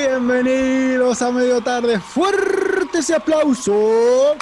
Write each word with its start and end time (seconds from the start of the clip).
Bienvenidos 0.00 1.20
a 1.20 1.30
medio 1.30 1.60
tarde. 1.60 2.00
Fuerte 2.00 3.00
ese 3.00 3.14
aplauso. 3.14 4.34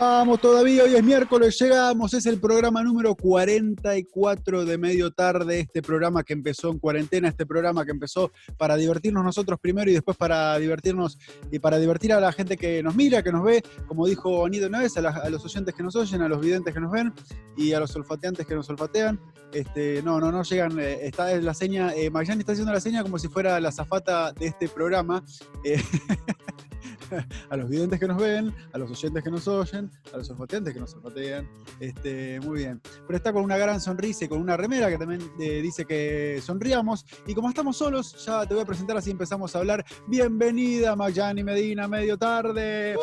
Vamos 0.00 0.40
todavía, 0.40 0.84
hoy 0.84 0.94
es 0.94 1.02
miércoles, 1.02 1.58
llegamos, 1.60 2.14
es 2.14 2.24
el 2.26 2.38
programa 2.38 2.84
número 2.84 3.16
44 3.16 4.64
de 4.64 4.78
medio 4.78 5.10
tarde, 5.10 5.58
este 5.58 5.82
programa 5.82 6.22
que 6.22 6.34
empezó 6.34 6.70
en 6.70 6.78
cuarentena, 6.78 7.26
este 7.26 7.44
programa 7.44 7.84
que 7.84 7.90
empezó 7.90 8.30
para 8.56 8.76
divertirnos 8.76 9.24
nosotros 9.24 9.58
primero 9.58 9.90
y 9.90 9.94
después 9.94 10.16
para 10.16 10.56
divertirnos 10.60 11.18
y 11.50 11.58
para 11.58 11.80
divertir 11.80 12.12
a 12.12 12.20
la 12.20 12.30
gente 12.30 12.56
que 12.56 12.80
nos 12.80 12.94
mira, 12.94 13.24
que 13.24 13.32
nos 13.32 13.42
ve, 13.42 13.60
como 13.88 14.06
dijo 14.06 14.46
Anido 14.46 14.68
una 14.68 14.78
vez, 14.82 14.96
a, 14.96 15.08
a 15.08 15.30
los 15.30 15.44
oyentes 15.44 15.74
que 15.74 15.82
nos 15.82 15.96
oyen, 15.96 16.22
a 16.22 16.28
los 16.28 16.40
videntes 16.40 16.72
que 16.72 16.80
nos 16.80 16.92
ven 16.92 17.12
y 17.56 17.72
a 17.72 17.80
los 17.80 17.96
olfateantes 17.96 18.46
que 18.46 18.54
nos 18.54 18.70
olfatean. 18.70 19.18
Este, 19.52 20.00
no, 20.02 20.20
no, 20.20 20.30
no 20.30 20.44
llegan, 20.44 20.78
eh, 20.78 21.06
está 21.08 21.34
la 21.40 21.54
seña, 21.54 21.92
eh, 21.96 22.12
está 22.14 22.52
haciendo 22.52 22.72
la 22.72 22.80
seña 22.80 23.02
como 23.02 23.18
si 23.18 23.26
fuera 23.26 23.58
la 23.58 23.72
zafata 23.72 24.32
de 24.32 24.46
este 24.46 24.68
programa. 24.68 25.24
eh, 25.64 25.82
a 27.50 27.56
los 27.56 27.68
videntes 27.68 27.98
que 28.00 28.06
nos 28.06 28.18
ven, 28.18 28.54
a 28.72 28.78
los 28.78 28.90
oyentes 28.90 29.22
que 29.22 29.30
nos 29.30 29.46
oyen, 29.48 29.90
a 30.12 30.16
los 30.16 30.30
olfateantes 30.30 30.74
que 30.74 30.80
nos 30.80 30.94
olfatean. 30.94 31.48
Este, 31.80 32.40
muy 32.40 32.58
bien. 32.58 32.80
Pero 33.06 33.16
está 33.16 33.32
con 33.32 33.44
una 33.44 33.56
gran 33.56 33.80
sonrisa 33.80 34.24
y 34.24 34.28
con 34.28 34.40
una 34.40 34.56
remera 34.56 34.88
que 34.88 34.98
también 34.98 35.20
eh, 35.40 35.60
dice 35.62 35.84
que 35.84 36.40
sonriamos. 36.42 37.04
Y 37.26 37.34
como 37.34 37.48
estamos 37.48 37.76
solos, 37.76 38.24
ya 38.24 38.46
te 38.46 38.54
voy 38.54 38.62
a 38.62 38.66
presentar 38.66 38.96
así 38.96 39.10
empezamos 39.10 39.54
a 39.54 39.58
hablar. 39.58 39.84
Bienvenida, 40.06 40.96
Mayani 40.96 41.42
Medina, 41.44 41.88
medio 41.88 42.18
tarde. 42.18 42.96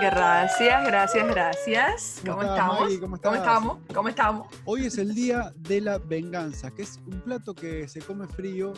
Gracias, 0.00 0.86
gracias, 0.86 1.28
gracias. 1.28 2.20
¿Cómo 2.24 2.36
¿Cómo, 2.36 2.42
estás, 2.42 2.58
estamos? 2.58 3.20
¿Cómo 3.20 3.34
estamos? 3.34 3.78
¿Cómo 3.94 4.08
estamos? 4.08 4.46
Hoy 4.64 4.86
es 4.86 4.98
el 4.98 5.14
día 5.14 5.52
de 5.56 5.80
la 5.80 5.98
venganza, 5.98 6.70
que 6.70 6.82
es 6.82 7.00
un 7.06 7.20
plato 7.20 7.54
que 7.54 7.88
se 7.88 8.00
come 8.00 8.26
frío. 8.26 8.72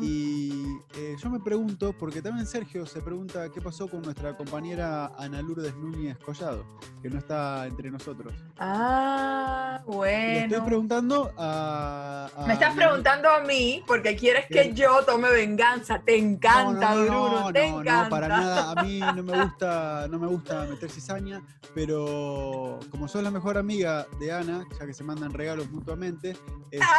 Y 0.00 0.64
eh, 0.96 1.16
yo 1.22 1.30
me 1.30 1.40
pregunto, 1.40 1.94
porque 1.98 2.22
también 2.22 2.46
Sergio 2.46 2.86
se 2.86 3.00
pregunta 3.00 3.48
qué 3.50 3.60
pasó 3.60 3.88
con 3.88 3.93
nuestra 4.00 4.36
compañera 4.36 5.12
Ana 5.18 5.40
Lourdes 5.42 5.74
Núñez 5.76 6.18
Collado, 6.18 6.64
que 7.02 7.10
no 7.10 7.18
está 7.18 7.66
entre 7.66 7.90
nosotros. 7.90 8.32
Ah, 8.58 9.80
Le 9.84 10.38
estoy 10.40 10.48
bueno. 10.58 10.64
preguntando 10.66 11.32
a. 11.36 12.28
a- 12.36 12.46
Me 12.46 12.54
estás 12.54 12.74
preguntando 12.74 13.28
a 13.30 13.40
mí 13.40 13.82
porque 13.86 14.16
quieres 14.16 14.46
que 14.46 14.70
¿Qué? 14.70 14.74
yo 14.74 15.02
tome 15.04 15.30
venganza. 15.30 16.00
Te 16.00 16.16
encanta, 16.18 16.94
no, 16.94 16.96
no, 16.96 17.04
Bruno, 17.04 17.40
no, 17.40 17.52
te 17.52 17.70
no, 17.70 17.80
encanta. 17.80 18.04
no, 18.04 18.10
para 18.10 18.28
nada. 18.28 18.70
A 18.72 18.82
mí 18.82 19.00
no 19.00 19.22
me 19.22 19.32
gusta, 19.44 20.06
no 20.10 20.18
me 20.18 20.26
gusta 20.26 20.64
meter 20.66 20.90
cizaña, 20.90 21.42
pero 21.74 22.78
como 22.90 23.08
sos 23.08 23.22
la 23.22 23.30
mejor 23.30 23.58
amiga 23.58 24.06
de 24.18 24.32
Ana, 24.32 24.64
ya 24.78 24.86
que 24.86 24.94
se 24.94 25.04
mandan 25.04 25.32
regalos 25.32 25.70
mutuamente. 25.70 26.36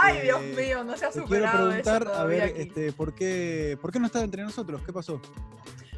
Ay, 0.02 0.14
este, 0.18 0.23
Dios 0.23 0.42
mío, 0.56 0.84
no 0.84 0.96
se 0.96 1.06
ha 1.06 1.10
Te 1.10 1.14
quiero 1.23 1.28
superado 1.48 1.72
eso 1.72 1.84
preguntar, 1.84 2.16
a 2.20 2.23
ver, 2.23 2.44
aquí. 2.44 2.62
este, 2.62 2.92
¿por 2.94 3.14
qué, 3.14 3.78
¿por 3.82 3.92
qué 3.92 4.00
no 4.00 4.06
está 4.06 4.22
entre 4.23 4.44
nosotros? 4.44 4.82
¿Qué 4.86 4.94
pasó? 4.94 5.20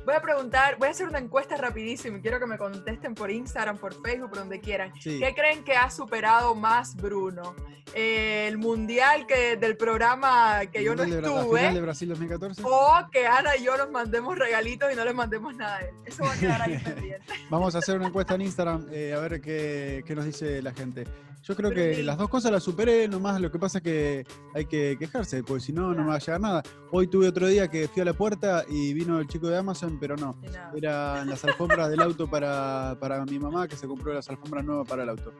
Voy 0.07 0.15
a 0.15 0.21
preguntar, 0.21 0.77
voy 0.79 0.87
a 0.87 0.91
hacer 0.91 1.05
una 1.05 1.19
encuesta 1.19 1.57
rapidísimo 1.57 2.15
y 2.15 2.21
quiero 2.21 2.39
que 2.39 2.45
me 2.45 2.57
contesten 2.57 3.13
por 3.13 3.29
Instagram, 3.29 3.77
por 3.77 3.93
Facebook, 4.01 4.29
por 4.29 4.39
donde 4.39 4.61
quieran. 4.61 4.93
Sí. 5.01 5.19
¿Qué 5.19 5.35
creen 5.35 5.65
que 5.65 5.73
ha 5.73 5.89
superado 5.89 6.55
más 6.55 6.95
Bruno? 6.95 7.53
Eh, 7.93 8.47
¿El 8.47 8.57
mundial 8.57 9.27
que 9.27 9.57
del 9.57 9.75
programa 9.75 10.61
que 10.71 10.81
yo 10.81 10.95
no 10.95 11.03
¿Final 11.03 11.21
de 11.21 11.27
estuve? 11.27 11.81
Brasil 11.81 12.07
2014? 12.07 12.61
O 12.63 13.09
que 13.11 13.27
Ana 13.27 13.57
y 13.57 13.65
yo 13.65 13.75
nos 13.75 13.91
mandemos 13.91 14.39
regalitos 14.39 14.89
y 14.93 14.95
no 14.95 15.03
les 15.03 15.13
mandemos 15.13 15.53
nada 15.57 15.75
a 15.75 15.81
él. 15.81 15.93
Eso 16.05 16.23
va 16.23 16.31
a 16.31 16.37
quedar 16.37 16.61
ahí 16.61 16.77
pendiente. 16.85 17.33
Vamos 17.49 17.75
a 17.75 17.79
hacer 17.79 17.97
una 17.97 18.07
encuesta 18.07 18.35
en 18.35 18.43
Instagram 18.43 18.87
eh, 18.89 19.13
a 19.13 19.19
ver 19.19 19.41
qué, 19.41 20.05
qué 20.07 20.15
nos 20.15 20.23
dice 20.23 20.61
la 20.61 20.71
gente. 20.71 21.05
Yo 21.47 21.55
creo 21.55 21.69
Pero 21.69 21.95
que 21.95 22.03
las 22.03 22.17
dos 22.17 22.27
cosas 22.29 22.51
las 22.51 22.61
superé, 22.63 23.07
nomás 23.07 23.39
lo 23.39 23.49
que 23.49 23.57
pasa 23.57 23.77
es 23.77 23.83
que 23.83 24.25
hay 24.53 24.65
que 24.65 24.97
quejarse, 24.99 25.43
porque 25.43 25.63
si 25.63 25.71
no, 25.71 25.93
no 25.93 26.03
me 26.03 26.09
va 26.09 26.15
a 26.15 26.19
llegar 26.19 26.41
nada. 26.41 26.63
Hoy 26.91 27.07
tuve 27.07 27.27
otro 27.27 27.47
día 27.47 27.69
que 27.69 27.87
fui 27.87 28.01
a 28.01 28.05
la 28.05 28.13
puerta 28.13 28.65
y 28.67 28.93
vino 28.93 29.19
el 29.19 29.27
chico 29.27 29.47
de 29.47 29.57
Amazon, 29.57 29.97
pero 29.99 30.17
no. 30.17 30.35
Nada. 30.43 30.71
Eran 30.75 31.29
las 31.29 31.43
alfombras 31.45 31.89
del 31.89 32.01
auto 32.01 32.29
para, 32.29 32.97
para 32.99 33.23
mi 33.25 33.39
mamá, 33.39 33.67
que 33.67 33.75
se 33.77 33.87
compró 33.87 34.13
las 34.13 34.29
alfombras 34.29 34.65
nuevas 34.65 34.87
para 34.87 35.03
el 35.03 35.09
auto. 35.09 35.33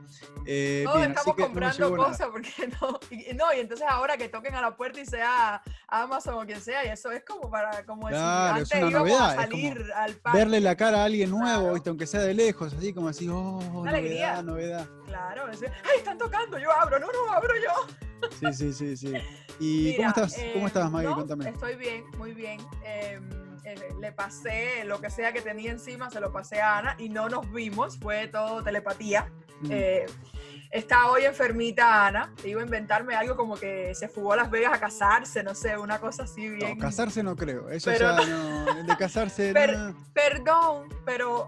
Eh, 0.46 0.86
bien, 0.96 1.12
estamos 1.12 1.26
no 1.28 1.34
me 1.36 1.44
comprando 1.44 1.90
nada. 1.98 2.10
cosas 2.10 2.28
porque 2.32 2.52
no. 2.82 3.00
Y, 3.12 3.34
no, 3.34 3.46
y 3.56 3.60
entonces 3.60 3.86
ahora 3.90 4.16
que 4.18 4.30
toquen 4.30 4.56
a 4.56 4.62
la 4.62 4.76
puerta 4.78 5.02
y 5.02 5.06
sea 5.06 5.62
Amazon 5.90 6.36
o 6.36 6.46
quien 6.46 6.62
sea, 6.62 6.86
y 6.86 6.90
eso 6.90 7.12
es 7.12 7.24
como 7.26 7.50
para, 7.50 7.86
como 7.86 8.08
Claro, 8.08 8.60
decir, 8.60 8.78
antes 8.78 8.92
íbamos 8.92 9.10
novedad, 9.10 9.32
a 9.32 9.36
salir 9.42 9.86
al 9.96 10.14
parque. 10.16 10.40
Verle 10.40 10.62
la 10.62 10.76
cara 10.76 11.02
a 11.02 11.06
alguien 11.06 11.30
nuevo, 11.30 11.46
Claro. 11.60 11.74
¿viste? 11.74 11.90
aunque 11.90 12.08
sea 12.08 12.22
de 12.22 12.34
lejos, 12.34 12.74
así 12.74 12.94
como 12.94 13.10
así, 13.10 13.28
oh, 13.28 13.58
Una 13.74 13.92
alegría. 13.92 14.42
novedad, 14.42 14.88
Claro, 15.08 15.46
¡ay, 15.50 15.98
están 15.98 16.18
tocando! 16.18 16.60
Yo 16.60 16.72
abro, 16.72 17.00
no, 17.00 17.08
no, 17.08 17.32
abro 17.32 17.54
yo. 17.56 18.30
Sí, 18.40 18.54
sí, 18.54 18.74
sí, 18.74 18.98
sí. 18.98 19.14
¿Y 19.60 19.96
Mira, 19.98 19.98
cómo 19.98 20.26
estás? 20.26 20.34
¿Cómo 20.54 20.66
eh, 20.66 20.68
estás, 20.68 20.92
Maggie? 20.92 21.10
no, 21.10 21.16
Cuéntame. 21.16 21.50
Estoy 21.50 21.76
bien, 21.78 22.04
muy 22.18 22.34
bien. 22.34 22.60
Eh, 22.84 23.20
eh, 23.68 23.76
le 24.00 24.12
pasé 24.12 24.86
lo 24.86 25.02
que 25.02 25.10
sea 25.10 25.34
que 25.34 25.42
tenía 25.42 25.72
encima, 25.72 26.10
se 26.10 26.22
lo 26.22 26.32
pasé 26.32 26.62
a 26.62 26.78
Ana 26.78 26.96
y 26.98 27.10
no 27.10 27.28
nos 27.28 27.52
vimos, 27.52 27.98
fue 27.98 28.28
todo 28.28 28.64
telepatía. 28.64 29.30
Mm. 29.62 29.68
Eh, 29.72 30.06
está 30.72 31.10
hoy 31.10 31.26
enfermita 31.26 32.08
Ana, 32.08 32.34
iba 32.46 32.62
a 32.62 32.64
inventarme 32.64 33.16
algo 33.16 33.36
como 33.36 33.56
que 33.56 33.94
se 33.94 34.08
fugó 34.08 34.34
a 34.34 34.38
Las 34.38 34.52
Vegas 34.52 34.74
a 34.74 34.80
casarse, 34.80 35.44
no 35.44 35.54
sé, 35.54 35.78
una 35.78 36.00
cosa 36.00 36.24
así 36.24 36.48
bien. 36.48 36.78
No, 36.78 36.84
casarse 36.86 37.24
no 37.24 37.36
creo. 37.36 37.70
Eso 37.70 37.92
Pero 37.92 38.18
ya 38.18 38.26
no. 38.26 38.84
De 38.84 38.98
casarse. 38.98 39.54
No. 39.78 39.96
Perdón, 40.14 40.88
pero 41.04 41.48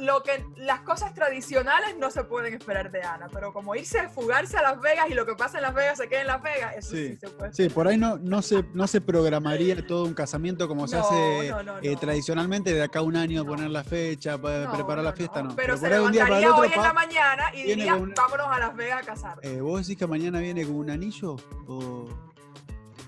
lo 0.00 0.22
que 0.22 0.44
las 0.56 0.80
cosas 0.80 1.14
tradicionales 1.14 1.96
no 1.98 2.10
se 2.10 2.24
pueden 2.24 2.54
esperar 2.54 2.90
de 2.90 3.02
Ana, 3.02 3.28
pero 3.32 3.52
como 3.52 3.74
irse 3.74 3.98
a 4.00 4.08
fugarse 4.08 4.56
a 4.56 4.62
Las 4.62 4.80
Vegas 4.80 5.06
y 5.10 5.14
lo 5.14 5.26
que 5.26 5.34
pasa 5.34 5.58
en 5.58 5.62
Las 5.62 5.74
Vegas 5.74 5.98
se 5.98 6.08
queda 6.08 6.20
en 6.22 6.26
Las 6.26 6.42
Vegas, 6.42 6.74
eso 6.76 6.90
sí, 6.90 7.08
Sí, 7.08 7.16
se 7.16 7.28
puede. 7.28 7.52
Sí, 7.52 7.68
por 7.68 7.88
ahí 7.88 7.96
no, 7.96 8.16
no, 8.18 8.42
se, 8.42 8.64
no 8.74 8.86
se 8.86 9.00
programaría 9.00 9.86
todo 9.86 10.04
un 10.04 10.14
casamiento 10.14 10.68
como 10.68 10.86
se 10.88 10.96
hace 10.98 11.50
no, 11.50 11.62
no, 11.62 11.78
eh, 11.82 11.96
tradicionalmente 11.96 12.72
de 12.74 12.82
acá 12.82 13.00
a 13.00 13.02
un 13.02 13.16
año 13.16 13.44
poner 13.44 13.70
la 13.70 13.84
fecha, 13.84 14.36
preparar 14.38 15.04
la 15.04 15.12
fiesta, 15.12 15.42
no. 15.42 15.54
Pero, 15.56 15.76
se 15.76 15.84
un 15.84 15.90
para 15.90 15.96
el 15.96 16.02
levantaría 16.12 16.50
otro, 16.50 16.62
hoy 16.62 16.70
en 16.74 16.82
la 16.82 16.92
mañana 16.92 17.44
y 17.54 17.62
diría, 17.62 17.94
una- 17.94 18.14
vámonos 18.16 18.46
a 18.48 18.58
Las 18.58 18.76
Vegas 18.76 19.02
a 19.02 19.06
casar. 19.06 19.38
eh, 19.42 19.60
¿Vos 19.60 19.80
decís 19.86 19.98
que 19.98 20.06
mañana 20.06 20.40
viene 20.40 20.64
con 20.64 20.76
un 20.76 20.90
anillo? 20.90 21.36
O... 21.66 22.27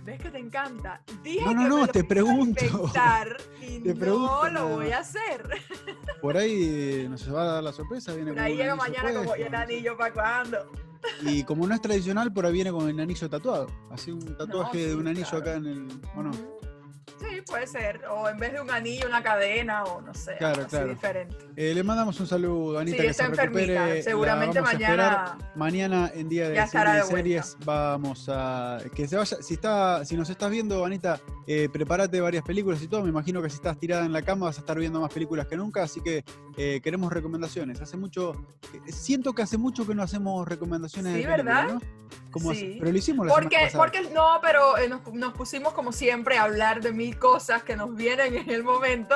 ¿Ves 0.04 0.20
que 0.20 0.30
te 0.30 0.38
encanta? 0.38 1.02
Dije 1.22 1.44
No, 1.44 1.54
no, 1.54 1.62
que 1.62 1.68
no, 1.68 1.80
me 1.82 1.88
te 1.88 2.04
pregunto. 2.04 2.64
y 3.60 3.80
Te 3.80 3.94
no 3.94 4.50
lo 4.50 4.68
voy 4.68 4.90
a 4.90 5.00
hacer. 5.00 5.46
Por 6.22 6.36
ahí 6.36 7.06
nos 7.08 7.32
va 7.32 7.42
a 7.42 7.44
dar 7.46 7.62
la 7.62 7.72
sorpresa, 7.72 8.14
viene 8.14 8.32
Por 8.32 8.40
ahí 8.40 8.56
llega 8.56 8.74
mañana 8.76 9.12
como, 9.12 9.36
¿y 9.36 9.42
el 9.42 9.54
anillo 9.54 9.96
para 9.96 10.12
cuándo? 10.12 10.72
Y 11.22 11.44
como 11.44 11.66
no 11.66 11.74
es 11.74 11.80
tradicional, 11.80 12.32
por 12.32 12.46
ahí 12.46 12.52
viene 12.52 12.72
con 12.72 12.88
el 12.88 12.98
anillo 13.00 13.28
tatuado. 13.28 13.66
Así 13.90 14.10
un 14.10 14.36
tatuaje 14.36 14.78
de 14.78 14.92
sí, 14.92 14.94
un 14.94 15.08
anillo 15.08 15.28
claro. 15.28 15.38
acá 15.38 15.54
en 15.54 15.66
el. 15.66 15.88
¿O 16.14 16.22
no? 16.22 16.30
Ujú. 16.30 16.60
Sí, 17.40 17.50
puede 17.52 17.66
ser. 17.66 18.00
O 18.10 18.28
en 18.28 18.38
vez 18.38 18.52
de 18.52 18.60
un 18.60 18.70
anillo, 18.70 19.06
una 19.08 19.22
cadena, 19.22 19.84
o 19.84 20.00
no 20.00 20.14
sé, 20.14 20.36
Claro, 20.38 20.66
claro. 20.66 20.88
diferente. 20.88 21.36
Eh, 21.56 21.74
le 21.74 21.82
mandamos 21.82 22.18
un 22.20 22.26
saludo 22.26 22.78
a 22.78 22.82
Anita 22.82 22.96
Sí, 22.98 23.02
que 23.04 23.08
está 23.10 23.24
se 23.24 23.30
enfermita. 23.30 24.02
Seguramente 24.02 24.60
mañana. 24.60 25.36
Mañana 25.54 26.10
en 26.14 26.28
día 26.28 26.48
de 26.48 26.54
Ya 26.56 26.64
estará 26.64 27.02
series 27.04 27.56
vamos 27.64 28.28
a 28.28 28.78
que 28.94 29.06
se 29.08 29.16
vaya. 29.16 29.36
Si 29.40 29.54
está, 29.54 30.04
si 30.04 30.16
nos 30.16 30.30
estás 30.30 30.50
viendo, 30.50 30.84
Anita, 30.84 31.20
eh, 31.46 31.68
prepárate 31.72 32.20
varias 32.20 32.44
películas 32.44 32.82
y 32.82 32.88
todo. 32.88 33.02
Me 33.02 33.08
imagino 33.10 33.42
que 33.42 33.50
si 33.50 33.56
estás 33.56 33.78
tirada 33.78 34.04
en 34.04 34.12
la 34.12 34.22
cama 34.22 34.46
vas 34.46 34.56
a 34.58 34.60
estar 34.60 34.78
viendo 34.78 35.00
más 35.00 35.12
películas 35.12 35.46
que 35.46 35.56
nunca, 35.56 35.82
así 35.82 36.00
que 36.00 36.24
eh, 36.56 36.80
queremos 36.82 37.12
recomendaciones. 37.12 37.80
Hace 37.80 37.96
mucho, 37.96 38.32
siento 38.88 39.32
que 39.32 39.42
hace 39.42 39.58
mucho 39.58 39.86
que 39.86 39.94
no 39.94 40.02
hacemos 40.02 40.46
recomendaciones 40.46 41.14
Sí, 41.16 41.22
de 41.22 41.26
¿verdad? 41.28 41.68
¿no? 41.68 41.80
Como 42.32 42.50
hace- 42.52 42.60
Sí. 42.60 42.76
pero 42.78 42.92
lo 42.92 42.98
hicimos 42.98 43.26
la 43.26 43.32
Porque, 43.34 43.56
porque 43.74 44.02
no, 44.12 44.38
pero 44.42 44.74
nos, 44.88 45.12
nos 45.14 45.32
pusimos 45.32 45.72
como 45.74 45.92
siempre 45.92 46.38
a 46.38 46.44
hablar 46.44 46.80
de 46.80 46.92
mil 46.92 47.18
cosas 47.18 47.29
que 47.64 47.76
nos 47.76 47.94
vienen 47.94 48.34
en 48.34 48.50
el 48.50 48.64
momento 48.64 49.14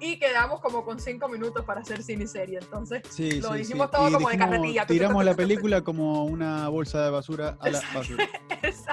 y 0.00 0.18
quedamos 0.18 0.60
como 0.60 0.84
con 0.84 1.00
cinco 1.00 1.28
minutos 1.28 1.64
para 1.64 1.80
hacer 1.80 2.02
cine 2.02 2.24
y 2.24 2.26
serie. 2.26 2.58
Entonces, 2.60 3.02
Sí, 3.08 3.40
lo 3.40 3.52
sí, 3.52 3.58
dijimos 3.58 3.86
sí. 3.86 3.92
todo 3.96 4.08
Y 4.08 4.12
como 4.12 4.28
de 4.28 4.34
dijimos, 4.36 4.56
carretilla. 4.56 4.86
Tiramos 4.86 5.24
la 5.24 5.34
película 5.34 5.80
como 5.82 6.24
una 6.24 6.68
bolsa 6.68 7.02
de 7.04 7.10
basura 7.10 7.56
a 7.60 7.70
la 7.70 7.80
basura. 7.94 8.28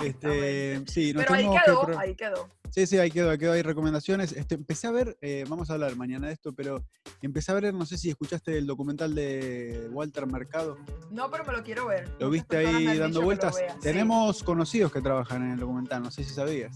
Este, 0.01 0.81
sí, 0.87 1.13
pero 1.15 1.33
ahí 1.33 1.45
que 1.49 1.57
quedó, 1.65 1.81
pro- 1.81 1.97
ahí 1.99 2.15
quedó. 2.15 2.47
Sí, 2.71 2.87
sí, 2.87 2.97
ahí 2.97 3.09
quedó, 3.11 3.29
ahí 3.29 3.37
quedó, 3.37 3.53
hay 3.53 3.61
recomendaciones. 3.61 4.31
Este, 4.33 4.55
empecé 4.55 4.87
a 4.87 4.91
ver, 4.91 5.17
eh, 5.21 5.45
vamos 5.47 5.69
a 5.69 5.73
hablar 5.73 5.95
mañana 5.95 6.27
de 6.27 6.33
esto, 6.33 6.53
pero 6.53 6.83
empecé 7.21 7.51
a 7.51 7.55
ver, 7.55 7.73
no 7.73 7.85
sé 7.85 7.97
si 7.97 8.09
escuchaste 8.09 8.57
el 8.57 8.65
documental 8.65 9.13
de 9.15 9.87
Walter 9.91 10.25
Mercado. 10.27 10.77
No, 11.09 11.29
pero 11.29 11.45
me 11.45 11.53
lo 11.53 11.63
quiero 11.63 11.87
ver. 11.87 12.09
¿Lo 12.19 12.29
viste 12.29 12.57
ahí 12.57 12.97
dando 12.97 13.19
que 13.19 13.25
vueltas? 13.25 13.55
vea. 13.57 13.77
Tenemos 13.81 14.43
conocidos 14.43 14.91
que 14.91 15.01
trabajan 15.01 15.43
en 15.43 15.51
el 15.51 15.59
documental, 15.59 16.03
no 16.03 16.11
sé 16.11 16.23
si 16.23 16.33
sabías. 16.33 16.75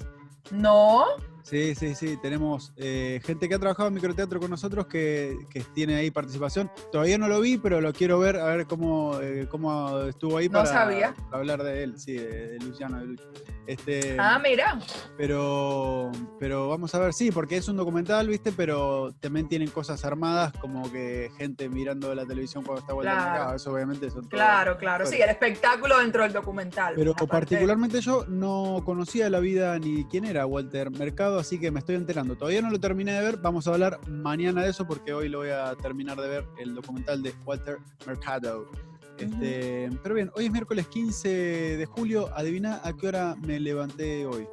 No, 0.52 1.06
Sí, 1.46 1.76
sí, 1.76 1.94
sí, 1.94 2.18
tenemos 2.24 2.74
eh, 2.76 3.22
gente 3.24 3.48
que 3.48 3.54
ha 3.54 3.60
trabajado 3.60 3.88
en 3.90 3.94
microteatro 3.94 4.40
con 4.40 4.50
nosotros 4.50 4.88
que, 4.88 5.38
que 5.52 5.62
tiene 5.76 5.96
ahí 5.96 6.10
participación. 6.10 6.72
Todavía 6.92 7.20
no 7.20 7.28
lo 7.28 7.40
vi, 7.40 7.60
pero 7.60 7.82
lo 7.82 7.94
quiero 7.94 8.18
ver, 8.18 8.38
a 8.38 8.46
ver 8.46 8.66
cómo, 8.66 9.20
eh, 9.22 9.48
cómo 9.48 10.00
estuvo 10.02 10.38
ahí 10.38 10.48
No 10.50 10.60
para 10.64 10.66
sabía. 10.66 11.14
hablar 11.32 11.62
de 11.62 11.84
él, 11.84 12.00
sí, 12.00 12.14
de, 12.14 12.48
de 12.50 12.60
Luciano, 12.66 13.00
de 13.00 13.06
Lucho. 13.06 13.24
Este, 13.68 14.16
ah, 14.20 14.40
mira. 14.44 14.80
Pero, 15.18 16.12
pero 16.40 16.68
vamos 16.70 16.94
a 16.94 17.00
ver, 17.00 17.14
sí, 17.14 17.32
porque 17.32 17.58
es 17.58 17.68
un 17.68 17.78
documental, 17.78 18.28
¿viste? 18.28 18.52
Pero 18.52 19.14
también 19.20 19.48
tienen 19.48 19.70
cosas 19.70 20.04
armadas, 20.06 20.52
como 20.60 20.92
que 20.92 21.32
gente 21.38 21.68
mirando 21.70 22.14
la 22.14 22.26
televisión 22.26 22.64
cuando 22.64 22.82
está 22.82 22.94
vuelta 22.94 23.14
Claro. 23.14 23.30
mercado. 23.32 23.56
Eso 23.56 23.72
obviamente 23.74 24.10
son 24.10 24.24
Claro, 24.28 24.78
claro. 24.78 25.06
Sí, 25.06 25.22
el 25.22 25.30
espectáculo 25.30 26.00
dentro 26.00 26.24
del 26.24 26.34
documental. 26.34 26.94
Pero 26.96 27.14
particularmente 27.16 28.02
yo 28.02 28.26
no 28.28 28.82
conocía 28.86 29.30
la 29.30 29.40
vida 29.40 29.78
ni 29.80 30.06
quién 30.06 30.26
era 30.26 30.46
Walter 30.46 30.92
Mercado. 30.92 31.35
Así 31.40 31.60
que 31.60 31.72
me 31.72 31.80
estoy 31.80 31.96
enterando. 31.96 32.36
Todavía 32.36 32.62
no 32.62 32.70
lo 32.70 32.80
terminé 32.80 33.14
de 33.14 33.22
ver, 33.22 33.38
vamos 33.38 33.68
a 33.68 33.72
hablar 33.74 34.00
mañana 34.08 34.64
de 34.64 34.70
eso 34.70 34.88
porque 34.88 35.14
hoy 35.14 35.30
lo 35.30 35.40
voy 35.40 35.50
a 35.50 35.76
terminar 35.76 36.20
de 36.20 36.28
ver, 36.28 36.46
el 36.58 36.76
documental 36.76 37.22
de 37.22 37.34
Walter 37.46 37.78
Mercado. 38.06 38.70
Este, 39.18 39.90
Pero 40.04 40.16
bien, 40.16 40.32
hoy 40.36 40.46
es 40.46 40.52
miércoles 40.52 40.88
15 40.88 41.30
de 41.78 41.86
julio, 41.86 42.30
adivina 42.36 42.82
a 42.84 42.94
qué 42.94 43.08
hora 43.08 43.36
me 43.42 43.60
levanté 43.60 44.26
hoy. 44.26 44.48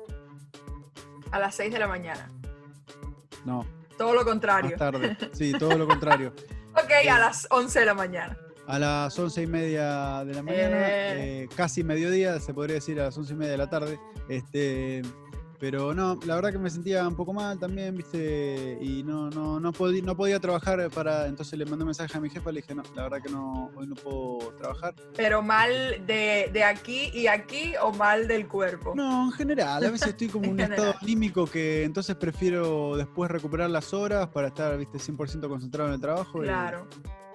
A 1.31 1.39
las 1.39 1.55
6 1.57 1.73
de 1.73 1.79
la 1.79 1.89
mañana. 1.89 2.31
No. 3.45 3.67
Todo 3.99 4.15
lo 4.15 4.25
contrario. 4.25 4.71
Más 4.71 4.79
tarde, 4.79 5.17
sí, 5.33 5.53
todo 5.59 5.77
lo 5.77 5.87
contrario. 5.87 6.33
ok, 6.73 7.09
a 7.11 7.19
las 7.19 7.47
11 7.51 7.81
de 7.81 7.87
la 7.87 7.95
mañana. 7.95 8.37
A 8.67 8.79
las 8.79 9.19
once 9.19 9.43
y 9.43 9.47
media 9.47 10.25
de 10.25 10.35
la 10.35 10.43
mañana, 10.43 10.89
eh. 10.89 11.43
Eh, 11.43 11.49
casi 11.57 11.83
mediodía, 11.83 12.39
se 12.39 12.55
podría 12.55 12.77
decir 12.77 13.01
a 13.01 13.05
las 13.05 13.19
once 13.19 13.33
y 13.33 13.37
media 13.37 13.53
de 13.53 13.59
la 13.59 13.69
tarde. 13.69 13.99
Este, 14.29 15.03
pero 15.63 15.95
no, 15.95 16.19
la 16.27 16.35
verdad 16.35 16.51
que 16.51 16.59
me 16.59 16.69
sentía 16.69 17.07
un 17.07 17.15
poco 17.15 17.33
mal 17.33 17.57
también, 17.57 17.97
¿viste? 17.97 18.79
Y 18.81 19.05
no, 19.05 19.31
no, 19.31 19.61
no, 19.61 19.73
podía, 19.73 20.03
no 20.03 20.17
podía 20.17 20.41
trabajar 20.41 20.91
para. 20.91 21.29
Entonces 21.29 21.57
le 21.57 21.65
mandé 21.65 21.85
un 21.85 21.87
mensaje 21.87 22.19
a 22.19 22.21
mi 22.21 22.29
jefa, 22.29 22.51
le 22.51 22.63
dije, 22.63 22.75
no, 22.75 22.83
la 22.97 23.05
verdad 23.05 23.23
que 23.23 23.31
no, 23.31 23.71
hoy 23.77 23.87
no 23.87 23.95
puedo 23.95 24.53
trabajar. 24.59 24.93
¿Pero 25.17 25.41
mal 25.41 25.71
de, 26.05 26.51
de 26.53 26.65
aquí 26.65 27.13
y 27.15 27.29
aquí 27.29 27.75
o 27.81 27.93
mal 27.93 28.27
del 28.27 28.49
cuerpo? 28.49 28.93
No, 28.97 29.27
en 29.27 29.31
general. 29.31 29.85
A 29.85 29.91
veces 29.93 30.09
estoy 30.09 30.31
como 30.31 30.47
en 30.47 30.51
un 30.51 30.61
estado 30.63 30.97
anímico 31.01 31.47
que 31.47 31.85
entonces 31.85 32.17
prefiero 32.17 32.97
después 32.97 33.31
recuperar 33.31 33.71
las 33.71 33.95
horas 33.95 34.27
para 34.31 34.49
estar, 34.49 34.77
¿viste? 34.77 34.99
100% 34.99 35.49
concentrado 35.49 35.91
en 35.91 35.95
el 35.95 36.01
trabajo. 36.01 36.41
Claro. 36.41 36.89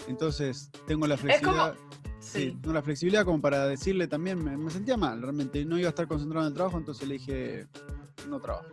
entonces 0.09 0.69
tengo 0.85 1.07
la 1.07 1.15
flexibilidad. 1.15 1.75
Sí. 2.19 2.57
tengo 2.61 2.73
la 2.73 2.81
flexibilidad 2.81 3.23
como 3.23 3.39
para 3.39 3.67
decirle 3.67 4.05
también, 4.09 4.43
me, 4.43 4.57
me, 4.57 4.69
sentía 4.69 4.97
mal, 4.97 5.21
realmente 5.21 5.63
no 5.63 5.77
iba 5.77 5.87
a 5.87 5.91
estar 5.91 6.09
concentrado 6.09 6.45
en 6.45 6.49
el 6.49 6.53
trabajo, 6.53 6.77
entonces 6.77 7.07
le 7.07 7.13
dije, 7.13 7.67
no 8.27 8.39
trabajo. 8.39 8.67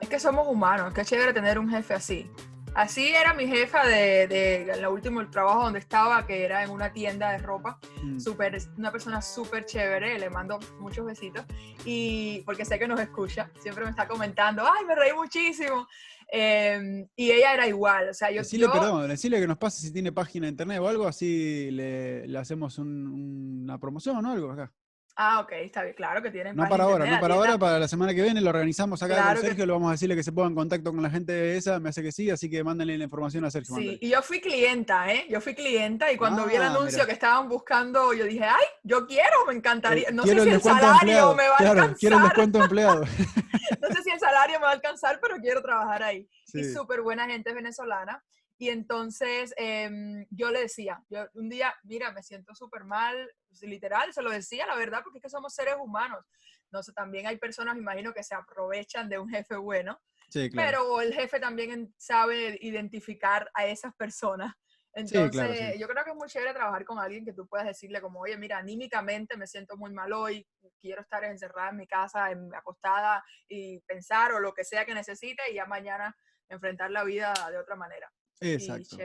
Es 0.00 0.08
que 0.08 0.18
somos 0.18 0.46
humanos, 0.46 0.92
que 0.92 1.04
chévere 1.04 1.32
tener 1.32 1.58
un 1.58 1.70
jefe 1.70 1.94
así. 1.94 2.30
Así 2.74 3.06
era 3.06 3.34
mi 3.34 3.46
jefa 3.46 3.86
de, 3.86 4.26
de, 4.26 4.62
el 4.64 4.86
último 4.88 5.24
trabajo 5.30 5.62
donde 5.62 5.78
estaba, 5.78 6.26
que 6.26 6.44
era 6.44 6.64
en 6.64 6.70
una 6.70 6.92
tienda 6.92 7.30
de 7.30 7.38
ropa. 7.38 7.78
Mm. 8.02 8.18
Super, 8.18 8.58
una 8.76 8.90
persona 8.90 9.22
súper 9.22 9.64
chévere, 9.64 10.18
le 10.18 10.28
mando 10.28 10.58
muchos 10.80 11.06
besitos. 11.06 11.44
Y 11.84 12.42
porque 12.44 12.64
sé 12.64 12.76
que 12.78 12.88
nos 12.88 12.98
escucha, 12.98 13.48
siempre 13.60 13.84
me 13.84 13.90
está 13.90 14.08
comentando, 14.08 14.64
ay, 14.64 14.84
me 14.86 14.96
reí 14.96 15.12
muchísimo. 15.12 15.86
Em, 16.26 17.06
y 17.14 17.30
ella 17.30 17.54
era 17.54 17.68
igual, 17.68 18.08
o 18.08 18.14
sea, 18.14 18.32
yo... 18.32 18.38
Decirle, 18.38 18.68
perdón, 18.68 19.08
decirle 19.08 19.40
que 19.40 19.46
nos 19.46 19.58
pase 19.58 19.80
si 19.80 19.92
tiene 19.92 20.10
página 20.10 20.46
de 20.46 20.50
internet 20.50 20.80
o 20.80 20.88
algo, 20.88 21.06
así 21.06 21.70
le, 21.70 22.26
le 22.26 22.38
hacemos 22.38 22.78
una 22.78 23.78
promoción 23.78 24.24
o 24.24 24.30
algo 24.30 24.50
acá. 24.50 24.72
Ah, 25.16 25.40
ok, 25.40 25.52
está 25.52 25.82
bien, 25.82 25.94
claro 25.94 26.20
que 26.22 26.30
tienen. 26.30 26.56
No 26.56 26.68
para 26.68 26.84
ahora, 26.84 27.06
no 27.06 27.20
para 27.20 27.34
ahora, 27.34 27.56
para 27.56 27.78
la 27.78 27.86
semana 27.86 28.12
que 28.12 28.22
viene 28.22 28.40
lo 28.40 28.50
organizamos 28.50 29.00
acá 29.02 29.34
con 29.34 29.42
Sergio, 29.42 29.64
lo 29.64 29.74
vamos 29.74 29.88
a 29.88 29.92
decirle 29.92 30.16
que 30.16 30.24
se 30.24 30.32
ponga 30.32 30.48
en 30.48 30.54
contacto 30.56 30.92
con 30.92 31.02
la 31.02 31.10
gente 31.10 31.32
de 31.32 31.56
esa, 31.56 31.78
me 31.78 31.90
hace 31.90 32.02
que 32.02 32.10
sí, 32.10 32.30
así 32.30 32.50
que 32.50 32.64
mándenle 32.64 32.98
la 32.98 33.04
información 33.04 33.44
a 33.44 33.50
Sergio. 33.50 33.76
Sí, 33.76 33.96
y 34.00 34.08
yo 34.08 34.22
fui 34.22 34.40
clienta, 34.40 35.12
¿eh? 35.12 35.26
Yo 35.30 35.40
fui 35.40 35.54
clienta 35.54 36.10
y 36.10 36.16
cuando 36.16 36.46
vi 36.46 36.56
el 36.56 36.62
ah, 36.62 36.70
anuncio 36.70 37.06
que 37.06 37.12
estaban 37.12 37.48
buscando, 37.48 38.12
yo 38.12 38.24
dije, 38.24 38.44
ay, 38.44 38.64
yo 38.82 39.06
quiero, 39.06 39.46
me 39.46 39.54
encantaría. 39.54 40.08
Eh, 40.08 40.12
no 40.12 40.24
sé 40.24 40.40
si 40.40 40.48
el 40.48 40.60
salario 40.60 41.34
me 41.34 41.48
va 41.48 41.54
a 41.54 41.58
alcanzar. 41.58 41.96
Quiero 41.96 42.16
el 42.16 42.22
descuento 42.24 42.62
empleado. 42.62 43.00
no 43.80 43.88
sé 43.88 44.02
si 44.02 44.10
el 44.10 44.18
salario 44.18 44.58
me 44.58 44.64
va 44.64 44.70
a 44.70 44.74
alcanzar, 44.74 45.20
pero 45.22 45.36
quiero 45.36 45.62
trabajar 45.62 46.02
ahí. 46.02 46.28
Y 46.52 46.64
súper 46.64 47.02
buena 47.02 47.26
gente 47.26 47.52
venezolana. 47.52 48.22
Y 48.58 48.68
entonces 48.68 49.52
em, 49.56 50.26
yo 50.30 50.50
le 50.50 50.60
decía, 50.60 51.02
yo 51.08 51.26
un 51.34 51.48
día, 51.48 51.74
mira, 51.82 52.12
me 52.12 52.22
siento 52.22 52.54
súper 52.54 52.84
mal, 52.84 53.30
pues, 53.48 53.62
literal, 53.62 54.12
se 54.12 54.22
lo 54.22 54.30
decía, 54.30 54.66
la 54.66 54.76
verdad, 54.76 55.00
porque 55.02 55.18
es 55.18 55.22
que 55.22 55.30
somos 55.30 55.54
seres 55.54 55.76
humanos. 55.78 56.24
No 56.70 56.82
sé, 56.82 56.92
también 56.92 57.26
hay 57.26 57.36
personas, 57.36 57.76
imagino, 57.76 58.12
que 58.12 58.22
se 58.22 58.34
aprovechan 58.34 59.08
de 59.08 59.18
un 59.18 59.28
jefe 59.28 59.56
bueno, 59.56 60.00
sí, 60.28 60.50
claro. 60.50 60.68
pero 60.68 61.00
el 61.00 61.14
jefe 61.14 61.40
también 61.40 61.94
sabe 61.98 62.58
identificar 62.60 63.50
a 63.54 63.66
esas 63.66 63.94
personas. 63.94 64.54
Entonces, 64.94 65.78
yo 65.78 65.88
creo 65.88 66.04
que 66.04 66.10
es 66.10 66.16
muy 66.16 66.28
chévere 66.28 66.54
trabajar 66.54 66.84
con 66.84 67.00
alguien 67.00 67.24
que 67.24 67.32
tú 67.32 67.48
puedas 67.48 67.66
decirle 67.66 68.00
como, 68.00 68.20
oye, 68.20 68.36
mira, 68.36 68.58
anímicamente 68.58 69.36
me 69.36 69.48
siento 69.48 69.76
muy 69.76 69.92
mal 69.92 70.12
hoy, 70.12 70.46
quiero 70.80 71.02
estar 71.02 71.24
encerrada 71.24 71.70
en 71.70 71.76
mi 71.78 71.86
casa, 71.88 72.30
en, 72.30 72.54
acostada 72.54 73.24
y 73.48 73.80
pensar 73.80 74.32
o 74.32 74.38
lo 74.38 74.54
que 74.54 74.62
sea 74.62 74.84
que 74.84 74.94
necesite 74.94 75.42
y 75.50 75.54
ya 75.54 75.66
mañana 75.66 76.16
enfrentar 76.48 76.92
la 76.92 77.02
vida 77.02 77.34
de 77.50 77.58
otra 77.58 77.74
manera. 77.74 78.08
Exacto. 78.40 78.96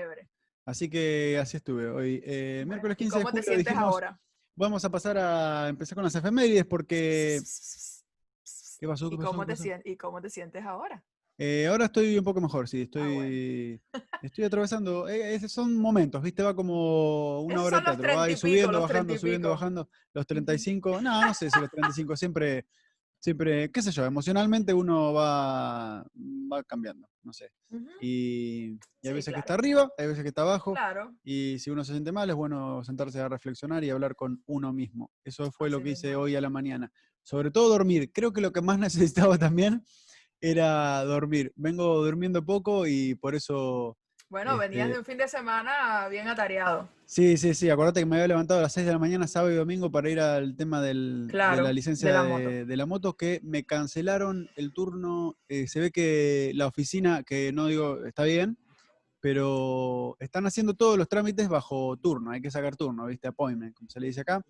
Así 0.66 0.90
que 0.90 1.38
así 1.42 1.58
estuve 1.58 1.90
hoy. 1.90 2.22
Eh, 2.26 2.64
miércoles 2.68 2.98
15 2.98 3.18
¿Cómo 3.18 3.32
te 3.32 3.44
sientes 3.44 3.76
ahora? 3.76 4.20
Vamos 4.56 4.84
a 4.84 4.90
pasar 4.90 5.18
a 5.18 5.70
empezar 5.70 5.96
con 5.96 6.04
las 6.04 6.16
efemérides 6.16 6.66
porque... 6.66 7.40
¿Qué 8.80 8.88
pasó? 8.88 9.10
¿Y, 9.12 9.18
cómo 9.18 9.46
Te 9.46 9.82
¿Y 9.86 9.98
cómo 9.98 10.22
te 10.22 10.30
sientes 10.30 10.64
ahora? 10.64 11.04
Eh, 11.42 11.68
ahora 11.68 11.86
estoy 11.86 12.18
un 12.18 12.24
poco 12.26 12.42
mejor, 12.42 12.68
sí, 12.68 12.82
ah, 12.82 12.84
estoy, 12.84 13.82
estoy 14.22 14.44
atravesando, 14.44 15.08
eh, 15.08 15.40
son 15.48 15.78
momentos, 15.78 16.22
¿viste? 16.22 16.44
Va 16.44 16.54
como 16.54 17.40
una 17.44 17.64
hora 17.64 17.78
de 17.78 17.84
teatro, 17.86 18.16
va 18.18 18.24
ahí 18.26 18.36
subiendo, 18.36 18.82
bajando, 18.82 19.18
subiendo, 19.18 19.50
bajando, 19.50 19.90
los 20.14 20.28
35, 20.28 21.02
no, 21.02 21.28
no 21.28 21.34
sé 21.34 21.50
si 21.50 21.58
los 21.62 21.70
35 21.70 22.18
siempre, 22.18 22.68
siempre, 23.20 23.70
qué 23.72 23.82
sé 23.82 23.92
yo, 23.92 24.06
emocionalmente 24.06 24.74
uno 24.74 25.14
va, 25.14 26.06
va 26.52 26.64
cambiando, 26.64 27.08
no 27.24 27.34
sé. 27.34 27.52
Y, 28.02 28.80
hay 29.04 29.14
veces 29.14 29.34
que 29.34 29.40
está 29.40 29.54
arriba, 29.54 29.90
hay 29.98 30.08
veces 30.08 30.24
que 30.24 30.30
está 30.30 30.42
abajo. 30.42 30.74
Y 31.24 31.60
si 31.60 31.70
uno 31.70 31.84
se 31.84 31.92
siente 31.92 32.12
mal, 32.12 32.30
es 32.30 32.36
bueno 32.36 32.84
sentarse 32.84 33.20
a 33.20 33.30
reflexionar 33.30 33.84
y 33.84 33.90
hablar 33.90 34.16
con 34.16 34.42
uno 34.48 34.74
mismo. 34.74 35.12
Eso 35.24 35.52
fue 35.52 35.70
lo 35.70 35.84
que 35.84 35.92
hice 35.92 36.16
hoy 36.16 36.36
a 36.36 36.42
la 36.42 36.50
mañana. 36.50 36.92
Sobre 37.24 37.52
todo 37.52 37.70
dormir. 37.70 38.12
Creo 38.12 38.34
que 38.34 38.42
lo 38.42 38.52
que 38.52 38.62
más 38.62 38.80
necesitaba 38.80 39.38
también 39.38 39.84
era 40.42 41.04
dormir. 41.04 41.54
Vengo 41.56 42.04
durmiendo 42.04 42.44
poco 42.46 42.88
y 42.88 43.16
por 43.16 43.36
eso 43.36 43.98
bueno, 44.30 44.58
venías 44.58 44.88
de 44.88 44.92
este 44.92 45.00
un 45.00 45.06
fin 45.06 45.18
de 45.18 45.28
semana 45.28 46.08
bien 46.08 46.28
atareado. 46.28 46.88
Sí, 47.06 47.36
sí, 47.38 47.56
sí. 47.56 47.70
Acuérdate 47.70 48.02
que 48.02 48.06
me 48.06 48.18
había 48.18 48.28
levantado 48.28 48.60
a 48.60 48.64
las 48.64 48.74
6 48.74 48.86
de 48.86 48.94
la 48.94 49.00
mañana, 49.00 49.28
sábado 49.28 49.52
y 49.52 49.56
domingo, 49.56 49.92
para 49.92 50.10
ir 50.10 50.20
al 50.20 50.56
tema 50.56 50.82
del, 50.82 51.28
de 51.28 51.38
la 51.38 51.74
licencia 51.74 52.10
de 52.10 52.78
la, 52.78 52.86
moto, 52.86 53.18
que 53.18 53.42
me 53.44 53.66
cancelaron 53.66 54.48
el 54.56 54.72
turno. 54.72 55.36
Eh, 55.48 55.68
se 55.68 55.80
ve 55.80 55.92
que 55.92 56.52
la 56.54 56.68
oficina, 56.68 57.24
que 57.24 57.52
no 57.52 57.66
digo, 57.66 58.06
está 58.06 58.24
bien, 58.24 58.60
pero 59.20 60.16
están 60.20 60.46
haciendo 60.46 60.76
todos 60.76 60.98
los 60.98 61.10
trámites 61.10 61.50
bajo 61.50 61.98
turno. 61.98 62.30
Hay 62.30 62.42
que 62.42 62.52
sacar 62.52 62.76
turno, 62.76 63.08
¿viste? 63.08 63.28
Appointment, 63.28 63.76
como 63.76 63.90
se 63.90 64.00
le 64.00 64.08
dice 64.08 64.22
acá. 64.22 64.46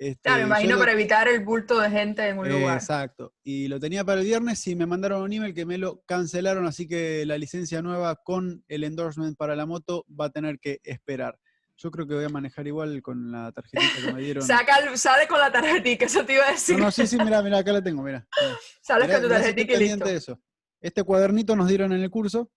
Este, 0.00 0.22
claro, 0.22 0.44
imagino 0.44 0.78
para 0.78 0.92
evitar 0.92 1.28
el 1.28 1.44
bulto 1.44 1.78
de 1.78 1.90
gente 1.90 2.26
en 2.26 2.38
un 2.38 2.48
lugar. 2.48 2.78
Exacto. 2.78 3.34
Y 3.44 3.68
lo 3.68 3.78
tenía 3.78 4.02
para 4.02 4.22
el 4.22 4.26
viernes 4.26 4.66
y 4.66 4.74
me 4.74 4.86
mandaron 4.86 5.20
un 5.20 5.30
email 5.30 5.52
que 5.52 5.66
me 5.66 5.76
lo 5.76 6.00
cancelaron, 6.06 6.66
así 6.66 6.88
que 6.88 7.26
la 7.26 7.36
licencia 7.36 7.82
nueva 7.82 8.16
con 8.16 8.64
el 8.68 8.84
endorsement 8.84 9.36
para 9.36 9.54
la 9.54 9.66
moto 9.66 10.06
va 10.18 10.24
a 10.24 10.30
tener 10.30 10.58
que 10.58 10.80
esperar. 10.84 11.38
Yo 11.76 11.90
creo 11.90 12.06
que 12.06 12.14
voy 12.14 12.24
a 12.24 12.30
manejar 12.30 12.66
igual 12.66 13.02
con 13.02 13.30
la 13.30 13.52
tarjetita 13.52 14.06
que 14.06 14.12
me 14.14 14.22
dieron. 14.22 14.42
Saca, 14.46 14.96
sale 14.96 15.28
con 15.28 15.38
la 15.38 15.52
tarjetita, 15.52 16.06
eso 16.06 16.24
te 16.24 16.32
iba 16.32 16.48
a 16.48 16.52
decir. 16.52 16.78
No, 16.78 16.84
no 16.84 16.90
sí, 16.90 17.06
sí, 17.06 17.18
mira, 17.18 17.42
mira, 17.42 17.58
acá 17.58 17.70
la 17.70 17.82
tengo, 17.82 18.02
mira. 18.02 18.26
Sales 18.80 19.06
con 19.06 19.20
tu 19.20 19.28
tarjetita 19.28 19.74
y 19.74 19.76
listo. 19.80 20.06
Eso. 20.06 20.40
Este 20.80 21.02
cuadernito 21.02 21.54
nos 21.54 21.68
dieron 21.68 21.92
en 21.92 22.02
el 22.02 22.08
curso. 22.08 22.50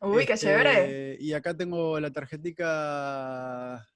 Uy, 0.00 0.24
qué 0.24 0.38
chévere. 0.38 1.12
Este, 1.12 1.22
y 1.22 1.34
acá 1.34 1.54
tengo 1.54 2.00
la 2.00 2.10
tarjetita 2.10 3.86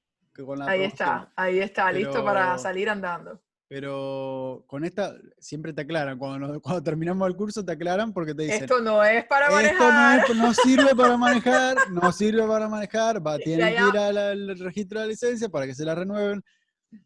ahí 0.66 0.84
está, 0.84 1.32
ahí 1.36 1.58
está, 1.60 1.92
listo 1.92 2.24
para 2.24 2.56
salir 2.58 2.88
andando. 2.88 3.40
Pero 3.72 4.64
con 4.66 4.84
esta 4.84 5.16
siempre 5.38 5.72
te 5.72 5.80
aclaran, 5.80 6.18
cuando, 6.18 6.60
cuando 6.62 6.82
terminamos 6.82 7.26
el 7.26 7.34
curso 7.34 7.64
te 7.64 7.72
aclaran 7.72 8.12
porque 8.12 8.34
te 8.34 8.42
dicen... 8.42 8.64
Esto 8.64 8.82
no 8.82 9.02
es 9.02 9.24
para 9.24 9.50
manejar. 9.50 10.18
Esto 10.20 10.34
no, 10.34 10.52
sirve 10.52 10.94
para 10.94 11.16
manejar, 11.18 11.90
no 11.90 12.12
sirve 12.12 12.46
para 12.46 12.68
manejar, 12.68 13.26
va, 13.26 13.38
tienen 13.38 13.74
que 13.74 13.80
ir 13.80 13.98
al 13.98 14.58
registro 14.58 15.00
de 15.00 15.06
la 15.06 15.10
licencia 15.10 15.48
para 15.48 15.66
que 15.66 15.74
se 15.74 15.86
la 15.86 15.94
renueven. 15.94 16.44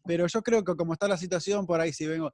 Pero 0.03 0.27
yo 0.27 0.41
creo 0.41 0.61
que 0.65 0.75
como 0.75 0.91
está 0.91 1.07
la 1.07 1.15
situación, 1.15 1.65
por 1.65 1.79
ahí 1.79 1.93
si 1.93 2.05
vengo... 2.05 2.33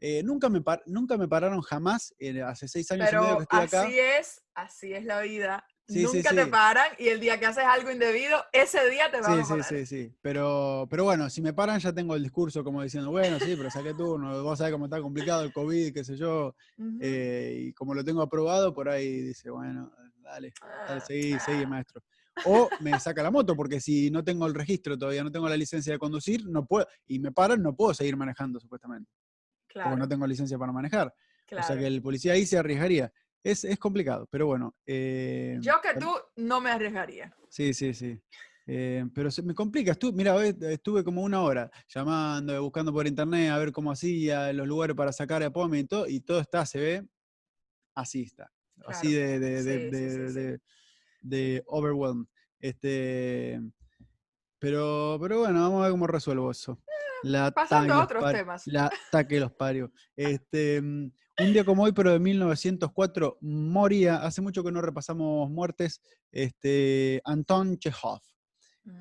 Eh, 0.00 0.22
nunca, 0.24 0.48
me 0.48 0.60
nunca 0.86 1.16
me 1.16 1.28
pararon 1.28 1.60
jamás, 1.60 2.12
eh, 2.18 2.42
hace 2.42 2.66
seis 2.66 2.90
años 2.90 3.12
y 3.12 3.16
medio 3.16 3.36
que 3.36 3.42
estoy 3.42 3.60
acá. 3.60 3.82
Así 3.82 3.98
es, 3.98 4.42
así 4.54 4.92
es 4.92 5.04
la 5.04 5.20
vida. 5.20 5.64
Nunca 5.88 6.30
te 6.34 6.46
paran 6.46 6.88
y 6.98 7.08
el 7.08 7.18
día 7.18 7.40
que 7.40 7.46
haces 7.46 7.64
algo 7.64 7.90
indebido, 7.90 8.38
ese 8.52 8.88
día 8.90 9.10
te 9.10 9.20
van 9.20 9.40
a 9.40 9.42
parar. 9.42 9.64
Sí, 9.64 9.78
sí, 9.78 9.86
sí. 9.86 10.12
Pero, 10.20 10.86
pero 10.90 11.04
bueno, 11.04 11.30
si 11.30 11.40
me 11.40 11.54
paran 11.54 11.80
ya 11.80 11.94
tengo 11.94 12.14
el 12.14 12.22
discurso 12.22 12.62
como 12.62 12.82
diciendo, 12.82 13.10
bueno, 13.10 13.38
sí, 13.38 13.54
pero 13.56 13.70
saqué 13.70 13.94
turno, 13.94 14.42
vos 14.42 14.58
sabés 14.58 14.72
cómo 14.72 14.84
está 14.84 15.00
complicado 15.00 15.42
el 15.42 15.52
COVID, 15.52 15.94
qué 15.94 16.04
sé 16.04 16.16
yo. 16.16 16.54
Eh, 17.00 17.68
y 17.68 17.72
como 17.72 17.94
lo 17.94 18.04
tengo 18.04 18.20
aprobado, 18.20 18.74
por 18.74 18.88
ahí 18.88 19.22
dice, 19.22 19.48
bueno, 19.48 19.90
dale, 20.22 20.52
dale 20.86 21.00
seguí, 21.00 21.32
ah. 21.32 21.40
seguí, 21.40 21.64
maestro. 21.64 22.02
O 22.44 22.68
me 22.80 23.00
saca 23.00 23.22
la 23.22 23.30
moto, 23.30 23.56
porque 23.56 23.80
si 23.80 24.10
no 24.10 24.22
tengo 24.22 24.46
el 24.46 24.54
registro 24.54 24.96
todavía, 24.98 25.24
no 25.24 25.32
tengo 25.32 25.48
la 25.48 25.56
licencia 25.56 25.92
de 25.92 25.98
conducir, 25.98 26.46
no 26.46 26.66
puedo, 26.66 26.86
y 27.06 27.18
me 27.18 27.32
paran, 27.32 27.62
no 27.62 27.74
puedo 27.74 27.94
seguir 27.94 28.16
manejando, 28.16 28.60
supuestamente. 28.60 29.10
Claro. 29.66 29.90
Porque 29.90 30.00
no 30.00 30.08
tengo 30.08 30.26
licencia 30.26 30.58
para 30.58 30.70
manejar. 30.70 31.14
O 31.50 31.62
sea 31.62 31.78
que 31.78 31.86
el 31.86 32.02
policía 32.02 32.34
ahí 32.34 32.44
se 32.44 32.58
arriesgaría. 32.58 33.10
Es, 33.42 33.78
complicado, 33.78 34.26
pero 34.30 34.46
bueno. 34.46 34.74
Eh, 34.86 35.58
Yo 35.60 35.80
que 35.82 35.98
tú 35.98 36.10
no 36.36 36.60
me 36.60 36.70
arriesgaría. 36.70 37.34
Sí, 37.48 37.72
sí, 37.72 37.94
sí. 37.94 38.20
Eh, 38.66 39.06
pero 39.14 39.30
se 39.30 39.42
me 39.42 39.54
complica. 39.54 39.92
Estuve, 39.92 40.12
mira, 40.12 40.44
estuve 40.44 41.02
como 41.02 41.22
una 41.22 41.40
hora 41.40 41.70
llamando, 41.88 42.62
buscando 42.62 42.92
por 42.92 43.06
internet 43.06 43.50
a 43.50 43.58
ver 43.58 43.72
cómo 43.72 43.90
hacía 43.90 44.52
los 44.52 44.66
lugares 44.66 44.94
para 44.94 45.12
sacar 45.12 45.42
a 45.42 45.46
y 45.46 45.84
todo, 45.84 46.06
y 46.06 46.20
todo 46.20 46.40
está, 46.40 46.66
se 46.66 46.78
ve, 46.78 47.08
así 47.94 48.22
está. 48.22 48.52
así 48.86 49.12
de, 49.12 49.38
de, 49.38 50.60
de, 51.22 51.62
overwhelm. 51.66 52.26
Este, 52.60 53.58
pero, 54.58 55.16
pero 55.20 55.38
bueno, 55.38 55.60
vamos 55.60 55.80
a 55.80 55.84
ver 55.84 55.92
cómo 55.92 56.06
resuelvo 56.06 56.50
eso. 56.50 56.78
La 57.22 57.50
Pasando 57.50 57.94
a 57.94 58.04
otros 58.04 58.32
temas. 58.32 58.66
La 58.66 58.90
ataque 59.08 59.40
los 59.40 59.52
parios. 59.52 59.90
Este, 60.16 60.80
mm, 60.80 61.10
un 61.40 61.52
día 61.52 61.64
como 61.64 61.84
hoy, 61.84 61.92
pero 61.92 62.12
de 62.12 62.18
1904, 62.18 63.38
moría, 63.40 64.16
hace 64.16 64.40
mucho 64.40 64.64
que 64.64 64.72
no 64.72 64.80
repasamos 64.80 65.50
muertes, 65.50 66.00
este, 66.32 67.20
Anton 67.24 67.78
Chekhov, 67.78 68.20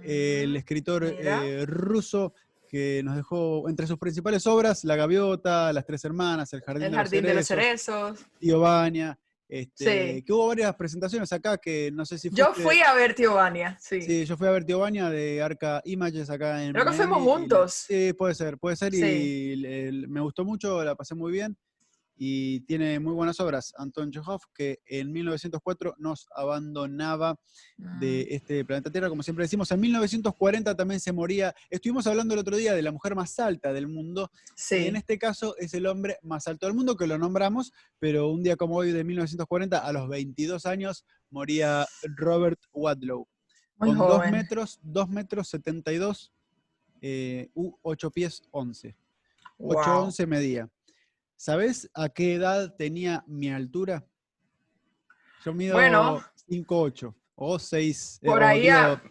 el 0.04 0.54
mm, 0.54 0.56
escritor 0.56 1.04
eh, 1.06 1.66
ruso 1.66 2.34
que 2.68 3.02
nos 3.04 3.16
dejó 3.16 3.70
entre 3.70 3.88
sus 3.88 3.98
principales 3.98 4.46
obras 4.46 4.84
La 4.84 4.96
Gaviota, 4.96 5.72
Las 5.72 5.86
Tres 5.86 6.04
Hermanas, 6.04 6.52
El 6.54 6.62
Jardín, 6.62 6.92
de, 7.24 7.34
los 7.34 7.48
Cerezos, 7.48 8.20
Tío 8.40 8.60
este, 9.50 10.24
que 10.26 10.34
hubo 10.34 10.48
varias 10.48 10.76
presentaciones 10.76 11.32
acá 11.32 11.58
que 11.58 11.90
no 11.94 12.06
sé 12.06 12.18
si 12.18 12.30
Yo 12.32 12.54
fui 12.54 12.80
a 12.80 12.94
ver 12.94 13.14
Tío 13.14 13.36
sí. 13.80 14.02
Sí, 14.02 14.26
yo 14.26 14.36
fui 14.36 14.48
a 14.48 14.52
ver 14.52 14.66
de 14.66 15.42
Arca 15.42 15.82
Images 15.86 16.30
acá 16.30 16.64
en 16.64 16.74
Creo 16.74 16.86
que 16.86 16.92
fuimos 16.94 17.24
juntos. 17.24 17.74
sí, 17.88 18.14
puede 18.14 18.36
ser, 18.36 18.58
puede 18.58 18.76
ser 18.76 18.94
y 18.94 20.06
me 20.08 20.22
gustó 20.22 20.44
mucho, 20.44 20.84
la 20.84 20.96
pasé 20.96 21.16
muy 21.16 21.32
bien 21.32 21.58
y 22.18 22.62
tiene 22.62 23.00
muy 23.00 23.14
buenas 23.14 23.40
obras. 23.40 23.74
Anton 23.78 24.12
Chekhov, 24.12 24.42
que 24.54 24.80
en 24.86 25.12
1904 25.12 25.96
nos 26.00 26.28
abandonaba 26.36 27.40
de 27.78 28.28
mm. 28.30 28.34
este 28.34 28.66
planeta 28.66 28.92
Tierra, 28.92 29.10
como 29.10 29.22
siempre 29.22 29.46
decimos. 29.46 29.72
En 29.72 29.80
1940 29.80 30.76
también 30.76 31.00
se 31.00 31.12
moría. 31.12 31.54
Estuvimos 31.70 32.08
hablando 32.08 32.34
el 32.34 32.40
otro 32.40 32.58
día 32.58 32.74
de 32.74 32.82
la 32.82 32.92
mujer 32.92 33.16
más 33.16 33.38
alta 33.40 33.72
del 33.72 33.88
mundo. 33.88 34.32
Sí. 34.56 34.78
Y 34.78 34.88
en 34.88 34.96
este 34.96 35.20
caso 35.20 35.56
es 35.58 35.74
el 35.76 35.86
hombre 35.86 36.18
más 36.24 36.48
alto 36.48 36.66
del 36.66 36.76
mundo, 36.76 36.98
que 36.98 37.06
lo 37.06 37.20
nombramos, 37.20 37.72
pero 38.00 38.30
un 38.30 38.42
día 38.42 38.56
como 38.56 38.78
hoy 38.78 38.92
de 38.92 39.04
1940, 39.04 39.78
a 39.78 39.92
los 39.94 40.10
22 40.10 40.66
años, 40.66 41.06
moría 41.30 41.86
Robert 42.16 42.60
Wadlow. 42.74 43.28
con 43.78 43.96
2 43.96 44.32
metros, 44.32 44.80
2 44.82 45.10
metros 45.10 45.50
72, 45.50 46.34
eh, 47.02 47.50
u 47.54 47.78
8 47.84 48.10
pies 48.10 48.42
11. 48.50 48.96
8 49.60 50.04
11 50.04 50.26
medía. 50.26 50.70
¿Sabes 51.38 51.90
a 51.94 52.10
qué 52.10 52.34
edad 52.34 52.76
tenía 52.76 53.24
mi 53.28 53.50
altura? 53.50 54.04
Yo 55.46 55.54
mido 55.54 55.76
bueno, 55.76 56.22
5'8 56.50 57.14
o 57.36 57.60
6. 57.60 58.22
Por 58.26 58.44
ahí, 58.44 58.68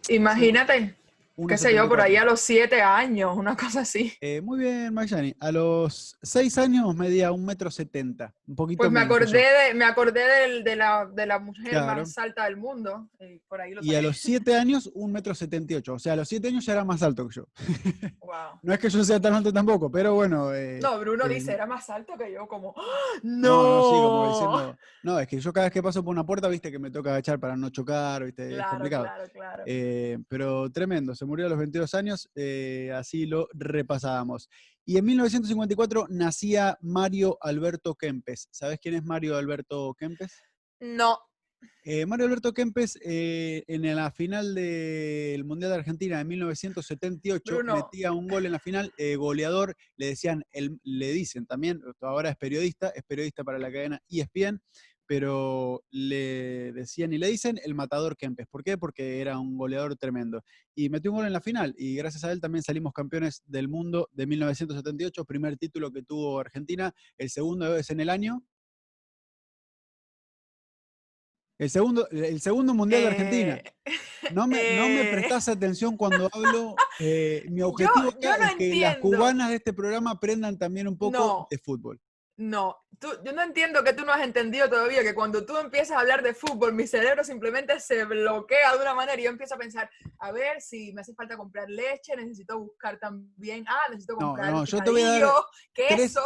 imagínate 0.09 0.97
qué 1.45 1.57
sé 1.57 1.75
yo, 1.75 1.87
por 1.87 2.01
ahí 2.01 2.15
a 2.15 2.25
los 2.25 2.39
siete 2.39 2.81
años, 2.81 3.37
una 3.37 3.55
cosa 3.55 3.81
así. 3.81 4.13
Eh, 4.21 4.41
muy 4.41 4.59
bien, 4.59 4.91
Magyani. 4.91 5.35
A 5.39 5.51
los 5.51 6.17
seis 6.21 6.57
años 6.57 6.95
medía 6.95 7.31
un 7.31 7.45
metro 7.45 7.69
setenta, 7.69 8.33
un 8.47 8.55
poquito 8.55 8.79
Pues 8.79 8.91
me 8.91 9.01
acordé, 9.01 9.45
de, 9.67 9.73
me 9.75 9.85
acordé 9.85 10.63
de, 10.63 10.75
la, 10.75 11.05
de 11.05 11.25
la 11.27 11.37
mujer 11.37 11.75
más 11.75 12.17
alta 12.17 12.45
del 12.45 12.57
mundo. 12.57 13.09
Eh, 13.19 13.39
y 13.81 13.93
a 13.93 14.01
los 14.01 14.17
siete 14.17 14.55
años, 14.55 14.89
un 14.95 15.11
metro 15.11 15.35
setenta 15.35 15.73
y 15.73 15.75
ocho. 15.75 15.93
O 15.93 15.99
sea, 15.99 16.13
a 16.13 16.15
los 16.15 16.27
siete 16.27 16.47
años 16.47 16.65
ya 16.65 16.73
era 16.73 16.83
más 16.83 17.03
alto 17.03 17.27
que 17.27 17.35
yo. 17.35 17.47
Wow. 18.27 18.59
no 18.61 18.73
es 18.73 18.79
que 18.79 18.89
yo 18.89 19.05
sea 19.05 19.21
tan 19.21 19.33
alto 19.33 19.53
tampoco, 19.53 19.89
pero 19.89 20.13
bueno. 20.13 20.53
Eh, 20.53 20.79
no, 20.81 20.99
Bruno 20.99 21.29
dice, 21.29 21.53
era 21.53 21.65
más 21.65 21.89
alto 21.89 22.13
que 22.17 22.33
yo, 22.33 22.45
como, 22.45 22.73
¡Ah! 22.75 23.19
¡No! 23.23 23.63
No, 23.63 23.83
sí, 23.83 23.95
como 23.95 24.27
diciendo, 24.27 24.77
no, 25.03 25.19
es 25.19 25.27
que 25.27 25.39
yo 25.39 25.53
cada 25.53 25.67
vez 25.67 25.73
que 25.73 25.81
paso 25.81 26.03
por 26.03 26.11
una 26.11 26.25
puerta, 26.25 26.49
viste 26.49 26.69
que 26.69 26.77
me 26.77 26.91
toca 26.91 27.11
agachar 27.11 27.39
para 27.39 27.55
no 27.55 27.69
chocar, 27.69 28.25
viste, 28.25 28.57
es 28.57 28.65
complicado. 28.65 29.05
Claro, 29.05 29.29
claro. 29.31 29.63
pero 30.27 30.69
tremendo, 30.71 31.15
se 31.15 31.25
murió 31.27 31.45
a 31.45 31.49
los 31.49 31.59
22 31.59 31.93
años, 31.93 32.29
eh, 32.35 32.91
así 32.95 33.25
lo 33.25 33.47
repasábamos. 33.53 34.49
Y 34.85 34.97
en 34.97 35.05
1954 35.05 36.07
nacía 36.09 36.77
Mario 36.81 37.37
Alberto 37.41 37.93
Kempes. 37.93 38.47
¿Sabes 38.51 38.79
quién 38.81 38.95
es 38.95 39.03
Mario 39.03 39.35
Alberto 39.35 39.93
Kempes? 39.93 40.41
No. 40.79 41.19
Eh, 41.83 42.05
Mario 42.05 42.25
Alberto 42.25 42.53
Kempes, 42.53 42.97
eh, 43.03 43.63
en 43.67 43.95
la 43.95 44.11
final 44.11 44.55
del 44.55 45.43
Mundial 45.43 45.71
de 45.71 45.77
Argentina 45.77 46.19
de 46.19 46.25
1978, 46.25 47.63
metía 47.63 48.11
un 48.11 48.27
gol 48.27 48.45
en 48.45 48.51
la 48.51 48.59
final, 48.59 48.93
goleador, 49.17 49.75
le 49.95 50.07
decían, 50.07 50.43
le 50.51 51.11
dicen 51.11 51.45
también, 51.45 51.81
ahora 52.01 52.29
es 52.29 52.37
periodista, 52.37 52.89
es 52.89 53.03
periodista 53.03 53.43
para 53.43 53.59
la 53.59 53.71
cadena 53.71 54.01
ESPN, 54.07 54.61
pero 55.07 55.83
le 55.89 56.73
decían 56.73 57.13
y 57.13 57.17
le 57.17 57.27
dicen 57.27 57.59
el 57.63 57.73
matador 57.73 58.17
Kempes. 58.17 58.47
¿Por 58.47 58.63
qué? 58.63 58.77
Porque 58.77 59.21
era 59.21 59.39
un 59.39 59.57
goleador 59.57 59.95
tremendo. 59.95 60.43
Y 60.75 60.89
metió 60.89 61.11
un 61.11 61.17
gol 61.17 61.27
en 61.27 61.33
la 61.33 61.41
final 61.41 61.73
y 61.77 61.95
gracias 61.95 62.23
a 62.25 62.31
él 62.31 62.41
también 62.41 62.61
salimos 62.61 62.93
campeones 62.93 63.41
del 63.45 63.69
mundo 63.69 64.09
de 64.11 64.27
1978, 64.27 65.25
primer 65.25 65.57
título 65.57 65.91
que 65.91 66.03
tuvo 66.03 66.39
Argentina, 66.39 66.93
el 67.17 67.29
segundo 67.29 67.77
es 67.77 67.89
en 67.89 68.01
el 68.01 68.09
año. 68.09 68.43
El 71.59 71.71
segundo, 71.71 72.07
el 72.11 72.39
segundo 72.39 72.73
mundial 72.75 73.01
de 73.01 73.07
Argentina. 73.07 73.55
Eh, 73.55 73.73
no 74.31 74.45
me, 74.45 74.77
no 74.77 74.87
me 74.87 75.09
eh. 75.09 75.11
prestás 75.11 75.47
atención 75.47 75.97
cuando 75.97 76.29
hablo. 76.31 76.75
Eh, 76.99 77.45
mi 77.49 77.61
objetivo 77.63 78.09
es 78.09 78.55
que 78.57 78.75
las 78.75 78.97
cubanas 78.97 79.49
de 79.49 79.55
este 79.55 79.73
programa 79.73 80.11
aprendan 80.11 80.57
también 80.57 80.87
un 80.87 80.97
poco 80.97 81.47
de 81.49 81.57
fútbol. 81.57 81.99
No, 82.37 82.77
yo 83.01 83.33
no 83.33 83.41
entiendo 83.41 83.83
que 83.83 83.93
tú 83.93 84.05
no 84.05 84.13
has 84.13 84.21
entendido 84.21 84.69
todavía 84.69 85.01
que 85.01 85.15
cuando 85.15 85.43
tú 85.43 85.57
empiezas 85.57 85.97
a 85.97 86.01
hablar 86.01 86.21
de 86.21 86.35
fútbol, 86.35 86.71
mi 86.71 86.85
cerebro 86.85 87.23
simplemente 87.23 87.79
se 87.79 88.05
bloquea 88.05 88.75
de 88.75 88.81
una 88.81 88.93
manera 88.93 89.19
y 89.19 89.23
yo 89.23 89.31
empiezo 89.31 89.55
a 89.55 89.57
pensar, 89.57 89.89
a 90.19 90.31
ver 90.31 90.61
si 90.61 90.93
me 90.93 91.01
hace 91.01 91.15
falta 91.15 91.35
comprar 91.35 91.67
leche, 91.67 92.15
necesito 92.15 92.59
buscar 92.59 92.99
también, 92.99 93.65
ah, 93.67 93.89
necesito 93.89 94.15
comprar 94.17 94.51
no, 94.51 94.59
no, 94.59 94.65
yo 94.65 94.79
te 94.83 94.91
voy 94.91 95.01
a 95.01 95.19
dar 95.19 95.31
queso. 95.73 96.21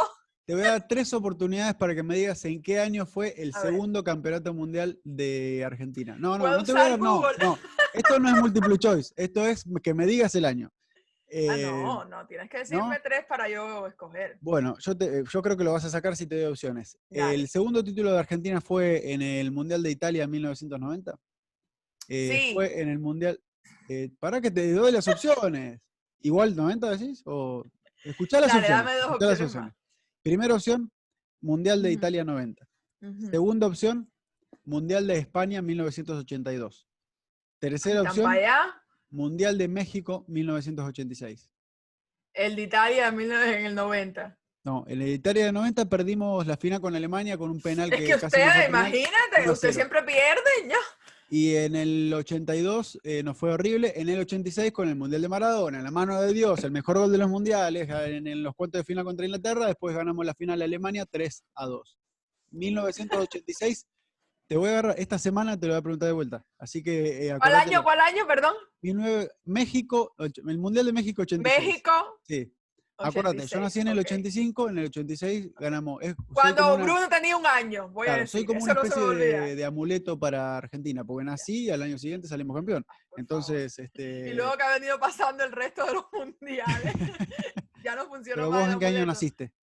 te 0.46 0.54
voy 0.54 0.64
a 0.64 0.72
dar 0.72 0.88
tres 0.88 1.14
oportunidades 1.14 1.76
para 1.76 1.96
que 1.96 2.04
me 2.04 2.16
digas 2.16 2.44
en 2.44 2.62
qué 2.62 2.82
año 2.82 3.06
fue 3.06 3.34
el 3.42 3.54
segundo 3.54 4.04
campeonato 4.04 4.54
mundial 4.54 5.00
de 5.06 5.64
Argentina. 5.66 6.18
No, 6.20 6.38
no, 6.38 6.46
no 6.46 6.64
te 6.64 6.74
voy 6.74 6.82
a 6.82 6.90
dar, 6.90 7.00
no, 7.00 7.22
no. 7.40 7.58
Esto 7.94 8.20
no 8.20 8.28
es 8.28 8.36
multiple 8.36 8.78
choice, 8.78 9.14
esto 9.16 9.46
es 9.46 9.64
que 9.82 9.94
me 9.94 10.06
digas 10.06 10.36
el 10.36 10.44
año. 10.44 10.72
Ah, 11.34 11.56
no, 11.58 12.04
eh, 12.04 12.06
no, 12.10 12.28
tienes 12.28 12.50
que 12.50 12.58
decirme 12.60 13.00
tres 13.02 13.26
para 13.28 13.48
yo 13.48 13.88
escoger. 13.88 14.38
Bueno, 14.42 14.76
yo, 14.80 14.94
yo 14.98 15.42
creo 15.42 15.56
que 15.56 15.64
lo 15.64 15.72
vas 15.72 15.86
a 15.86 15.90
sacar 15.90 16.16
si 16.16 16.28
te 16.28 16.36
doy 16.36 16.52
opciones. 16.52 16.98
¿El 17.10 17.48
segundo 17.48 17.84
título 17.84 18.12
de 18.12 18.20
Argentina 18.20 18.60
fue 18.60 19.14
en 19.14 19.22
el 19.22 19.52
Mundial 19.52 19.82
de 19.82 19.92
Italia 19.92 20.26
en 20.26 20.32
1990? 20.32 21.18
Eh, 22.10 22.48
sí. 22.48 22.54
Fue 22.54 22.82
en 22.82 22.90
el 22.90 23.00
Mundial... 23.00 23.40
Eh, 23.88 24.10
para 24.20 24.42
que 24.42 24.52
te 24.52 24.74
doy 24.74 24.92
las 24.92 25.08
opciones. 25.08 25.80
¿Igual 26.20 26.56
90 26.56 26.90
decís? 26.90 27.22
O... 27.26 27.64
Escuchá 28.04 28.42
las 28.42 28.54
opciones. 28.54 29.74
Primera 30.22 30.54
opción, 30.54 30.92
Mundial 31.42 31.82
de 31.82 31.92
Italia 31.92 32.24
90. 32.26 32.68
Segunda 33.32 33.68
opción, 33.68 34.12
Mundial 34.66 35.08
de 35.08 35.18
España 35.18 35.62
1982. 35.62 36.88
Tercera 37.60 38.02
opción, 38.02 38.32
Mundial 39.12 39.58
de 39.58 39.68
México 39.68 40.26
1986. 40.28 41.52
El 42.34 42.56
de 42.56 42.62
Italia 42.64 43.08
en 43.10 43.66
el 43.66 43.76
90. 43.76 44.38
No, 44.64 44.86
en 44.88 45.02
el 45.02 45.08
de 45.08 45.14
Italia 45.14 45.46
de 45.46 45.52
90 45.52 45.90
perdimos 45.90 46.46
la 46.46 46.56
final 46.56 46.80
con 46.80 46.96
Alemania 46.96 47.38
con 47.38 47.50
un 47.50 47.62
penal 47.62 47.90
que, 47.90 48.06
es 48.06 48.20
que 48.20 48.26
usted, 48.26 48.68
imagínate, 48.68 49.50
usted 49.50 49.72
siempre 49.74 50.04
pierde 50.04 50.70
ya. 50.70 50.78
Y 51.30 51.56
en 51.56 51.76
el 51.76 52.14
82 52.14 53.00
eh, 53.04 53.24
nos 53.24 53.38
fue 53.38 53.54
horrible. 53.54 53.94
En 53.96 54.10
el 54.10 54.20
86 54.20 54.72
con 54.72 54.90
el 54.90 54.96
Mundial 54.96 55.22
de 55.22 55.30
Maradona, 55.30 55.78
en 55.78 55.84
la 55.84 55.92
mano 55.92 56.22
de 56.22 56.34
Dios, 56.34 56.64
el 56.64 56.72
mejor 56.72 56.98
gol 56.98 57.12
de 57.12 57.18
los 57.18 57.30
mundiales, 57.30 57.90
en, 57.90 58.28
en 58.28 58.44
los 58.44 58.54
cuartos 58.54 58.80
de 58.80 58.86
final 58.86 59.06
contra 59.06 59.26
Inglaterra. 59.26 59.66
Después 59.66 59.96
ganamos 59.96 60.26
la 60.26 60.34
final 60.36 60.60
de 60.60 60.66
Alemania 60.66 61.06
3 61.10 61.44
a 61.56 61.66
2. 61.66 61.98
1986 62.52 63.88
te 64.52 64.58
voy 64.58 64.68
a 64.68 64.72
agarrar, 64.72 64.96
esta 65.00 65.18
semana 65.18 65.58
te 65.58 65.66
lo 65.66 65.72
voy 65.72 65.80
a 65.80 65.82
preguntar 65.82 66.08
de 66.08 66.12
vuelta. 66.12 66.46
Así 66.60 66.84
que. 66.84 67.30
Eh, 67.30 67.38
¿Cuál 67.40 67.56
año? 67.56 67.84
¿Cuál 67.84 68.02
año, 68.02 68.28
perdón? 68.28 68.54
México, 69.46 70.14
el 70.20 70.58
Mundial 70.58 70.88
de 70.88 70.92
México 70.92 71.22
86. 71.22 71.68
¿México? 71.68 71.92
Sí. 72.24 72.54
Acuérdate, 72.98 73.48
yo 73.48 73.62
nací 73.62 73.80
en 73.80 73.88
el 73.88 74.00
85, 74.00 74.68
en 74.68 74.80
el 74.80 74.86
86 74.88 75.52
ganamos. 75.58 76.02
Cuando 76.34 76.78
Bruno 76.78 77.08
tenía 77.08 77.38
un 77.38 77.46
año, 77.46 77.88
voy 77.92 78.10
a 78.10 78.16
decir. 78.18 78.28
Soy 78.28 78.46
como 78.46 78.62
una 78.62 78.74
especie 78.74 79.56
de, 79.56 79.64
amuleto 79.64 80.20
para 80.20 80.58
Argentina, 80.58 81.06
porque 81.06 81.24
nací 81.24 81.68
y 81.68 81.70
al 81.70 81.84
año 81.84 81.98
siguiente 81.98 82.28
salimos 82.28 82.58
campeón. 82.58 82.86
Entonces, 83.16 83.80
este. 83.80 84.32
Y 84.32 84.34
luego 84.34 84.52
que 84.58 84.64
ha 84.64 84.74
venido 84.74 85.00
pasando 85.00 85.46
el 85.46 85.54
resto 85.54 85.86
de 85.86 85.94
los 85.94 86.06
mundiales. 86.12 86.94
ya 87.86 87.96
no 87.96 88.06
funciona 88.06 88.42
¿Pero 88.42 88.52
vos 88.52 88.68
en 88.68 88.80
qué 88.80 88.86
año 88.88 89.06
naciste? 89.06 89.54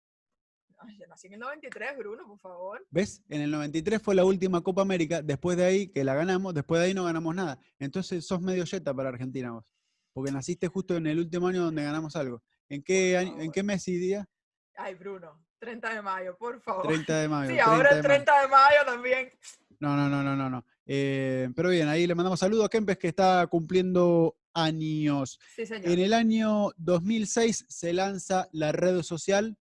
Yo 0.99 1.07
nací 1.07 1.27
en 1.27 1.35
el 1.35 1.41
93, 1.41 1.97
Bruno, 1.97 2.27
por 2.27 2.39
favor. 2.39 2.87
¿Ves? 2.91 3.23
En 3.29 3.41
el 3.41 3.51
93 3.51 4.01
fue 4.01 4.15
la 4.15 4.25
última 4.25 4.61
Copa 4.63 4.83
América, 4.83 5.23
después 5.23 5.57
de 5.57 5.65
ahí 5.65 5.89
que 5.89 6.05
la 6.05 6.15
ganamos, 6.15 6.55
después 6.55 6.81
de 6.81 6.89
ahí 6.89 6.95
no 6.95 7.05
ganamos 7.05 7.35
nada. 7.35 7.59
Entonces 7.79 8.27
sos 8.27 8.41
medio 8.41 8.65
yeta 8.65 8.95
para 8.95 9.09
Argentina 9.09 9.53
vos, 9.53 9.65
porque 10.13 10.33
naciste 10.33 10.69
justo 10.69 10.97
en 10.97 11.07
el 11.07 11.19
último 11.19 11.49
año 11.49 11.65
donde 11.65 11.83
ganamos 11.83 12.15
algo. 12.17 12.43
¿En 12.69 12.83
qué, 12.83 13.17
año, 13.17 13.41
¿en 13.41 13.51
qué 13.51 13.63
mes 13.63 13.87
y 13.89 13.97
día? 13.97 14.29
Ay, 14.77 14.95
Bruno, 14.95 15.45
30 15.59 15.95
de 15.95 16.03
mayo, 16.03 16.37
por 16.37 16.61
favor. 16.61 16.87
30 16.87 17.21
de 17.21 17.29
mayo. 17.29 17.51
Sí, 17.51 17.59
ahora 17.59 17.91
el 17.91 18.03
30 18.03 18.43
de 18.43 18.49
mayo 18.49 18.79
también. 18.87 19.33
No, 19.81 19.97
no, 19.97 20.09
no, 20.09 20.23
no, 20.23 20.37
no, 20.37 20.51
no. 20.51 20.65
Eh, 20.87 21.49
pero 21.55 21.71
bien, 21.71 21.89
ahí 21.89 22.07
le 22.07 22.15
mandamos 22.15 22.41
saludos 22.41 22.67
a 22.67 22.69
Kempes 22.69 22.99
que 22.99 23.09
está 23.09 23.47
cumpliendo 23.47 24.37
años. 24.55 25.39
Sí, 25.55 25.67
señor. 25.67 25.91
En 25.91 25.99
el 25.99 26.13
año 26.13 26.71
2006 26.77 27.67
se 27.69 27.93
lanza 27.93 28.49
la 28.53 28.73
red 28.73 29.03
social 29.03 29.57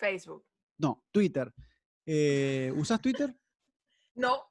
Facebook. 0.00 0.44
No, 0.78 1.04
Twitter. 1.12 1.52
Eh, 2.04 2.72
¿Usas 2.74 3.00
Twitter? 3.00 3.34
No. 4.14 4.50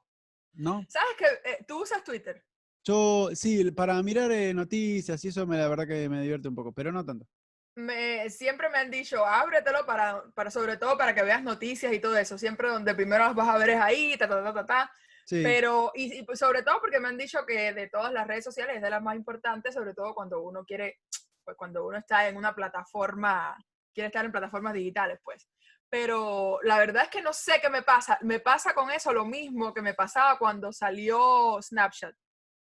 ¿No? 0.54 0.86
¿Sabes 0.88 1.16
que 1.18 1.64
tú 1.66 1.82
usas 1.82 2.04
Twitter? 2.04 2.44
Yo, 2.84 3.30
sí, 3.34 3.70
para 3.72 4.02
mirar 4.02 4.32
noticias 4.56 5.24
y 5.26 5.28
eso, 5.28 5.46
me, 5.46 5.58
la 5.58 5.68
verdad 5.68 5.88
que 5.88 6.08
me 6.08 6.22
divierte 6.22 6.48
un 6.48 6.56
poco, 6.56 6.72
pero 6.72 6.92
no 6.92 7.04
tanto. 7.04 7.28
Me, 7.76 8.30
siempre 8.30 8.70
me 8.70 8.78
han 8.78 8.90
dicho, 8.92 9.26
ábretelo 9.26 9.86
para, 9.86 10.24
para, 10.34 10.52
sobre 10.52 10.78
todo 10.78 10.98
para 10.98 11.14
que 11.14 11.24
veas 11.24 11.44
noticias 11.44 11.94
y 11.94 12.00
todo 12.00 12.18
eso. 12.18 12.38
Siempre 12.38 12.70
donde 12.70 12.96
primero 12.96 13.26
las 13.26 13.36
vas 13.36 13.50
a 13.50 13.58
ver 13.58 13.72
es 13.72 13.82
ahí, 13.82 14.16
ta, 14.18 14.28
ta, 14.28 14.44
ta, 14.44 14.54
ta, 14.54 14.66
ta. 14.66 14.92
Pero, 15.30 15.92
y, 15.94 16.24
pues, 16.24 16.40
sobre 16.40 16.64
todo 16.64 16.80
porque 16.82 17.00
me 17.00 17.08
han 17.08 17.18
dicho 17.18 17.46
que 17.46 17.74
de 17.74 17.88
todas 17.88 18.12
las 18.12 18.28
redes 18.28 18.44
sociales 18.44 18.78
es 18.78 18.82
de 18.82 18.90
las 18.90 19.02
más 19.02 19.16
importantes, 19.16 19.74
sobre 19.74 19.94
todo 19.94 20.16
cuando 20.16 20.42
uno 20.42 20.66
quiere, 20.66 21.00
pues 21.44 21.56
cuando 21.56 21.86
uno 21.86 21.98
está 21.98 22.28
en 22.28 22.38
una 22.38 22.56
plataforma, 22.56 23.56
quiere 24.00 24.08
estar 24.08 24.24
en 24.24 24.32
plataformas 24.32 24.74
digitales, 24.74 25.20
pues. 25.24 25.46
Pero 25.90 26.60
la 26.64 26.78
verdad 26.78 27.04
es 27.04 27.10
que 27.10 27.22
no 27.22 27.34
sé 27.34 27.60
qué 27.62 27.70
me 27.70 27.82
pasa. 27.82 28.18
Me 28.22 28.40
pasa 28.40 28.74
con 28.74 28.92
eso 28.92 29.12
lo 29.12 29.26
mismo 29.26 29.74
que 29.74 29.82
me 29.82 29.94
pasaba 29.94 30.38
cuando 30.38 30.72
salió 30.72 31.60
Snapchat. 31.62 32.16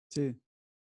Sí. 0.09 0.39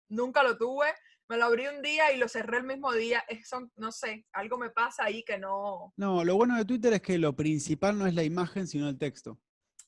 Nunca 0.10 0.44
lo 0.44 0.58
tuve. 0.58 0.88
Me 1.30 1.38
lo 1.38 1.46
abrí 1.46 1.68
un 1.68 1.82
día 1.82 2.12
y 2.12 2.18
lo 2.18 2.28
cerré 2.28 2.58
el 2.58 2.66
mismo 2.66 2.92
día. 2.92 3.24
Eso, 3.30 3.70
no 3.78 3.92
sé, 3.94 4.26
algo 4.34 4.58
me 4.58 4.70
pasa 4.70 5.06
ahí 5.06 5.24
que 5.24 5.38
no. 5.38 5.94
No, 5.96 6.24
lo 6.26 6.36
bueno 6.36 6.58
de 6.58 6.66
Twitter 6.66 6.92
es 6.94 7.02
que 7.02 7.18
lo 7.18 7.34
principal 7.34 7.98
no 7.98 8.06
es 8.06 8.14
la 8.14 8.24
imagen, 8.24 8.68
sino 8.68 8.90
el 8.90 8.98
texto. 8.98 9.40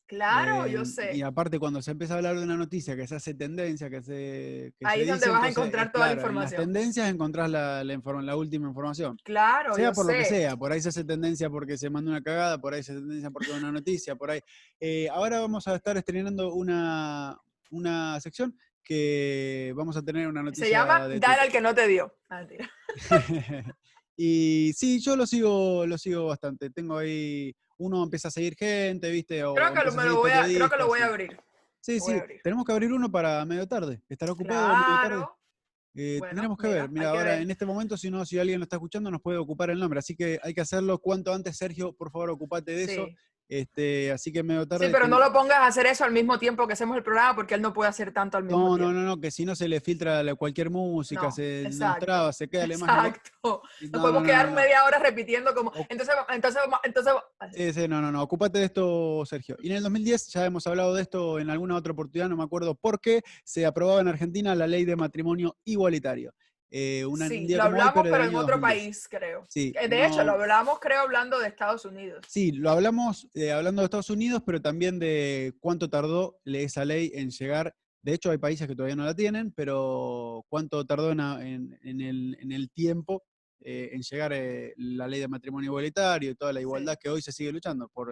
Claro, 0.08 0.68
yo 0.68 0.86
sé. 0.86 1.16
Y 1.16 1.24
aparte, 1.24 1.58
cuando 1.58 1.82
se 1.82 1.92
empieza 1.92 2.14
a 2.14 2.18
hablar 2.18 2.38
de 2.38 2.44
una 2.44 2.56
noticia 2.56 2.96
que 2.96 3.08
se 3.08 3.16
hace 3.16 3.34
tendencia, 3.34 3.90
que 3.90 4.04
se. 4.04 4.74
Ahí 4.84 5.02
es 5.02 5.08
donde 5.08 5.30
vas 5.30 5.44
a 5.44 5.50
encontrar 5.50 5.92
toda 5.92 6.08
la 6.08 6.14
información. 6.14 6.62
En 6.62 6.68
las 6.68 6.74
tendencias 6.74 7.10
encontrás 7.10 7.50
la, 7.50 7.84
la, 7.84 8.36
última 8.36 8.68
información. 8.68 9.18
Claro, 9.24 9.74
Sea 9.74 9.92
por 9.94 10.06
lo 10.06 10.14
que 10.14 10.26
sea. 10.26 10.56
Por 10.56 10.72
ahí 10.72 10.82
se 10.82 10.90
hace 10.90 11.04
tendencia 11.04 11.50
porque 11.50 11.78
se 11.78 11.90
manda 11.90 12.12
una 12.12 12.22
cagada, 12.22 12.60
por 12.60 12.74
ahí 12.74 12.84
se 12.84 12.92
hace 12.92 13.02
tendencia 13.02 13.32
porque 13.32 13.52
una 13.52 13.72
noticia, 13.72 14.16
por 14.16 14.30
ahí. 14.30 14.42
Eh, 14.80 15.10
ahora 15.10 15.40
vamos 15.40 15.68
a 15.68 15.76
estar 15.76 15.98
estrenando 15.98 16.54
una, 16.54 17.36
una 17.72 18.20
sección 18.20 18.56
que 18.84 19.74
vamos 19.76 19.98
a 19.98 20.04
tener 20.04 20.28
una 20.28 20.44
noticia. 20.44 20.66
Se 20.66 20.72
llama 20.72 21.08
Dar 21.08 21.40
al 21.40 21.52
que 21.52 21.62
no 21.62 21.74
te 21.74 21.88
dio. 21.88 22.16
Ah, 22.30 22.46
y 24.16 24.72
sí, 24.76 25.00
yo 25.00 25.16
lo 25.16 25.26
sigo, 25.26 25.88
lo 25.88 25.98
sigo 25.98 26.28
bastante. 26.28 26.70
Tengo 26.70 26.98
ahí 26.98 27.56
uno 27.78 28.04
empieza 28.04 28.30
a 28.30 28.32
seguir 28.32 28.56
gente, 28.56 29.10
¿viste? 29.10 29.40
creo, 29.40 29.54
que 29.54 29.84
lo, 29.84 30.16
voy 30.16 30.32
a, 30.32 30.44
creo 30.44 30.70
que 30.70 30.78
lo 30.78 30.88
voy 30.88 31.00
a 31.02 31.06
abrir. 31.08 31.40
Sí, 31.82 32.00
sí, 32.00 32.14
tenemos 32.44 32.66
que 32.66 32.72
abrir 32.72 32.92
uno 32.92 33.12
para 33.12 33.46
medio 33.46 33.68
tarde. 33.68 34.02
Estará 34.10 34.32
ocupado 34.32 34.70
medio 34.70 35.02
tarde. 35.02 35.26
Eh, 35.98 36.20
tendremos 36.30 36.58
que 36.58 36.68
ver. 36.68 36.90
Mira, 36.90 37.10
ahora 37.10 37.38
en 37.38 37.50
este 37.50 37.66
momento, 37.66 37.96
si 37.96 38.10
no, 38.10 38.26
si 38.26 38.38
alguien 38.38 38.60
lo 38.60 38.64
está 38.64 38.76
escuchando, 38.76 39.10
nos 39.10 39.22
puede 39.22 39.38
ocupar 39.38 39.70
el 39.70 39.80
nombre. 39.80 40.00
Así 40.00 40.16
que 40.16 40.40
hay 40.44 40.54
que 40.54 40.62
hacerlo 40.62 41.00
cuanto 41.00 41.34
antes. 41.34 41.58
Sergio, 41.58 41.94
por 41.94 42.12
favor, 42.12 42.32
ocupate 42.32 42.72
de 42.72 42.84
eso. 42.84 43.08
Este, 43.48 44.12
así 44.12 44.32
que 44.32 44.42
medio 44.42 44.68
tarde. 44.68 44.88
Sí, 44.88 44.92
pero 44.92 45.08
no 45.08 45.20
lo 45.20 45.32
pongas 45.32 45.58
a 45.58 45.68
hacer 45.68 45.86
eso 45.86 46.04
al 46.04 46.12
mismo 46.12 46.40
tiempo 46.40 46.66
que 46.66 46.74
hacemos 46.74 46.98
el 46.98 47.04
programa 47.04 47.36
porque 47.36 47.54
él 47.54 47.62
no 47.62 47.74
puede 47.74 47.90
hacer 47.90 48.12
tanto 48.12 48.38
al 48.38 48.44
mismo 48.44 48.76
tiempo. 48.76 48.92
No, 48.92 49.00
no, 49.00 49.06
no, 49.06 49.20
que 49.20 49.30
si 49.30 49.46
no 49.46 49.56
se 49.56 49.68
le 49.68 49.80
filtra 49.82 50.24
cualquier 50.36 50.70
música, 50.70 51.30
se 51.32 51.70
traba, 52.00 52.34
se 52.34 52.48
queda 52.48 52.66
imagen. 52.66 53.06
Exacto. 53.06 53.62
Nos 53.82 54.02
podemos 54.02 54.24
quedar 54.24 54.52
media 54.52 54.84
hora 54.86 55.00
repitiendo 55.00 55.54
como. 55.54 55.72
Entonces, 55.90 56.16
entonces, 56.30 56.62
entonces. 56.84 57.14
Sí, 57.54 57.74
sí, 57.74 57.88
no, 57.88 58.02
no, 58.02 58.12
no. 58.12 58.24
Ocúpate 58.24 58.60
de 58.60 58.66
esto, 58.66 59.24
Sergio. 59.26 59.58
Y 59.60 59.70
en 59.70 59.78
el 59.78 59.84
2010 59.84 60.28
ya 60.28 60.46
hemos 60.46 60.66
hablado 60.68 60.96
de 60.96 61.04
esto 61.04 61.40
en 61.40 61.50
alguna 61.50 61.76
otra 61.76 61.94
oportunidad, 61.94 62.30
no 62.30 62.38
me 62.38 62.44
acuerdo 62.44 62.76
por 62.76 63.00
qué, 63.00 63.22
se 63.44 63.66
aprobaba 63.66 64.02
en 64.02 64.08
Argentina 64.08 64.56
la 64.56 64.68
ley 64.68 64.86
de 64.86 64.96
matrimonio 64.96 65.58
igualitario. 65.66 66.34
Eh, 66.78 67.06
sí, 67.30 67.48
lo 67.56 67.64
hablamos, 67.64 68.04
pero, 68.04 68.26
en 68.26 68.36
otro 68.36 68.60
país, 68.60 69.08
creo. 69.10 69.46
Sí, 69.48 69.74
eh, 69.80 69.88
de 69.88 70.06
hecho, 70.06 70.26
lo 70.26 70.34
hablamos, 70.34 70.78
creo, 70.82 71.00
hablando 71.00 71.40
de 71.40 71.48
Estados 71.48 71.86
Unidos. 71.86 72.26
Sí, 72.28 72.52
lo 72.52 72.70
hablamos 72.70 73.30
eh, 73.34 73.54
hablando 73.54 73.82
de 73.82 73.86
Estados 73.86 74.10
Unidos, 74.10 74.44
pero 74.46 74.62
también 74.62 75.00
de 75.00 75.54
cuánto 75.62 75.90
tardó 75.90 76.38
esa 76.44 76.84
ley 76.84 77.14
en 77.16 77.30
llegar. 77.30 77.74
De 78.02 78.14
hecho, 78.14 78.30
hay 78.30 78.40
países 78.40 78.68
que 78.68 78.76
todavía 78.76 78.98
no 78.98 79.06
la 79.06 79.16
tienen, 79.16 79.54
pero 79.54 80.44
cuánto 80.50 80.86
tardó 80.86 81.12
en, 81.12 81.80
el, 81.82 82.70
tiempo 82.74 83.24
en 83.62 84.02
llegar 84.02 84.34
la 84.76 85.08
ley 85.08 85.22
de 85.22 85.30
matrimonio 85.30 85.70
igualitario 85.70 86.30
y 86.30 86.36
toda 86.36 86.52
la 86.52 86.60
igualdad 86.60 86.98
que 87.00 87.08
hoy 87.10 87.22
se 87.22 87.32
sigue 87.32 87.54
luchando 87.54 87.88
por, 87.88 88.12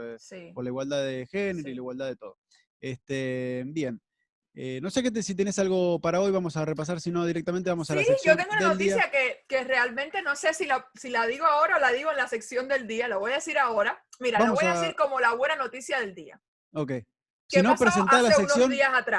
por 0.54 0.64
la 0.64 0.70
igualdad 0.70 1.04
de 1.04 1.28
género 1.30 1.68
y 1.68 1.74
la 1.74 1.82
igualdad 1.82 2.08
de 2.08 2.16
todo. 2.16 2.38
Este, 2.80 3.64
bien. 3.68 4.00
Eh, 4.56 4.80
no 4.84 4.92
sé 4.92 5.02
qué 5.02 5.24
si 5.24 5.34
tienes 5.34 5.58
algo 5.58 6.00
para 6.00 6.22
hoy, 6.22 6.32
vamos 6.32 6.56
a 6.58 6.66
repasar, 6.66 7.02
si 7.02 7.10
no 7.10 7.26
directamente 7.26 7.72
vamos 7.72 7.90
a 7.90 7.96
la 7.96 8.04
sección. 8.04 8.20
Sí, 8.20 8.28
yo 8.30 8.36
tengo 8.36 8.52
una 8.52 8.74
noticia 8.74 9.10
que, 9.10 9.46
que, 9.48 9.64
realmente 9.64 10.22
no 10.22 10.36
sé 10.36 10.54
si 10.54 10.68
la, 10.68 10.88
si 10.94 11.10
la 11.10 11.26
digo 11.26 11.46
ahora 11.46 11.78
o 11.78 11.80
la 11.80 11.92
digo 11.92 12.12
en 12.12 12.18
la 12.18 12.28
sección 12.28 12.68
del 12.68 12.86
día, 12.86 13.08
lo 13.08 13.20
voy 13.20 13.32
a 13.32 13.36
decir 13.36 13.58
ahora. 13.58 14.06
Mira, 14.20 14.46
lo 14.46 14.54
voy 14.54 14.66
a... 14.66 14.80
decir 14.80 14.96
como 14.96 15.20
la 15.20 15.34
buena 15.34 15.56
noticia 15.56 16.00
del 16.00 16.14
día. 16.14 16.40
Ok. 16.74 16.92
Si 17.48 17.62
no, 17.62 17.76
presenta 17.76 18.22
la 18.22 18.32
sección, 18.32 18.72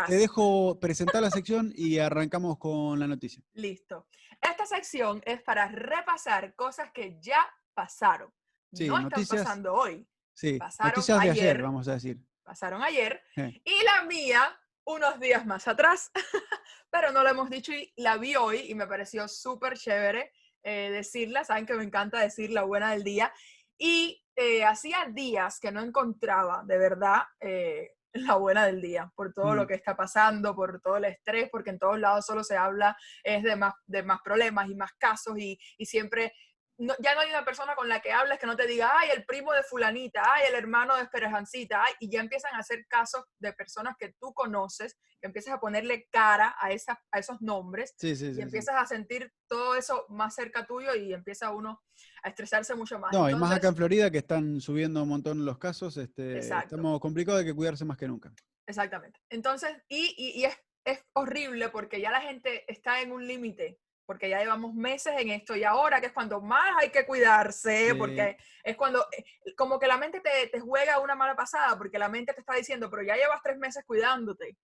te 0.07 0.14
dejo 0.16 0.79
presentar 0.81 1.23
la 1.23 1.31
sección 1.31 1.73
y 1.75 1.99
arrancamos 1.99 2.59
con 2.59 2.99
la 2.99 3.07
noticia. 3.07 3.42
Listo. 3.53 4.09
Esta 4.40 4.66
sección 4.66 5.23
es 5.25 5.42
para 5.42 5.68
repasar 5.68 6.55
cosas 6.55 6.90
que 6.92 7.18
ya 7.20 7.44
pasaron. 7.75 8.33
Sí, 8.73 8.88
no 8.88 8.99
están 8.99 9.25
pasando 9.25 9.75
hoy. 9.75 10.09
Sí, 10.33 10.59
pasaron 10.59 10.90
noticias 10.90 11.23
de 11.23 11.31
ayer, 11.31 11.62
vamos 11.62 11.87
a 11.87 11.94
decir. 11.94 12.18
Pasaron 12.42 12.83
ayer. 12.83 13.23
Y 13.37 13.85
la 13.85 14.05
mía 14.05 14.61
unos 14.85 15.18
días 15.20 15.47
más 15.47 15.66
atrás, 15.68 16.11
pero 16.90 17.12
no 17.12 17.23
lo 17.23 17.31
hemos 17.31 17.51
dicho 17.51 17.73
y 17.73 17.92
la 17.97 18.16
vi 18.16 18.37
hoy 18.37 18.70
y 18.70 18.75
me 18.75 18.87
pareció 18.87 19.29
súper 19.29 19.77
chévere 19.79 20.33
eh, 20.62 20.90
decirla. 20.90 21.44
Saben 21.44 21.66
que 21.66 21.75
me 21.75 21.85
encanta 21.85 22.18
decir 22.18 22.51
la 22.51 22.62
buena 22.62 22.92
del 22.92 23.05
día. 23.05 23.33
Y 23.79 24.23
eh, 24.37 24.64
hacía 24.64 25.07
días 25.11 25.61
que 25.61 25.73
no 25.73 25.81
encontraba 25.81 26.62
de 26.66 26.79
verdad 26.79 27.23
eh, 27.40 27.90
la 28.14 28.37
buena 28.37 28.66
del 28.66 28.81
día, 28.81 29.12
por 29.16 29.33
todo 29.33 29.55
lo 29.55 29.64
mm. 29.64 29.66
que 29.66 29.75
está 29.75 29.97
pasando, 29.97 30.55
por 30.55 30.81
todo 30.81 30.97
el 30.99 31.05
estrés, 31.07 31.49
porque 31.51 31.70
en 31.70 31.79
todos 31.79 31.99
lados 31.99 32.25
solo 32.25 32.44
se 32.44 32.57
habla 32.57 32.97
es 33.25 33.42
de 33.42 33.57
más, 33.57 33.75
de 33.87 34.03
más 34.03 34.20
problemas 34.23 34.70
y 34.70 34.77
más 34.77 34.92
casos 34.99 35.37
y, 35.38 35.59
y 35.77 35.87
siempre 35.87 36.33
ya 36.77 37.15
no 37.15 37.21
hay 37.21 37.31
una 37.31 37.45
persona 37.45 37.75
con 37.77 37.89
la 37.89 38.01
que 38.01 38.13
hables 38.13 38.39
que 38.39 38.47
no 38.47 38.57
te 38.57 38.67
diga, 38.67 38.91
ay, 38.99 39.11
el 39.11 39.25
primo 39.25 39.53
de 39.53 39.63
fulanita, 39.63 40.23
ay, 40.25 40.47
el 40.49 40.55
hermano 40.55 40.97
de 40.97 41.03
Esperanzita, 41.03 41.85
ay, 41.85 41.95
y 42.01 42.11
ya 42.11 42.21
empiezan 42.21 42.55
a 42.55 42.59
hacer 42.59 42.87
casos 42.89 43.25
de 43.39 43.53
personas 43.53 43.95
que 43.99 44.15
tú 44.19 44.33
conoces, 44.35 44.97
que 45.21 45.29
empiezas 45.29 45.55
a 45.55 45.61
ponerle 45.61 46.09
cara 46.11 46.55
a, 46.59 46.73
esa, 46.73 47.01
a 47.13 47.19
esos 47.19 47.41
nombres, 47.41 47.95
y 48.01 48.41
empiezas 48.41 48.75
a 48.75 48.87
sentir 48.87 49.33
todo 49.49 49.77
eso 49.77 50.05
más 50.09 50.35
cerca 50.35 50.67
tuyo 50.67 50.95
y 50.95 51.13
empieza 51.13 51.51
uno 51.51 51.81
a 52.23 52.29
estresarse 52.29 52.75
mucho 52.75 52.99
más. 52.99 53.13
No, 53.13 53.31
y 53.31 53.35
más 53.35 53.53
acá 53.53 53.69
en 53.69 53.77
Florida 53.77 54.11
que 54.11 54.19
están 54.19 54.61
subiendo 54.61 55.03
un 55.03 55.09
montón 55.09 55.45
los 55.45 55.59
casos, 55.59 55.97
este, 55.97 56.39
estamos 56.39 56.99
complicados, 57.01 57.41
hay 57.41 57.47
que 57.47 57.55
cuidarse 57.55 57.85
más 57.85 57.97
que 57.97 58.09
nunca. 58.09 58.33
Exactamente. 58.67 59.21
Entonces, 59.31 59.71
y, 59.89 60.15
y, 60.17 60.45
es, 60.45 60.57
es 60.85 61.05
horrible 61.13 61.69
porque 61.69 62.01
ya 62.01 62.11
la 62.11 62.21
gente 62.21 62.65
está 62.73 63.01
en 63.01 63.13
un 63.13 63.27
límite 63.27 63.79
porque 64.07 64.29
ya 64.29 64.38
llevamos 64.38 64.75
meses 64.75 65.14
en 65.19 65.31
esto 65.31 65.57
y 65.57 65.64
ahora 65.64 66.01
que 66.01 66.07
es 66.07 66.12
cuando 66.12 66.40
más 66.40 66.77
hay 66.81 66.90
que 66.90 67.07
cuidarse, 67.07 67.95
porque 67.97 68.37
es 68.62 68.77
cuando, 68.77 69.07
eh, 69.17 69.25
como 69.57 69.79
que 69.79 69.87
la 69.87 69.99
mente 69.99 70.21
te, 70.21 70.49
te, 70.49 70.61
juega 70.61 71.01
una 71.01 71.14
mala 71.14 71.35
pasada, 71.35 71.77
porque 71.79 71.99
la 71.99 72.09
mente 72.09 72.33
te 72.33 72.40
está 72.40 72.55
diciendo, 72.55 72.90
pero 72.90 73.03
ya 73.03 73.17
llevas 73.17 73.40
tres 73.43 73.59
meses 73.59 73.85
cuidándote. 73.87 74.57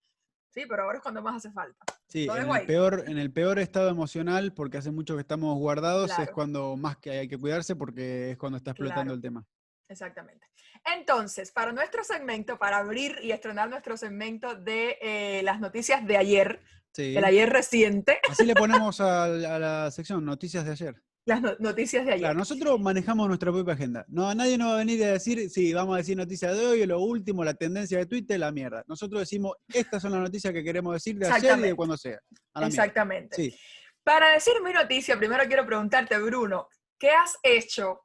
Sí, 0.51 0.65
pero 0.69 0.83
ahora 0.83 0.99
es 0.99 1.03
cuando 1.03 1.23
más 1.23 1.37
hace 1.37 1.53
falta. 1.53 1.79
Sí, 2.09 2.27
en 2.29 2.51
el, 2.51 2.67
peor, 2.67 3.05
en 3.07 3.19
el 3.19 3.33
peor 3.33 3.61
estado 3.61 3.89
emocional, 3.89 4.53
porque 4.53 4.79
hace 4.79 4.91
mucho 4.91 5.15
que 5.15 5.21
estamos 5.21 5.57
guardados, 5.59 6.19
es 6.19 6.31
cuando 6.31 6.77
más 6.77 6.97
que 6.97 7.11
hay 7.11 7.29
que 7.29 7.39
cuidarse, 7.39 7.77
porque 7.77 8.33
es 8.33 8.37
cuando 8.37 8.59
está 8.59 8.73
explotando 8.73 9.15
el 9.15 9.21
tema. 9.21 9.47
Exactamente. 9.89 10.47
Entonces, 10.85 11.53
para 11.53 11.73
nuestro 11.73 12.03
segmento, 12.03 12.59
para 12.59 12.79
abrir 12.79 13.17
y 13.23 13.31
estrenar 13.31 13.69
nuestro 13.69 13.97
segmento 13.97 14.55
de 14.57 14.99
eh, 15.01 15.43
las 15.45 15.61
noticias 15.61 16.05
de 16.05 16.17
ayer, 16.17 16.61
el 16.97 17.25
ayer 17.25 17.49
reciente. 17.49 18.21
Así 18.31 18.45
le 18.45 18.55
ponemos 18.55 19.01
a, 19.01 19.29
la 19.29 19.91
sección, 19.91 20.25
noticias 20.25 20.65
de 20.65 20.73
ayer. 20.73 20.95
Las 21.27 21.43
noticias 21.61 22.05
de 22.05 22.13
ayer. 22.13 22.21
Claro, 22.21 22.39
nosotros 22.39 22.81
manejamos 22.81 23.29
nuestra 23.29 23.53
propia 23.53 23.75
agenda. 23.75 24.05
No, 24.09 24.35
nadie 24.35 24.57
nos 24.57 24.69
va 24.69 24.75
a 24.75 24.79
venir 24.79 25.05
a 25.05 25.13
decir, 25.13 25.51
sí, 25.51 25.73
vamos 25.73 25.95
a 25.95 25.99
decir 25.99 26.17
noticias 26.17 26.57
de 26.57 26.67
hoy, 26.67 26.87
lo 26.87 27.01
último, 27.01 27.45
la 27.45 27.55
tendencia 27.55 27.99
de 27.99 28.07
Twitter, 28.07 28.41
la 28.41 28.51
mierda. 28.51 28.83
Nosotros 28.87 29.21
decimos, 29.21 29.57
estas 29.69 30.03
son 30.03 30.13
las 30.13 30.23
noticias 30.23 30.53
que 30.53 30.65
queremos 30.65 30.95
decir 30.95 31.17
de 31.17 31.29
ayer 31.29 31.59
y 31.59 31.63
de 31.63 31.75
cuando 31.75 31.97
sea. 31.97 32.19
Exactamente. 32.55 33.37
Sí. 33.37 33.57
Para 34.03 34.31
decir 34.31 34.55
mi 34.65 34.73
noticia, 34.73 35.19
primero 35.19 35.45
quiero 35.47 35.67
preguntarte, 35.67 36.19
Bruno, 36.19 36.69
¿qué 36.99 37.11
has 37.11 37.37
hecho? 37.43 38.01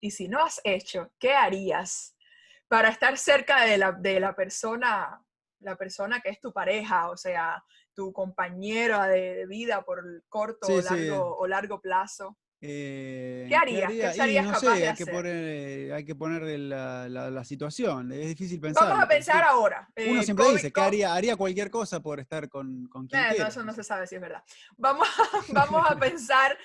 Y 0.00 0.10
si 0.10 0.28
no 0.28 0.44
has 0.44 0.60
hecho, 0.64 1.12
¿qué 1.18 1.32
harías 1.32 2.14
para 2.68 2.90
estar 2.90 3.16
cerca 3.16 3.64
de 3.64 3.78
la, 3.78 3.92
de 3.92 4.20
la 4.20 4.34
persona, 4.34 5.20
la 5.60 5.76
persona 5.76 6.20
que 6.20 6.30
es 6.30 6.40
tu 6.40 6.52
pareja? 6.52 7.10
O 7.10 7.16
sea, 7.16 7.62
tu 8.00 8.14
compañera 8.14 9.06
de, 9.08 9.44
vida 9.44 9.82
por 9.82 10.02
corto 10.30 10.68
o, 10.68 10.80
largo, 10.80 11.36
o 11.36 11.46
largo 11.46 11.80
plazo? 11.82 12.38
Eh, 12.62 13.44
¿Qué 13.46 13.54
harías? 13.54 13.90
¿Qué, 13.90 14.12
serías 14.14 14.44
no 14.46 14.52
capaz 14.52 14.74
sé, 14.74 14.80
de 14.80 14.88
hay, 14.88 14.94
Que 14.94 15.04
poner, 15.06 15.36
eh, 15.36 15.92
hay 15.92 16.04
que 16.06 16.14
poner 16.14 16.42
la, 16.58 17.08
la, 17.08 17.44
situación, 17.44 18.10
es 18.12 18.28
difícil 18.28 18.58
pensar. 18.58 18.88
Vamos 18.88 19.04
a 19.04 19.08
pensar 19.08 19.44
ahora. 19.44 19.86
Uno 20.08 20.20
eh, 20.22 20.24
siempre 20.24 20.50
dice 20.50 20.72
que 20.72 20.80
haría, 20.80 21.14
haría 21.14 21.36
cualquier 21.36 21.70
cosa 21.70 22.00
por 22.00 22.20
estar 22.20 22.48
con, 22.48 22.86
con 22.88 23.06
quien 23.06 23.22
no, 23.38 23.46
eso 23.46 23.62
no 23.64 23.74
se 23.74 23.84
sabe 23.84 24.06
si 24.06 24.14
es 24.14 24.20
verdad. 24.22 24.42
Vamos 24.78 25.06
a, 25.06 25.40
vamos 25.52 25.90
a 25.90 25.98
pensar 25.98 26.56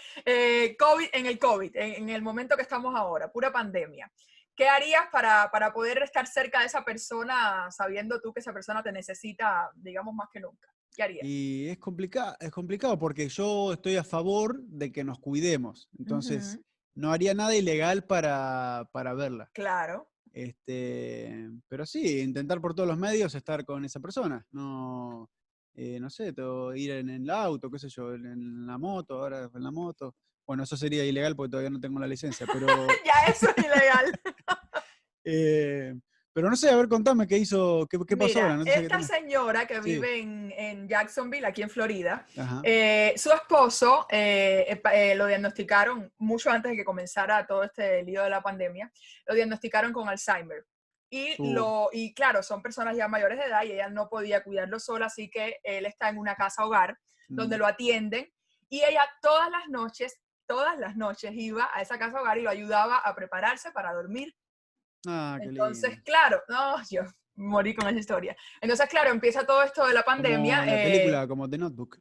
COVID, 0.80 1.08
en 1.12 1.26
el 1.26 1.38
COVID, 1.38 1.76
en, 1.76 2.04
en, 2.04 2.10
el 2.10 2.21
momento 2.21 2.56
que 2.56 2.62
estamos 2.62 2.95
ahora, 2.95 3.30
pura 3.30 3.52
pandemia. 3.52 4.10
¿qué 4.56 4.69
harías 4.69 5.08
para, 5.12 5.50
para 5.52 5.74
poder 5.74 6.02
estar 6.02 6.26
cerca 6.28 6.62
de 6.62 6.67
esa 6.67 6.84
persona 6.84 7.69
sabiendo 7.71 8.21
tú 8.21 8.34
que 8.34 8.39
esa 8.39 8.54
persona 8.54 8.82
te 8.82 8.91
necesita, 8.91 9.69
digamos, 9.76 10.15
más 10.15 10.30
que 10.32 10.39
nunca? 10.39 10.69
¿Qué 10.95 11.03
harías? 11.03 11.25
Y 11.25 11.67
es 11.69 11.77
complicado, 11.77 12.36
es 12.39 12.51
complicado 12.51 12.97
porque 12.97 13.27
yo 13.29 13.73
estoy 13.73 13.95
a 13.97 14.03
favor 14.03 14.62
de 14.63 14.91
que 14.91 15.03
nos 15.03 15.19
cuidemos. 15.19 15.89
Entonces, 15.97 16.60
no 16.95 17.12
haría 17.12 17.34
nada 17.34 17.55
ilegal 17.55 18.05
para, 18.05 18.89
para 18.91 19.13
verla. 19.13 19.49
Claro. 19.53 20.10
Este, 20.31 21.49
pero 21.67 21.86
sí, 21.86 22.19
intentar 22.19 22.60
por 22.60 22.75
todos 22.75 22.89
los 22.89 22.97
medios 22.97 23.34
estar 23.36 23.63
con 23.63 23.86
esa 23.86 23.99
persona. 23.99 24.45
No, 24.51 25.29
eh, 25.75 25.99
no 25.99 26.10
sé, 26.10 26.34
ir 26.75 26.91
en 26.91 27.10
el 27.10 27.29
auto, 27.29 27.69
qué 27.69 27.79
sé 27.79 27.89
yo, 27.89 28.13
en 28.13 28.65
la 28.65 28.77
moto, 28.77 29.15
ahora 29.15 29.49
en 29.53 29.63
la 29.63 29.71
moto. 29.71 30.15
Bueno, 30.45 30.63
eso 30.63 30.77
sería 30.77 31.05
ilegal 31.05 31.36
porque 31.36 31.51
todavía 31.51 31.69
no 31.69 31.79
tengo 31.79 31.99
la 31.99 32.08
licencia, 32.08 32.45
pero... 32.51 32.67
ya, 33.05 33.31
eso 33.31 33.47
es 33.49 33.63
ilegal. 33.63 34.21
eh, 35.23 35.95
pero 36.36 36.50
no 36.50 36.58
sé, 36.58 36.69
a 36.69 36.76
ver, 36.76 36.89
contame 36.89 37.26
qué 37.26 37.38
hizo, 37.38 37.88
qué, 37.89 38.17
pasó 38.17 38.41
ahora. 38.41 38.62
esta 38.65 39.02
señora 39.02 39.65
que 39.65 39.80
vive 39.80 40.19
en, 40.19 40.86
Jacksonville, 40.86 41.45
aquí 41.45 41.62
en 41.62 41.69
Florida, 41.69 42.28
eh, 42.62 43.13
su 43.15 43.32
esposo 43.32 44.06
eh, 44.12 44.82
eh, 44.91 45.15
lo 45.15 45.28
diagnosticaron 45.28 46.12
mucho 46.17 46.52
antes 46.52 46.71
de 46.71 46.76
que 46.76 46.84
comenzara 46.84 47.48
todo 47.48 47.63
este 47.63 48.04
lío 48.04 48.21
de 48.21 48.30
la 48.30 48.41
pandemia, 48.41 48.91
lo 49.26 49.34
diagnosticaron 49.34 49.93
con 49.93 50.10
Alzheimer. 50.10 50.65
Y, 51.10 51.41
uh. 51.41 51.54
lo, 51.54 51.89
y 51.93 52.13
claro, 52.13 52.43
son 52.43 52.62
personas 52.62 52.98
ya 52.98 53.08
mayores 53.08 53.39
de 53.39 53.45
edad 53.45 53.63
y 53.63 53.71
ella 53.71 53.88
no 53.88 54.10
podía 54.10 54.43
cuidarlo 54.43 54.78
sola, 54.78 55.06
así 55.06 55.30
que 55.30 55.62
él 55.63 55.86
está 55.86 56.10
en 56.10 56.17
una 56.17 56.36
casa 56.36 56.65
hogar 56.65 57.00
donde 57.30 57.56
mm. 57.56 57.60
lo 57.60 57.65
atienden 57.65 58.30
y 58.67 58.84
ella 58.84 59.08
todas 59.21 59.50
las 59.50 59.69
noches, 59.69 60.19
todas 60.45 60.78
las 60.80 60.98
noches 60.98 61.32
iba 61.34 61.69
a 61.74 61.82
esa 61.82 61.98
casa 61.98 62.19
hogar 62.19 62.38
y 62.39 62.41
lo 62.41 62.50
ayudaba 62.50 62.98
a 62.98 63.15
prepararse 63.15 63.71
para 63.71 63.93
dormir 63.93 64.36
Ah, 65.08 65.38
Entonces, 65.41 66.02
claro, 66.04 66.41
no, 66.48 66.78
yo 66.89 67.02
morí 67.36 67.76
con 67.76 67.88
esa 67.88 68.00
historia. 68.00 68.36
Entonces, 68.62 68.88
claro, 68.89 69.10
empieza 69.10 69.46
todo 69.46 69.63
esto 69.63 69.86
de 69.86 69.94
la 69.94 70.04
pandemia. 70.04 70.60
Como 70.60 70.72
la 70.72 70.84
eh, 70.84 70.91
película, 70.91 71.28
como 71.28 71.50
The 71.50 71.58
Notebook. 71.58 72.00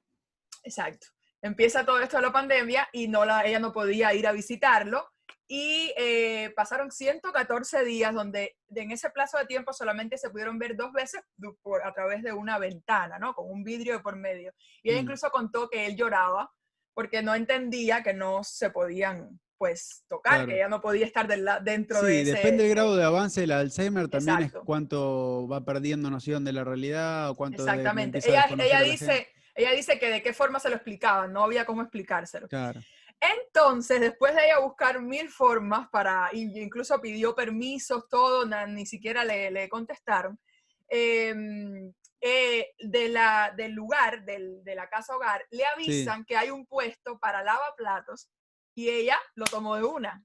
Exacto. 0.63 1.09
Empieza 1.43 1.85
todo 1.85 2.01
esto 2.01 2.17
de 2.17 2.23
la 2.23 2.33
pandemia 2.33 2.89
y 2.93 3.09
no 3.09 3.25
la, 3.25 3.45
ella 3.45 3.59
no 3.59 3.73
podía 3.73 4.15
ir 4.15 4.27
a 4.27 4.33
visitarlo. 4.33 5.07
Y 5.47 5.93
eh, 5.99 6.53
pasaron 6.57 6.91
114 6.91 7.85
días 7.85 8.15
donde 8.15 8.57
en 8.75 8.91
ese 8.91 9.11
plazo 9.11 9.37
de 9.37 9.45
tiempo 9.45 9.75
solamente 9.75 10.17
se 10.17 10.31
pudieron 10.31 10.59
ver 10.59 10.75
dos 10.75 10.91
veces 10.93 11.21
por, 11.61 11.87
a 11.87 11.93
través 11.93 12.23
de 12.23 12.33
una 12.33 12.59
ventana, 12.59 13.19
¿no? 13.19 13.35
Con 13.35 13.51
un 13.51 13.63
vidrio 13.63 14.03
por 14.03 14.17
medio. 14.17 14.55
Y 14.83 14.91
ella 14.91 15.01
mm. 15.01 15.03
incluso 15.03 15.31
contó 15.31 15.69
que 15.69 15.85
él 15.85 15.97
lloraba 15.97 16.51
porque 16.95 17.23
no 17.23 17.35
entendía 17.35 18.03
que 18.03 18.15
no 18.15 18.43
se 18.43 18.71
podían 18.71 19.39
pues 19.65 20.05
tocar, 20.11 20.45
que 20.45 20.57
ella 20.57 20.69
no 20.69 20.83
podía 20.83 21.07
estar 21.07 21.27
dentro 21.27 22.03
de 22.03 22.21
ese... 22.21 22.31
Sí, 22.33 22.37
depende 22.37 22.65
del 22.65 22.73
grado 22.75 22.97
de 22.97 23.05
avance 23.05 23.41
del 23.41 23.53
Alzheimer, 23.53 24.09
también 24.09 24.43
es 24.43 24.53
cuánto 24.53 25.49
va 25.49 25.65
perdiendo 25.65 26.11
noción 26.11 26.45
de 26.45 26.53
la 26.53 26.65
realidad 26.65 27.31
o 27.31 27.35
cuánto... 27.35 27.63
Exactamente. 27.63 28.19
ella, 28.19 28.47
ella 28.59 28.83
dice, 28.83 29.29
ella 29.55 29.71
dice 29.71 29.99
que 29.99 30.11
de 30.11 30.23
qué 30.23 30.35
forma 30.35 30.61
se 30.61 30.69
lo 30.69 30.75
explicaban, 30.75 31.33
no 31.33 31.43
había 31.43 31.65
cómo 31.65 31.81
explicárselo. 31.81 32.47
Claro. 32.47 32.79
Entonces, 33.19 34.03
después 34.03 34.35
de 34.35 34.45
ella 34.45 34.59
buscar 34.59 35.01
mil 35.01 35.31
formas 35.31 35.89
para, 35.89 36.29
incluso 36.35 37.01
pidió 37.01 37.35
permisos, 37.35 38.07
todo, 38.11 38.45
ni 38.67 38.85
siquiera 38.85 39.25
le, 39.25 39.51
le 39.51 39.71
contestaron, 39.71 40.39
em, 40.89 41.91
eh, 42.21 42.69
de 42.81 43.09
la, 43.09 43.55
del 43.57 43.73
lugar, 43.73 44.27
del, 44.27 44.63
de 44.63 44.75
la 44.75 44.91
casa 44.91 45.17
hogar, 45.17 45.43
le 45.51 45.65
avisan 45.65 46.27
que 46.27 46.37
hay 46.37 46.51
un 46.51 46.67
puesto 46.67 47.19
para 47.19 47.43
lavaplatos 47.43 48.29
y 48.75 48.89
ella 48.89 49.19
lo 49.35 49.45
tomó 49.45 49.77
de 49.77 49.85
una. 49.85 50.25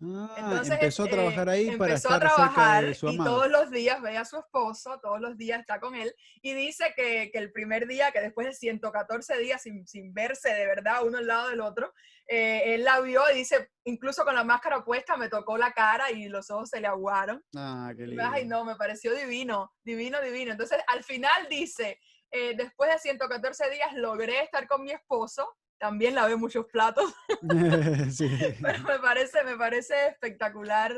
Ah, 0.00 0.32
Entonces, 0.36 0.74
empezó 0.74 1.02
a 1.02 1.06
eh, 1.06 1.10
trabajar 1.10 1.48
ahí 1.48 1.76
para 1.76 1.94
estar 1.94 2.14
a 2.14 2.20
trabajar 2.20 2.84
cerca 2.84 2.86
de 2.86 2.94
su 2.94 3.08
y 3.08 3.16
todos 3.16 3.50
los 3.50 3.68
días 3.70 4.00
ve 4.00 4.16
a 4.16 4.24
su 4.24 4.38
esposo, 4.38 5.00
todos 5.02 5.20
los 5.20 5.36
días 5.36 5.58
está 5.58 5.80
con 5.80 5.96
él 5.96 6.14
y 6.40 6.54
dice 6.54 6.92
que, 6.94 7.30
que 7.32 7.38
el 7.38 7.50
primer 7.50 7.88
día, 7.88 8.12
que 8.12 8.20
después 8.20 8.46
de 8.46 8.52
114 8.52 9.38
días 9.38 9.60
sin, 9.60 9.88
sin, 9.88 10.14
verse 10.14 10.54
de 10.54 10.66
verdad 10.66 11.04
uno 11.04 11.18
al 11.18 11.26
lado 11.26 11.48
del 11.48 11.60
otro, 11.60 11.92
eh, 12.28 12.74
él 12.74 12.84
la 12.84 13.00
vio 13.00 13.22
y 13.32 13.38
dice, 13.38 13.70
incluso 13.84 14.24
con 14.24 14.36
la 14.36 14.44
máscara 14.44 14.84
puesta 14.84 15.16
me 15.16 15.28
tocó 15.28 15.58
la 15.58 15.72
cara 15.72 16.12
y 16.12 16.28
los 16.28 16.48
ojos 16.50 16.68
se 16.68 16.80
le 16.80 16.86
aguaron. 16.86 17.42
Ah, 17.56 17.92
qué 17.96 18.06
lindo. 18.06 18.22
Ay, 18.24 18.46
no, 18.46 18.64
me 18.64 18.76
pareció 18.76 19.12
divino, 19.16 19.72
divino, 19.82 20.20
divino. 20.20 20.52
Entonces, 20.52 20.78
al 20.86 21.02
final 21.02 21.48
dice, 21.50 21.98
eh, 22.30 22.54
después 22.56 22.92
de 22.92 22.98
114 22.98 23.70
días 23.70 23.94
logré 23.94 24.42
estar 24.42 24.68
con 24.68 24.84
mi 24.84 24.92
esposo 24.92 25.56
también 25.78 26.14
lavé 26.14 26.36
muchos 26.36 26.66
platos. 26.66 27.12
Pero 27.40 28.82
me 28.84 28.98
parece, 29.00 29.44
me 29.44 29.56
parece 29.56 30.08
espectacular. 30.08 30.94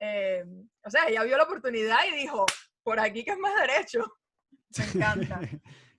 Eh, 0.00 0.44
o 0.84 0.90
sea, 0.90 1.06
ella 1.08 1.22
vio 1.22 1.36
la 1.36 1.44
oportunidad 1.44 1.98
y 2.10 2.16
dijo, 2.16 2.46
por 2.82 2.98
aquí 2.98 3.24
que 3.24 3.32
es 3.32 3.38
más 3.38 3.54
derecho. 3.60 4.04
Me 4.78 4.84
encanta. 4.84 5.40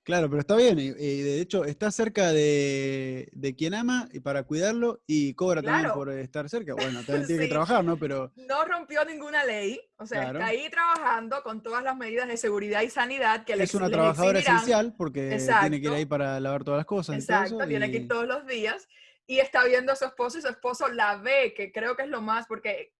Claro, 0.03 0.29
pero 0.29 0.41
está 0.41 0.55
bien. 0.57 0.77
Y, 0.79 0.91
de 0.91 1.39
hecho, 1.39 1.63
está 1.63 1.89
cerca 1.89 2.33
de, 2.33 3.55
quien 3.57 3.73
ama 3.73 4.09
y 4.11 4.19
para 4.19 4.43
cuidarlo 4.43 5.01
y 5.07 5.33
cobra 5.33 5.61
también 5.61 5.93
por 5.93 6.09
estar 6.11 6.49
cerca. 6.49 6.73
Bueno, 6.73 6.99
también 7.07 7.25
tiene 7.25 7.43
que 7.43 7.49
trabajar, 7.49 7.83
¿no? 7.85 7.97
Pero. 7.97 8.31
No 8.35 8.65
rompió 8.65 9.05
ninguna 9.05 9.45
ley. 9.45 9.79
O 9.97 10.05
sea, 10.05 10.31
está 10.31 10.47
ahí 10.47 10.69
trabajando 10.69 11.41
con 11.43 11.63
todas 11.63 11.83
las 11.83 11.95
medidas 11.95 12.27
de 12.27 12.35
seguridad 12.35 12.81
y 12.81 12.89
sanidad 12.89 13.45
que 13.45 13.55
le 13.55 13.63
Es 13.63 13.73
una 13.73 13.89
trabajadora 13.89 14.39
esencial 14.39 14.93
porque 14.97 15.37
tiene 15.61 15.79
que 15.79 15.87
ir 15.87 15.93
ahí 15.93 16.05
para 16.05 16.39
lavar 16.39 16.63
todas 16.63 16.79
las 16.79 16.85
cosas. 16.85 17.15
Exacto, 17.15 17.65
tiene 17.65 17.89
que 17.89 17.97
ir 17.97 18.07
todos 18.07 18.27
los 18.27 18.45
días. 18.45 18.89
Y 19.25 19.39
está 19.39 19.63
viendo 19.63 19.93
a 19.93 19.95
su 19.95 20.03
esposo 20.03 20.37
y 20.37 20.41
su 20.41 20.49
esposo 20.49 20.89
la 20.89 21.15
ve, 21.15 21.53
que 21.55 21.71
creo 21.71 21.95
que 21.95 22.03
es 22.03 22.09
lo 22.09 22.21
más, 22.21 22.45
porque 22.45 22.93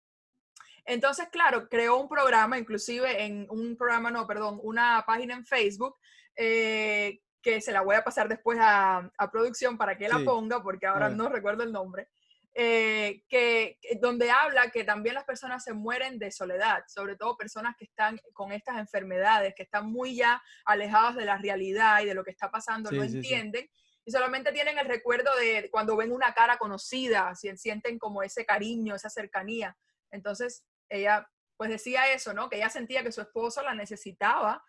entonces, 0.86 1.28
claro, 1.32 1.68
creó 1.70 1.98
un 1.98 2.10
programa, 2.10 2.58
inclusive 2.58 3.26
en 3.26 3.46
un 3.50 3.76
programa, 3.78 4.12
no, 4.12 4.28
perdón, 4.28 4.60
una 4.64 5.04
página 5.06 5.34
en 5.34 5.46
Facebook 5.46 5.98
eh, 6.36 7.20
que 7.42 7.62
se 7.62 7.72
la 7.72 7.82
voy 7.82 7.96
a 7.96 8.04
pasar 8.04 8.30
después 8.30 8.58
a, 8.62 9.12
producción 9.32 9.78
para 9.78 9.98
que 9.98 10.08
la 10.08 10.20
ponga, 10.20 10.64
porque 10.64 10.88
ahora 10.88 11.10
no 11.10 11.30
recuerdo 11.30 11.64
el 11.64 11.72
nombre, 11.72 12.08
eh, 12.56 13.24
que, 13.28 13.80
donde 14.00 14.30
habla 14.30 14.70
que 14.70 14.84
también 14.84 15.16
las 15.16 15.26
personas 15.26 15.64
se 15.64 15.74
mueren 15.74 16.20
de 16.20 16.32
soledad, 16.32 16.84
sobre 16.88 17.16
todo 17.16 17.36
personas 17.36 17.76
que 17.78 17.86
están 17.86 18.20
con 18.32 18.52
estas 18.52 18.78
enfermedades, 18.78 19.54
que 19.56 19.64
están 19.64 19.92
muy 19.92 20.16
ya 20.16 20.42
alejadas 20.66 21.16
de 21.16 21.26
la 21.26 21.38
realidad 21.38 22.02
y 22.02 22.06
de 22.06 22.14
lo 22.14 22.24
que 22.24 22.32
está 22.32 22.50
pasando, 22.50 22.92
no 22.92 23.04
entienden. 23.04 23.70
Y 24.06 24.12
solamente 24.12 24.52
tienen 24.52 24.78
el 24.78 24.88
recuerdo 24.88 25.36
de 25.36 25.70
cuando 25.72 25.98
ven 25.98 26.12
una 26.12 26.34
cara 26.34 26.58
conocida, 26.58 27.34
sienten 27.36 27.98
como 27.98 28.22
ese 28.22 28.46
cariño, 28.46 28.96
esa 28.96 29.10
cercanía. 29.10 29.76
Entonces, 30.12 30.64
ella 30.90 31.28
pues 31.58 31.70
decía 31.70 32.12
eso, 32.12 32.34
¿no? 32.34 32.50
Que 32.50 32.58
ella 32.58 32.70
sentía 32.70 33.04
que 33.04 33.12
su 33.12 33.22
esposo 33.22 33.64
la 33.64 33.74
necesitaba 33.74 34.64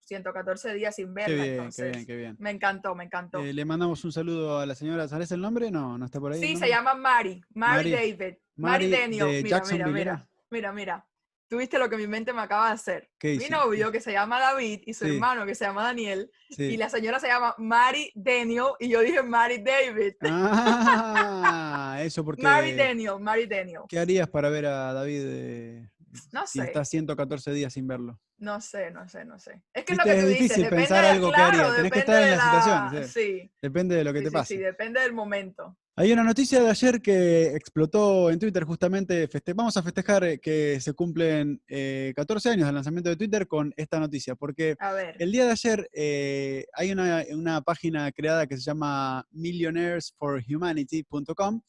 114 0.00 0.74
días 0.74 0.94
sin 0.94 1.12
verla. 1.14 1.42
Qué 1.42 1.50
bien, 1.50 1.70
qué 1.74 1.90
bien, 1.90 2.06
qué 2.06 2.16
bien. 2.16 2.36
Me 2.38 2.50
encantó, 2.50 2.94
me 2.94 3.04
encantó. 3.04 3.40
Eh, 3.40 3.52
le 3.52 3.64
mandamos 3.64 4.04
un 4.04 4.12
saludo 4.12 4.58
a 4.58 4.66
la 4.66 4.74
señora, 4.74 5.08
¿sabes 5.08 5.30
el 5.32 5.40
nombre? 5.40 5.70
No, 5.70 5.98
no 5.98 6.06
está 6.06 6.20
por 6.20 6.32
ahí. 6.32 6.40
Sí, 6.40 6.56
se 6.56 6.68
llama 6.68 6.94
Mari, 6.94 7.42
Mari, 7.54 7.90
David, 7.90 8.34
Mari, 8.56 8.88
Denio. 8.88 9.26
Mira, 9.26 9.62
mira, 9.70 9.86
mira, 9.88 10.28
mira, 10.50 10.72
mira. 10.72 11.06
Tuviste 11.48 11.78
lo 11.78 11.88
que 11.88 11.96
mi 11.96 12.08
mente 12.08 12.32
me 12.32 12.42
acaba 12.42 12.66
de 12.66 12.72
hacer. 12.72 13.08
Mi 13.22 13.48
novio, 13.48 13.92
que 13.92 14.00
se 14.00 14.10
llama 14.10 14.40
David, 14.40 14.80
y 14.84 14.94
su 14.94 15.06
hermano, 15.06 15.46
que 15.46 15.54
se 15.54 15.64
llama 15.64 15.84
Daniel, 15.84 16.28
y 16.48 16.76
la 16.76 16.88
señora 16.88 17.20
se 17.20 17.28
llama 17.28 17.54
Mari 17.58 18.10
Denio, 18.16 18.76
y 18.80 18.88
yo 18.88 19.00
dije 19.00 19.22
Mari 19.22 19.62
David. 19.62 20.14
Ah, 20.22 21.98
eso 22.00 22.24
porque... 22.24 22.42
Mari 22.42 22.72
Denio, 22.72 23.20
Mari 23.20 23.46
Denio. 23.46 23.84
¿Qué 23.88 23.98
harías 23.98 24.28
para 24.28 24.48
ver 24.48 24.66
a 24.66 24.92
David? 24.92 25.22
Eh, 25.24 25.88
no 26.32 26.46
sé. 26.46 26.52
Si 26.52 26.60
está 26.60 26.84
114 26.84 27.52
días 27.52 27.72
sin 27.72 27.86
verlo. 27.86 28.20
No 28.38 28.60
sé, 28.60 28.90
no 28.90 29.08
sé, 29.08 29.24
no 29.24 29.38
sé. 29.38 29.62
Es 29.72 29.84
que 29.84 29.92
es 29.92 29.98
lo 29.98 30.04
que 30.04 30.20
tú 30.20 30.26
difícil 30.26 30.42
dices. 30.42 30.64
Depende 30.64 30.76
pensar 30.76 31.04
algo 31.04 31.32
que 31.32 31.40
haría. 31.40 31.76
Tenés 31.76 31.92
que 31.92 31.98
estar 32.00 32.22
en 32.22 32.30
la, 32.30 32.36
situación. 32.36 33.08
Sí. 33.08 33.50
Depende 33.62 33.96
de 33.96 34.04
lo 34.04 34.12
que 34.12 34.22
te 34.22 34.30
pase. 34.30 34.56
Sí, 34.56 34.60
depende 34.60 35.00
del 35.00 35.14
momento. 35.14 35.78
Hay 35.98 36.12
una 36.12 36.22
noticia 36.22 36.62
de 36.62 36.68
ayer 36.68 37.00
que 37.00 37.56
explotó 37.56 38.30
en 38.30 38.38
Twitter 38.38 38.64
justamente. 38.64 39.30
vamos 39.54 39.78
a 39.78 39.82
festejar 39.82 40.24
eh, 40.24 40.38
que 40.38 40.78
se 40.78 40.92
cumplen 40.92 41.62
14 41.66 41.70
eh, 41.70 42.12
años 42.52 42.66
del 42.66 42.74
lanzamiento 42.74 43.08
de 43.08 43.16
Twitter 43.16 43.46
con 43.46 43.72
esta 43.78 43.98
noticia. 43.98 44.34
Porque 44.34 44.76
el 45.18 45.32
día 45.32 45.46
de 45.46 45.52
ayer 45.52 45.88
eh, 45.94 46.66
hay 46.74 46.92
una, 46.92 47.24
una 47.32 47.62
página 47.62 48.12
creada 48.12 48.46
que 48.46 48.58
se 48.58 48.62
llama 48.62 49.26
millionairesforhumanity.com 49.30 51.62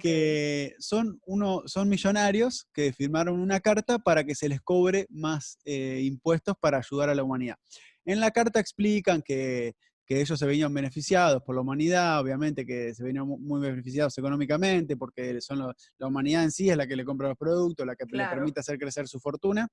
que 0.00 0.74
son, 0.78 1.20
uno, 1.26 1.62
son 1.66 1.88
millonarios 1.88 2.68
que 2.72 2.92
firmaron 2.92 3.40
una 3.40 3.60
carta 3.60 3.98
para 3.98 4.24
que 4.24 4.34
se 4.34 4.48
les 4.48 4.60
cobre 4.60 5.06
más 5.10 5.58
eh, 5.64 6.00
impuestos 6.02 6.54
para 6.60 6.78
ayudar 6.78 7.10
a 7.10 7.14
la 7.14 7.22
humanidad. 7.22 7.56
En 8.04 8.20
la 8.20 8.30
carta 8.30 8.60
explican 8.60 9.22
que, 9.22 9.74
ellos 10.06 10.38
se 10.38 10.46
venían 10.46 10.72
beneficiados 10.72 11.42
por 11.42 11.56
la 11.56 11.62
humanidad, 11.62 12.20
obviamente 12.20 12.64
que 12.64 12.94
se 12.94 13.02
venían 13.02 13.26
muy 13.26 13.60
beneficiados 13.60 14.16
económicamente, 14.16 14.96
porque 14.96 15.40
son 15.40 15.58
la 15.58 16.06
humanidad 16.06 16.44
en 16.44 16.52
sí 16.52 16.70
es 16.70 16.76
la 16.76 16.86
que 16.86 16.94
le 16.94 17.04
compra 17.04 17.28
los 17.28 17.38
productos, 17.38 17.84
la 17.84 17.96
que 17.96 18.04
le 18.08 18.24
permite 18.28 18.60
hacer 18.60 18.78
crecer 18.78 19.08
su 19.08 19.18
fortuna. 19.18 19.66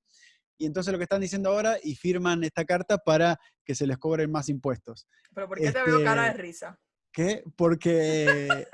Y 0.58 0.66
entonces 0.66 0.90
lo 0.92 0.98
que 0.98 1.04
están 1.04 1.20
diciendo 1.20 1.50
ahora, 1.50 1.76
y 1.82 1.94
firman 1.94 2.42
esta 2.44 2.64
carta 2.64 2.98
para 2.98 3.38
que 3.64 3.74
se 3.74 3.86
les 3.86 3.98
cobren 3.98 4.32
más 4.32 4.48
impuestos. 4.48 5.06
¿Pero 5.34 5.48
por 5.48 5.58
qué 5.58 5.70
te 5.70 5.82
veo 5.84 6.02
cara 6.02 6.22
de 6.22 6.30
este, 6.30 6.42
risa? 6.42 6.80
¿Qué? 7.12 7.44
Porque 7.56 8.66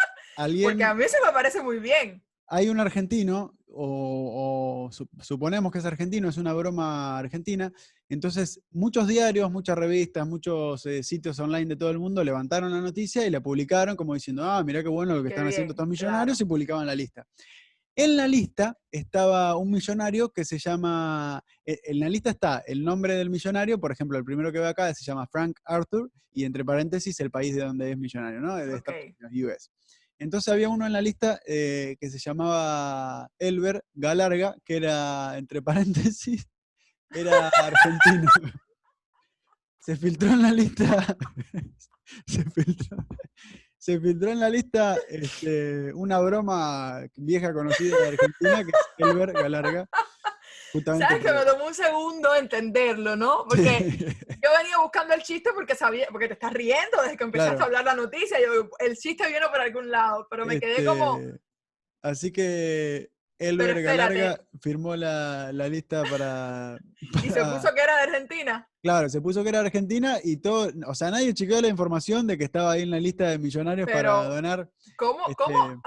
Porque 0.64 0.84
a 0.84 0.94
mí 0.94 1.04
se 1.08 1.16
me 1.24 1.32
parece 1.32 1.62
muy 1.62 1.78
bien. 1.78 2.22
Hay 2.46 2.68
un 2.68 2.80
argentino, 2.80 3.58
o, 3.68 4.88
suponemos 5.20 5.70
que 5.72 5.78
es 5.78 5.84
argentino, 5.84 6.28
es 6.28 6.36
una 6.36 6.52
broma 6.54 7.18
argentina. 7.18 7.70
Entonces, 8.08 8.60
muchos 8.70 9.06
diarios, 9.06 9.50
muchas 9.50 9.76
revistas, 9.76 10.26
muchos 10.26 10.86
eh, 10.86 11.02
sitios 11.02 11.38
online 11.40 11.66
de 11.66 11.76
todo 11.76 11.90
el 11.90 11.98
mundo 11.98 12.24
levantaron 12.24 12.70
la 12.70 12.80
noticia 12.80 13.26
y 13.26 13.30
la 13.30 13.40
publicaron 13.40 13.96
como 13.96 14.14
diciendo, 14.14 14.44
ah, 14.44 14.62
mira 14.64 14.82
qué 14.82 14.88
bueno 14.88 15.14
lo 15.14 15.22
que 15.22 15.28
están 15.28 15.46
haciendo 15.46 15.72
estos 15.72 15.86
millonarios 15.86 16.40
y 16.40 16.44
publicaban 16.44 16.86
la 16.86 16.94
lista. 16.94 17.26
En 17.94 18.16
la 18.16 18.28
lista 18.28 18.78
estaba 18.92 19.56
un 19.56 19.72
millonario 19.72 20.30
que 20.32 20.44
se 20.44 20.56
llama, 20.56 21.42
e, 21.66 21.80
en 21.82 21.98
la 21.98 22.08
lista 22.08 22.30
está 22.30 22.62
el 22.64 22.84
nombre 22.84 23.14
del 23.14 23.28
millonario, 23.28 23.80
por 23.80 23.90
ejemplo, 23.90 24.16
el 24.16 24.24
primero 24.24 24.52
que 24.52 24.60
ve 24.60 24.68
acá 24.68 24.94
se 24.94 25.04
llama 25.04 25.26
Frank 25.26 25.58
Arthur 25.64 26.08
y 26.32 26.44
entre 26.44 26.64
paréntesis 26.64 27.18
el 27.18 27.32
país 27.32 27.56
de 27.56 27.64
donde 27.64 27.90
es 27.90 27.98
millonario, 27.98 28.40
¿no? 28.40 28.54
De 28.54 28.76
Estados 28.76 29.02
Unidos, 29.32 29.56
US. 29.56 29.70
Entonces 30.18 30.52
había 30.52 30.68
uno 30.68 30.86
en 30.86 30.92
la 30.92 31.00
lista 31.00 31.40
eh, 31.46 31.96
que 32.00 32.10
se 32.10 32.18
llamaba 32.18 33.30
Elber 33.38 33.84
Galarga, 33.94 34.56
que 34.64 34.76
era, 34.76 35.38
entre 35.38 35.62
paréntesis, 35.62 36.46
era 37.10 37.48
argentino. 37.48 38.30
se 39.78 39.96
filtró 39.96 40.30
en 40.30 40.42
la 40.42 40.52
lista, 40.52 41.16
se 42.26 42.44
filtró, 42.50 42.96
se 43.78 44.00
filtró 44.00 44.32
en 44.32 44.40
la 44.40 44.50
lista 44.50 44.96
este, 45.08 45.92
una 45.94 46.18
broma 46.18 47.00
vieja 47.16 47.52
conocida 47.52 47.96
de 47.98 48.08
Argentina, 48.08 48.64
que 48.64 48.70
es 48.70 49.08
Elber 49.08 49.32
Galarga. 49.32 49.88
¿Sabes 50.72 51.24
que 51.24 51.32
me 51.32 51.44
tomó 51.44 51.66
un 51.66 51.74
segundo 51.74 52.34
entenderlo, 52.34 53.16
no? 53.16 53.44
Porque 53.48 53.64
yo 54.42 54.50
venía 54.58 54.78
buscando 54.82 55.14
el 55.14 55.22
chiste 55.22 55.50
porque 55.54 55.74
sabía, 55.74 56.06
porque 56.10 56.28
te 56.28 56.34
estás 56.34 56.52
riendo 56.52 57.02
desde 57.02 57.16
que 57.16 57.24
empezaste 57.24 57.62
a 57.62 57.66
hablar 57.66 57.84
la 57.84 57.94
noticia. 57.94 58.38
Yo, 58.40 58.68
el 58.78 58.96
chiste 58.96 59.26
vino 59.26 59.48
por 59.50 59.60
algún 59.60 59.90
lado, 59.90 60.26
pero 60.30 60.46
me 60.46 60.60
quedé 60.60 60.84
como. 60.84 61.18
Este, 61.18 61.40
así 62.02 62.32
que 62.32 63.10
Elber 63.38 63.82
Galarga 63.82 64.40
firmó 64.60 64.96
la, 64.96 65.52
la 65.52 65.68
lista 65.68 66.02
para, 66.04 66.76
¿Y 67.24 67.30
se 67.30 67.44
puso 67.44 67.72
que 67.74 67.80
era 67.80 67.96
de 67.96 68.02
Argentina? 68.02 68.68
Claro, 68.82 69.08
se 69.08 69.20
puso 69.20 69.42
que 69.42 69.48
era 69.50 69.60
de 69.60 69.66
Argentina 69.66 70.18
y 70.22 70.38
todo. 70.38 70.70
O 70.86 70.94
sea, 70.94 71.10
nadie 71.10 71.34
chequeó 71.34 71.60
la 71.60 71.68
información 71.68 72.26
de 72.26 72.36
que 72.36 72.44
estaba 72.44 72.72
ahí 72.72 72.82
en 72.82 72.90
la 72.90 73.00
lista 73.00 73.30
de 73.30 73.38
millonarios 73.38 73.88
para 73.90 74.24
donar. 74.24 74.68
¿Cómo? 74.96 75.24
¿Cómo? 75.36 75.82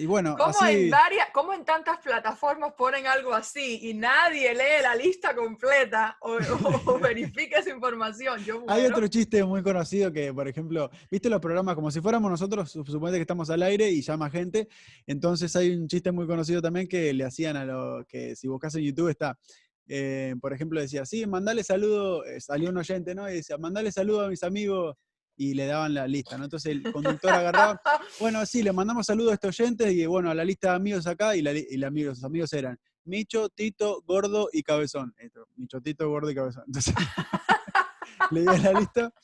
Y 0.00 0.06
bueno, 0.06 0.34
¿Cómo, 0.38 0.66
en 0.66 0.88
varias, 0.88 1.28
¿Cómo 1.30 1.52
en 1.52 1.62
tantas 1.62 1.98
plataformas 1.98 2.72
ponen 2.72 3.06
algo 3.06 3.34
así 3.34 3.80
y 3.82 3.92
nadie 3.92 4.54
lee 4.54 4.82
la 4.82 4.94
lista 4.94 5.34
completa 5.34 6.16
o, 6.22 6.38
verifica 6.98 7.58
esa 7.58 7.68
información? 7.68 8.40
Hay 8.68 8.86
otro 8.86 9.06
chiste 9.08 9.44
muy 9.44 9.62
conocido 9.62 10.10
que, 10.10 10.32
por 10.32 10.48
ejemplo, 10.48 10.90
viste 11.10 11.28
los 11.28 11.38
programas 11.38 11.74
como 11.74 11.90
si 11.90 12.00
fuéramos 12.00 12.30
nosotros, 12.30 12.70
suponete 12.70 13.18
que 13.18 13.22
estamos 13.22 13.50
al 13.50 13.62
aire 13.62 13.90
y 13.90 14.00
llama 14.00 14.30
gente. 14.30 14.68
Entonces 15.06 15.54
hay 15.54 15.76
un 15.76 15.86
chiste 15.86 16.10
muy 16.12 16.26
conocido 16.26 16.62
también 16.62 16.88
que 16.88 17.12
le 17.12 17.24
hacían 17.24 17.58
a 17.58 17.66
lo 17.66 18.06
que 18.08 18.34
si 18.36 18.48
buscas 18.48 18.74
en 18.76 18.84
YouTube 18.84 19.10
está. 19.10 19.38
Eh, 19.86 20.34
por 20.40 20.54
ejemplo, 20.54 20.80
decía, 20.80 21.04
sí, 21.04 21.26
mandale 21.26 21.62
saludo, 21.62 22.24
eh, 22.24 22.40
salió 22.40 22.70
un 22.70 22.78
oyente, 22.78 23.14
¿no? 23.14 23.28
Y 23.28 23.34
decía, 23.34 23.58
mandale 23.58 23.92
saludo 23.92 24.24
a 24.24 24.28
mis 24.28 24.42
amigos 24.44 24.96
y 25.40 25.54
le 25.54 25.64
daban 25.64 25.94
la 25.94 26.06
lista, 26.06 26.36
¿no? 26.36 26.44
Entonces 26.44 26.70
el 26.70 26.92
conductor 26.92 27.30
agarraba, 27.30 27.80
bueno, 28.20 28.44
sí, 28.44 28.62
le 28.62 28.74
mandamos 28.74 29.06
saludos 29.06 29.30
a 29.30 29.34
estos 29.36 29.58
oyentes 29.58 29.90
y 29.90 30.04
bueno, 30.04 30.30
a 30.30 30.34
la 30.34 30.44
lista 30.44 30.68
de 30.68 30.76
amigos 30.76 31.06
acá 31.06 31.34
y, 31.34 31.40
la, 31.40 31.52
y 31.54 31.82
amigos, 31.82 32.18
los 32.18 32.24
amigos 32.24 32.52
eran 32.52 32.78
Micho, 33.04 33.48
Tito, 33.48 34.02
Gordo 34.06 34.50
y 34.52 34.62
Cabezón. 34.62 35.14
Esto, 35.16 35.48
Micho, 35.56 35.80
Tito, 35.80 36.10
Gordo 36.10 36.30
y 36.30 36.34
Cabezón. 36.34 36.64
Entonces 36.66 36.94
le 38.32 38.40
di 38.42 38.46
la 38.46 38.72
lista. 38.78 39.14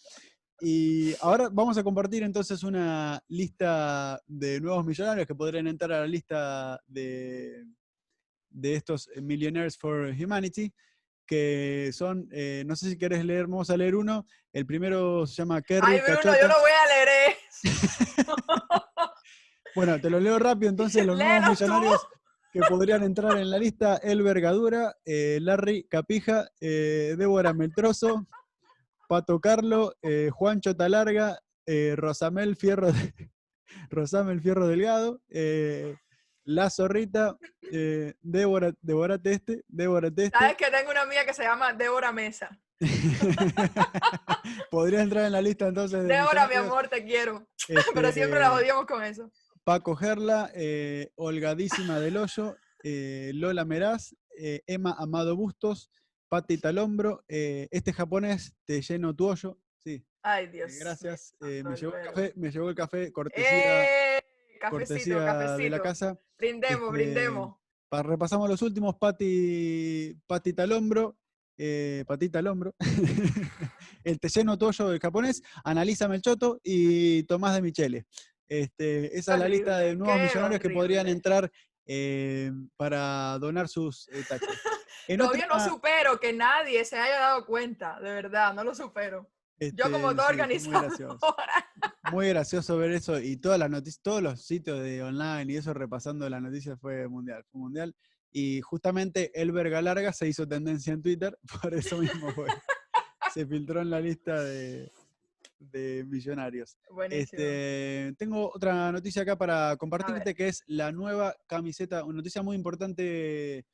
Y 0.58 1.12
ahora 1.20 1.50
vamos 1.52 1.76
a 1.76 1.84
compartir 1.84 2.22
entonces 2.22 2.62
una 2.62 3.22
lista 3.28 4.18
de 4.26 4.58
nuevos 4.58 4.86
millonarios 4.86 5.26
que 5.26 5.34
podrían 5.34 5.66
entrar 5.66 5.92
a 5.92 6.00
la 6.00 6.06
lista 6.06 6.80
de, 6.86 7.62
de 8.48 8.74
estos 8.74 9.10
Millionaires 9.20 9.76
for 9.76 10.14
Humanity 10.18 10.72
que 11.26 11.90
son, 11.92 12.28
eh, 12.30 12.64
no 12.66 12.76
sé 12.76 12.90
si 12.90 12.98
querés 12.98 13.24
leer, 13.24 13.46
vamos 13.46 13.70
a 13.70 13.76
leer 13.76 13.94
uno. 13.94 14.26
El 14.52 14.66
primero 14.66 15.26
se 15.26 15.34
llama 15.34 15.60
Kerry. 15.60 15.86
Ay, 15.86 16.00
Bruno, 16.00 16.20
yo 16.22 16.48
no 16.48 16.54
voy 16.60 16.70
a 16.70 16.88
leer 16.88 17.36
bueno, 19.74 20.00
te 20.00 20.10
lo 20.10 20.20
leo 20.20 20.38
rápido 20.38 20.70
entonces, 20.70 21.04
los 21.04 21.18
nuevos 21.18 21.50
millonarios 21.50 22.06
que 22.52 22.60
podrían 22.60 23.02
entrar 23.02 23.36
en 23.38 23.50
la 23.50 23.58
lista, 23.58 23.96
El 23.96 24.22
Vergadura, 24.22 24.94
eh, 25.04 25.38
Larry 25.40 25.86
Capija, 25.88 26.48
eh, 26.60 27.16
Débora 27.18 27.52
Meltroso, 27.52 28.26
Pato 29.08 29.40
Carlo, 29.40 29.94
Juancho 30.32 30.76
Talarga, 30.76 31.40
Rosamel 31.96 32.56
Fierro, 32.56 32.88
Rosamel 33.90 34.40
Fierro 34.40 34.68
Delgado, 34.68 35.20
la 36.46 36.70
Zorrita, 36.70 37.36
eh, 37.72 38.14
Débora, 38.22 38.72
Débora 38.80 39.18
Teste, 39.18 39.64
Débora 39.68 40.10
Teste. 40.10 40.38
Sabes 40.38 40.56
que 40.56 40.70
tengo 40.70 40.90
una 40.90 41.02
amiga 41.02 41.24
que 41.26 41.34
se 41.34 41.42
llama 41.42 41.72
Débora 41.74 42.12
Mesa. 42.12 42.58
Podría 44.70 45.02
entrar 45.02 45.26
en 45.26 45.32
la 45.32 45.42
lista 45.42 45.66
entonces. 45.66 46.04
De 46.04 46.14
Débora, 46.14 46.46
mi 46.46 46.54
amor, 46.54 46.88
te 46.88 47.04
quiero. 47.04 47.46
Pero 47.94 48.12
siempre 48.12 48.38
la 48.38 48.46
este, 48.46 48.62
odiamos 48.62 48.86
con 48.86 49.02
eso. 49.02 49.30
Paco 49.64 49.96
Gerla, 49.96 50.50
eh, 50.54 51.10
Holgadísima 51.16 51.98
del 51.98 52.16
Hoyo, 52.16 52.56
eh, 52.84 53.32
Lola 53.34 53.64
Meraz, 53.64 54.14
eh, 54.38 54.62
Emma 54.68 54.94
Amado 54.96 55.34
Bustos, 55.34 55.90
Pati 56.28 56.58
Talombro, 56.58 57.24
este 57.26 57.92
japonés, 57.92 58.54
Te 58.64 58.80
lleno 58.82 59.14
tu 59.14 59.26
hoyo. 59.26 59.58
Sí. 59.84 60.04
Ay, 60.22 60.46
Dios. 60.46 60.72
gracias. 60.78 61.34
me, 61.40 61.74
llevó 61.74 61.96
el 61.96 62.06
café, 62.06 62.32
me 62.36 62.50
llevó 62.52 62.68
el 62.68 62.76
café, 62.76 63.12
cortesía 63.12 64.20
cafecito, 64.70 65.18
cafecito. 65.18 65.56
de 65.58 65.70
la 65.70 65.82
casa. 65.82 66.18
Brindemos, 66.38 66.88
este, 66.88 66.90
brindemos. 66.90 67.56
Repasamos 67.90 68.48
los 68.48 68.60
últimos, 68.62 68.96
Pati, 68.96 70.18
Patita 70.26 70.64
al 70.64 70.72
hombro, 70.72 71.16
eh, 71.56 72.04
Patita 72.06 72.40
al 72.40 72.48
hombro, 72.48 72.74
el 74.04 74.20
Telleno 74.20 74.58
Toyo 74.58 74.88
del 74.88 75.00
japonés, 75.00 75.42
Analisa 75.64 76.08
Melchoto 76.08 76.60
y 76.62 77.22
Tomás 77.24 77.54
de 77.54 77.62
Michele. 77.62 78.06
Este, 78.48 79.16
esa 79.18 79.34
es 79.34 79.40
la 79.40 79.48
lista 79.48 79.78
de 79.78 79.96
nuevos 79.96 80.20
millonarios 80.20 80.60
que 80.60 80.70
podrían 80.70 81.08
entrar 81.08 81.50
eh, 81.86 82.52
para 82.76 83.38
donar 83.38 83.68
sus 83.68 84.08
eh, 84.08 84.24
tachos. 84.28 84.48
Todavía 85.18 85.46
no 85.46 85.60
supero 85.60 86.18
que 86.18 86.32
nadie 86.32 86.84
se 86.84 86.98
haya 86.98 87.18
dado 87.20 87.46
cuenta, 87.46 88.00
de 88.00 88.10
verdad, 88.12 88.52
no 88.54 88.64
lo 88.64 88.74
supero. 88.74 89.30
Yo 89.58 89.90
como 89.90 90.10
este, 90.10 90.16
todo 90.16 90.28
organizado. 90.28 91.18
Muy 92.12 92.28
gracioso 92.28 92.76
ver 92.76 92.92
eso 92.92 93.20
y 93.20 93.36
todas 93.36 93.58
las 93.58 93.70
noticias, 93.70 94.00
todos 94.02 94.22
los 94.22 94.42
sitios 94.44 94.80
de 94.80 95.02
online 95.02 95.52
y 95.52 95.56
eso 95.56 95.74
repasando 95.74 96.28
la 96.28 96.40
noticia 96.40 96.76
fue 96.76 97.08
mundial, 97.08 97.44
fue 97.50 97.60
mundial. 97.60 97.94
Y 98.32 98.60
justamente 98.60 99.30
Elber 99.40 99.70
Galarga 99.70 100.12
se 100.12 100.28
hizo 100.28 100.46
tendencia 100.46 100.92
en 100.92 101.02
Twitter, 101.02 101.38
por 101.62 101.74
eso 101.74 101.98
mismo 101.98 102.30
fue. 102.32 102.48
se 103.32 103.46
filtró 103.46 103.80
en 103.80 103.90
la 103.90 104.00
lista 104.00 104.42
de, 104.42 104.92
millonarios. 106.06 106.78
Este, 107.10 108.14
tengo 108.18 108.50
otra 108.54 108.92
noticia 108.92 109.22
acá 109.22 109.36
para 109.36 109.76
compartirte 109.76 110.34
que 110.34 110.48
es 110.48 110.62
la 110.66 110.92
nueva 110.92 111.34
camiseta, 111.46 112.04
una 112.04 112.18
noticia 112.18 112.42
muy 112.42 112.56
importante 112.56 113.64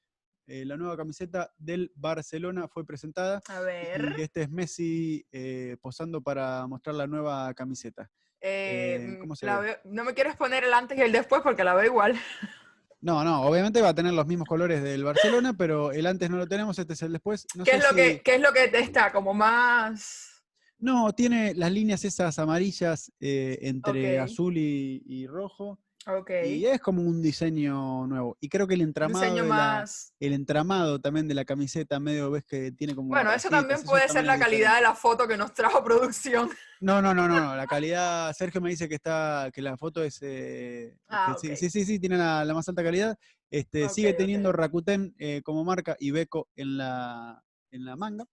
eh, 0.47 0.65
la 0.65 0.77
nueva 0.77 0.97
camiseta 0.97 1.53
del 1.57 1.93
Barcelona 1.95 2.67
fue 2.69 2.85
presentada. 2.85 3.41
A 3.49 3.61
ver. 3.61 4.17
Y 4.19 4.23
este 4.23 4.43
es 4.43 4.51
Messi 4.51 5.25
eh, 5.31 5.77
posando 5.81 6.21
para 6.21 6.67
mostrar 6.67 6.97
la 6.97 7.07
nueva 7.07 7.55
camiseta. 7.55 8.11
Eh, 8.43 9.19
¿cómo 9.21 9.37
se 9.37 9.47
no 9.85 10.05
me 10.05 10.15
quieres 10.15 10.37
poner 10.37 10.65
el 10.65 10.75
antes 10.75 10.99
y 10.99 11.01
el 11.01 11.13
después 11.13 11.43
porque 11.43 11.65
la 11.65 11.75
veo 11.75 11.87
igual. 11.87 12.19
No, 13.05 13.25
no, 13.25 13.43
obviamente 13.43 13.83
va 13.83 13.89
a 13.89 13.95
tener 13.97 14.13
los 14.13 14.29
mismos 14.29 14.47
colores 14.47 14.81
del 14.81 15.03
Barcelona, 15.03 15.57
pero 15.59 15.91
el 15.91 16.07
antes 16.07 16.31
no 16.31 16.37
lo 16.37 16.47
tenemos, 16.47 16.79
este 16.79 16.93
es 16.93 17.03
el 17.03 17.11
después. 17.11 17.49
¿Qué, 17.65 17.73
es 17.73 17.83
lo 17.83 17.97
que, 17.97 18.21
¿Qué 18.21 18.37
es 18.37 18.41
lo 18.41 18.53
que 18.53 18.71
está? 18.75 19.11
Como 19.11 19.35
más... 19.35 20.45
No, 20.79 21.13
tiene 21.13 21.53
las 21.57 21.73
líneas 21.73 22.05
esas 22.05 22.39
amarillas 22.39 23.11
entre 23.19 24.21
azul 24.21 24.57
y 24.57 25.27
rojo. 25.27 25.81
Y 26.45 26.67
es 26.67 26.81
como 26.81 27.01
un 27.03 27.23
diseño 27.23 28.07
nuevo. 28.09 28.37
Y 28.41 28.49
creo 28.49 28.67
que 28.67 28.75
el 28.75 28.81
entramado, 28.81 29.45
más... 29.45 30.13
el 30.19 30.33
entramado 30.33 30.99
también 30.99 31.29
de 31.29 31.35
la 31.35 31.45
camiseta 31.45 32.01
medio 32.01 32.31
ves 32.31 32.45
que 32.45 32.73
tiene 32.73 32.95
como... 32.95 33.09
Bueno, 33.09 33.33
eso 33.33 33.49
también 33.49 33.83
puede 33.85 34.09
ser 34.09 34.25
la 34.25 34.39
calidad 34.39 34.77
de 34.77 34.83
la 34.83 34.95
foto 34.95 35.29
que 35.29 35.37
nos 35.37 35.55
trajo 35.55 35.85
producción. 35.85 36.51
No, 36.81 37.01
no, 37.01 37.15
no, 37.15 37.29
no, 37.29 37.55
la 37.55 37.67
calidad, 37.69 38.33
Sergio 38.33 38.61
me 38.61 38.71
dice 38.71 38.89
que 38.89 38.97
está, 38.97 39.51
que 39.53 39.63
la 39.63 39.77
foto 39.77 40.03
es... 40.03 40.19
Eh, 40.23 40.97
ah, 41.09 41.37
sí, 41.41 41.55
sí, 41.57 41.85
sí, 41.85 41.99
tiene 42.01 42.17
la, 42.17 42.45
más 42.53 42.69
alta 42.69 42.83
calidad. 42.83 43.17
Este, 43.49 43.89
sigue 43.89 44.15
teniendo 44.15 44.51
Rakuten 44.51 45.15
eh, 45.19 45.41
como 45.45 45.63
marca 45.63 45.97
y 46.01 46.11
Beco 46.11 46.49
en 46.57 46.79
la, 46.79 47.45
en 47.71 47.85
la 47.85 47.95
manga. 47.97 48.25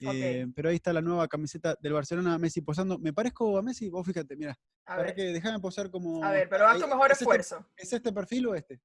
Eh, 0.00 0.46
pero 0.54 0.68
ahí 0.68 0.76
está 0.76 0.92
la 0.92 1.00
nueva 1.00 1.26
camiseta 1.26 1.76
del 1.80 1.92
Barcelona, 1.92 2.38
Messi 2.38 2.60
posando. 2.60 2.98
¿Me 2.98 3.12
parezco 3.12 3.56
a 3.56 3.62
Messi? 3.62 3.88
Vos 3.88 4.06
fíjate, 4.06 4.36
mira. 4.36 4.58
A 4.86 4.96
ver. 4.98 5.14
que 5.14 5.22
déjame 5.22 5.58
posar 5.58 5.90
como. 5.90 6.22
A 6.24 6.30
ver, 6.30 6.48
pero 6.48 6.66
haz 6.66 6.78
tu 6.78 6.86
mejor 6.86 7.12
este 7.12 7.24
esfuerzo. 7.24 7.66
¿Es 7.76 7.92
este 7.92 8.12
perfil 8.12 8.46
o 8.48 8.54
este? 8.54 8.80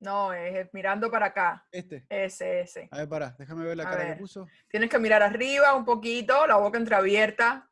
No, 0.00 0.32
es 0.32 0.72
mirando 0.72 1.10
para 1.10 1.26
acá. 1.26 1.66
Este. 1.70 2.06
Ese, 2.08 2.60
ese. 2.60 2.88
A 2.90 2.98
ver, 2.98 3.08
pará, 3.08 3.36
déjame 3.38 3.66
ver 3.66 3.76
la 3.76 3.84
cara 3.84 4.06
que 4.06 4.20
puso. 4.20 4.46
Tienes 4.68 4.88
que 4.88 4.98
mirar 4.98 5.22
arriba 5.22 5.74
un 5.74 5.84
poquito, 5.84 6.46
la 6.46 6.56
boca 6.56 6.78
entreabierta. 6.78 7.70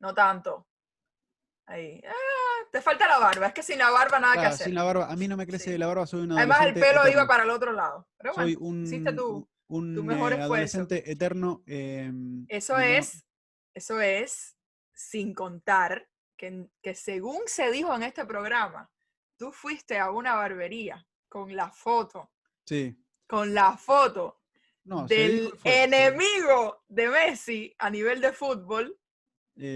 No 0.00 0.14
tanto. 0.14 0.66
Ahí. 1.66 2.00
Ah, 2.06 2.66
te 2.72 2.80
falta 2.80 3.06
la 3.06 3.18
barba, 3.18 3.48
es 3.48 3.52
que 3.52 3.62
sin 3.62 3.78
la 3.78 3.90
barba 3.90 4.18
nada 4.18 4.34
que 4.34 4.46
hacer. 4.46 4.66
Sin 4.66 4.74
la 4.74 4.84
barba, 4.84 5.10
a 5.10 5.16
mí 5.16 5.28
no 5.28 5.36
me 5.36 5.46
crece 5.46 5.76
la 5.76 5.86
barba, 5.86 6.06
soy 6.06 6.22
una 6.22 6.36
Además 6.36 6.66
el 6.66 6.74
pelo 6.74 7.08
iba 7.08 7.26
para 7.26 7.42
el 7.42 7.50
otro 7.50 7.72
lado. 7.72 8.08
Pero 8.16 8.34
bueno, 8.34 8.46
soy 8.46 8.56
un, 8.60 8.84
hiciste 8.84 9.12
tú, 9.12 9.36
un 9.36 9.48
tu 9.68 10.04
mejor 10.04 10.32
eh, 10.32 10.36
esfuerzo. 10.36 10.44
adolescente 10.54 11.10
eterno. 11.10 11.62
em, 11.66 12.46
Eso 12.48 12.74
no- 12.74 12.80
es, 12.80 13.24
eso 13.74 14.00
es 14.00 14.56
sin 14.92 15.34
contar 15.34 16.08
que, 16.36 16.68
que 16.82 16.94
según 16.94 17.40
se 17.46 17.70
dijo 17.70 17.94
en 17.94 18.02
este 18.04 18.24
programa, 18.24 18.90
tú 19.36 19.52
fuiste 19.52 19.98
a 19.98 20.10
una 20.10 20.34
barbería 20.34 21.06
con 21.28 21.54
la 21.54 21.70
foto, 21.70 22.30
Sí. 22.64 22.96
con 23.26 23.52
la 23.54 23.76
foto 23.76 24.40
No, 24.84 25.06
del 25.06 25.52
enemigo 25.64 26.84
de 26.88 27.08
Messi 27.08 27.74
a 27.78 27.90
nivel 27.90 28.20
de 28.20 28.32
fútbol 28.32 28.98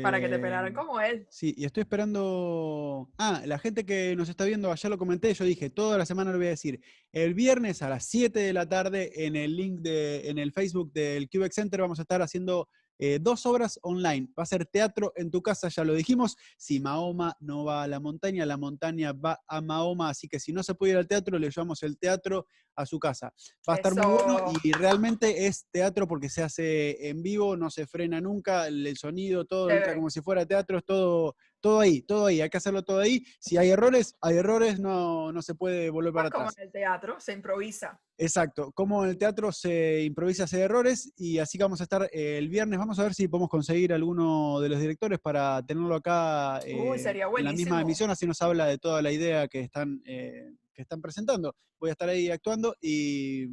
para 0.03 0.21
que 0.21 0.29
te 0.29 0.39
pelaran 0.39 0.69
Em, 0.69 0.75
como 0.75 1.01
él. 1.01 1.27
Sí, 1.31 1.55
y 1.57 1.65
estoy 1.65 1.83
esperando. 1.83 3.11
Ah, 3.19 3.43
la 3.47 3.59
gente 3.59 3.85
que 3.85 4.15
nos 4.17 4.29
está 4.29 4.45
viendo, 4.45 4.75
ya 4.75 4.89
lo 4.89 4.99
comenté, 4.99 5.33
yo 5.33 5.45
dije, 5.45 5.71
toda 5.71 5.97
la 5.97 6.07
semana 6.07 6.33
lo 6.33 6.39
voy 6.39 6.49
a 6.49 6.51
decir. 6.51 6.81
El 7.13 7.35
viernes 7.35 7.83
a 7.83 7.89
las 7.89 8.05
7 8.05 8.39
de 8.39 8.53
la 8.53 8.69
tarde, 8.69 9.27
en 9.27 9.37
el 9.37 9.57
link 9.57 9.81
de, 9.81 10.29
en 10.29 10.39
el 10.39 10.53
Facebook 10.53 10.93
del 10.93 11.29
Cubex 11.31 11.55
Center, 11.55 11.81
vamos 11.81 11.99
a 11.99 12.03
estar 12.03 12.21
haciendo 12.23 12.69
eh, 13.01 13.19
dos 13.21 13.47
obras 13.47 13.79
online. 13.83 14.29
Va 14.39 14.43
a 14.43 14.47
ser 14.47 14.67
teatro 14.67 15.13
en 15.17 15.31
tu 15.31 15.43
casa, 15.43 15.69
ya 15.69 15.85
lo 15.85 15.95
dijimos. 15.95 16.37
Si 16.59 16.81
Mahoma 16.81 17.37
no 17.41 17.65
va 17.65 17.83
a 17.83 17.89
la 17.89 17.99
montaña, 17.99 18.45
la 18.45 18.57
montaña 18.57 19.13
va 19.13 19.41
a 19.49 19.61
Mahoma. 19.61 20.11
Así 20.11 20.29
que 20.29 20.39
si 20.39 20.53
no 20.53 20.63
se 20.63 20.75
puede 20.75 20.93
ir 20.93 20.99
al 20.99 21.09
teatro, 21.09 21.39
le 21.39 21.49
llevamos 21.49 21.83
el 21.83 21.99
teatro 21.99 22.47
a 22.77 22.87
su 22.87 22.99
casa. 22.99 23.33
Va 23.69 23.75
a 23.75 23.77
estar 23.77 23.95
muy 23.95 24.13
bueno 24.13 24.53
y 24.63 24.73
realmente 24.73 25.47
es 25.47 25.67
teatro 25.71 26.07
porque 26.07 26.29
se 26.29 26.43
hace 26.43 27.09
en 27.09 27.23
vivo, 27.23 27.57
no 27.57 27.71
se 27.71 27.87
frena 27.87 28.21
nunca, 28.21 28.67
el, 28.67 28.87
el 28.87 28.97
sonido, 28.97 29.45
todo 29.45 29.71
entra 29.71 29.95
como 29.95 30.11
si 30.11 30.21
fuera 30.21 30.47
teatro, 30.47 30.79
es 30.79 30.85
todo, 30.85 31.37
todo 31.61 31.81
ahí, 31.81 32.03
todo 32.03 32.27
ahí, 32.27 32.41
hay 32.41 32.51
que 32.51 32.57
hacerlo 32.57 32.83
todo 32.83 33.01
ahí. 33.01 33.25
Si 33.39 33.57
hay 33.57 33.71
errores, 33.71 34.17
hay 34.21 34.37
errores, 34.37 34.81
no, 34.81 35.33
no 35.33 35.43
se 35.43 35.55
puede 35.55 35.91
volver 35.91 36.13
para 36.13 36.31
Como 36.31 36.45
atrás. 36.45 36.59
en 36.59 36.65
el 36.65 36.73
teatro, 36.73 37.21
se 37.21 37.33
improvisa. 37.33 38.01
Exacto, 38.17 38.71
como 38.73 39.05
en 39.05 39.11
el 39.11 39.19
teatro 39.19 39.51
se 39.53 40.03
improvisa, 40.03 40.45
hace 40.45 40.61
errores 40.61 41.13
y 41.17 41.39
así 41.39 41.57
que 41.57 41.65
vamos 41.65 41.81
a 41.81 41.85
estar 41.85 42.09
eh, 42.13 42.39
el 42.39 42.49
viernes. 42.49 42.79
Vamos 42.79 42.99
a 42.99 43.03
ver 43.05 43.15
si 43.15 43.29
podemos 43.29 43.49
conseguir 43.49 43.93
alguno 43.93 44.61
de 44.61 44.69
los 44.69 44.81
directores 44.81 45.19
para 45.19 45.65
tenerlo 45.65 45.95
acá 45.95 46.61
Uy, 46.67 46.97
eh, 46.97 46.99
sería 46.99 47.27
en 47.37 47.45
la 47.45 47.53
misma 47.53 47.81
emisión, 47.81 48.11
así 48.11 48.27
nos 48.27 48.41
habla 48.43 48.67
de 48.67 48.79
toda 48.79 49.01
la 49.03 49.11
idea 49.11 49.49
que 49.49 49.61
están, 49.61 50.03
eh, 50.05 50.53
que 50.75 50.83
están 50.83 51.01
presentando. 51.01 51.55
Voy 51.79 51.91
a 51.91 51.93
estar 51.93 52.09
ahí 52.09 52.31
actuando 52.31 52.75
y 52.81 53.47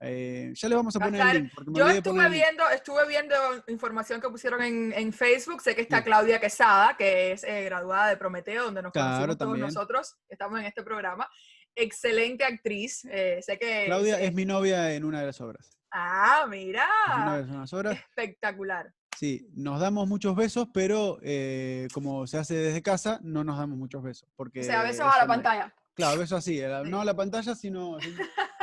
eh, 0.00 0.52
ya 0.54 0.68
les 0.68 0.76
vamos 0.76 0.94
a 0.96 1.00
poner 1.00 1.20
el 1.20 1.42
link. 1.42 1.52
Yo 1.56 1.72
de 1.72 1.72
poner 1.74 1.96
estuve 1.96 2.22
link. 2.24 2.32
viendo, 2.32 2.70
estuve 2.70 3.06
viendo 3.08 3.34
información 3.68 4.20
que 4.20 4.28
pusieron 4.28 4.62
en, 4.62 4.92
en 4.92 5.12
Facebook. 5.12 5.60
Sé 5.60 5.74
que 5.74 5.82
está 5.82 5.98
Sí. 5.98 6.04
Claudia 6.04 6.38
Quesada, 6.40 6.96
que 6.96 7.32
es 7.32 7.44
eh, 7.44 7.64
graduada 7.64 8.08
de 8.08 8.16
Prometeo, 8.16 8.64
donde 8.64 8.82
nos 8.82 8.92
Claro, 8.92 9.08
conocimos 9.26 9.38
todos 9.38 9.58
nosotros, 9.58 10.16
estamos 10.28 10.60
en 10.60 10.66
este 10.66 10.82
programa. 10.82 11.28
Excelente 11.74 12.44
actriz. 12.44 13.04
eh, 13.10 13.40
sé 13.42 13.58
que. 13.58 13.84
Claudia 13.86 14.20
eh, 14.20 14.26
es 14.26 14.34
mi 14.34 14.44
novia 14.44 14.92
en 14.94 15.04
una 15.04 15.20
de 15.20 15.26
las 15.26 15.40
obras. 15.40 15.76
Ah, 15.90 16.46
mira. 16.48 16.86
Es 17.08 17.24
novia 17.24 17.38
en 17.40 17.50
unas 17.56 17.72
obras. 17.72 17.98
Espectacular. 17.98 18.92
Sí, 19.16 19.48
nos 19.54 19.80
damos 19.80 20.06
muchos 20.06 20.36
besos, 20.36 20.68
pero 20.72 21.18
eh, 21.22 21.88
como 21.92 22.26
se 22.28 22.38
hace 22.38 22.54
desde 22.54 22.82
casa, 22.82 23.18
no 23.22 23.42
nos 23.42 23.58
damos 23.58 23.76
muchos 23.78 24.00
besos. 24.02 24.28
Porque 24.36 24.60
O 24.60 24.64
sea, 24.64 24.82
besos 24.82 24.94
es 24.94 25.00
a 25.00 25.18
la 25.18 25.24
una- 25.24 25.26
pantalla. 25.26 25.74
Claro, 25.94 26.20
besos 26.20 26.38
así, 26.38 26.60
la- 26.60 26.84
Sí. 26.84 26.90
no 26.90 27.00
a 27.00 27.04
la 27.04 27.14
pantalla, 27.16 27.54
sino... 27.56 27.98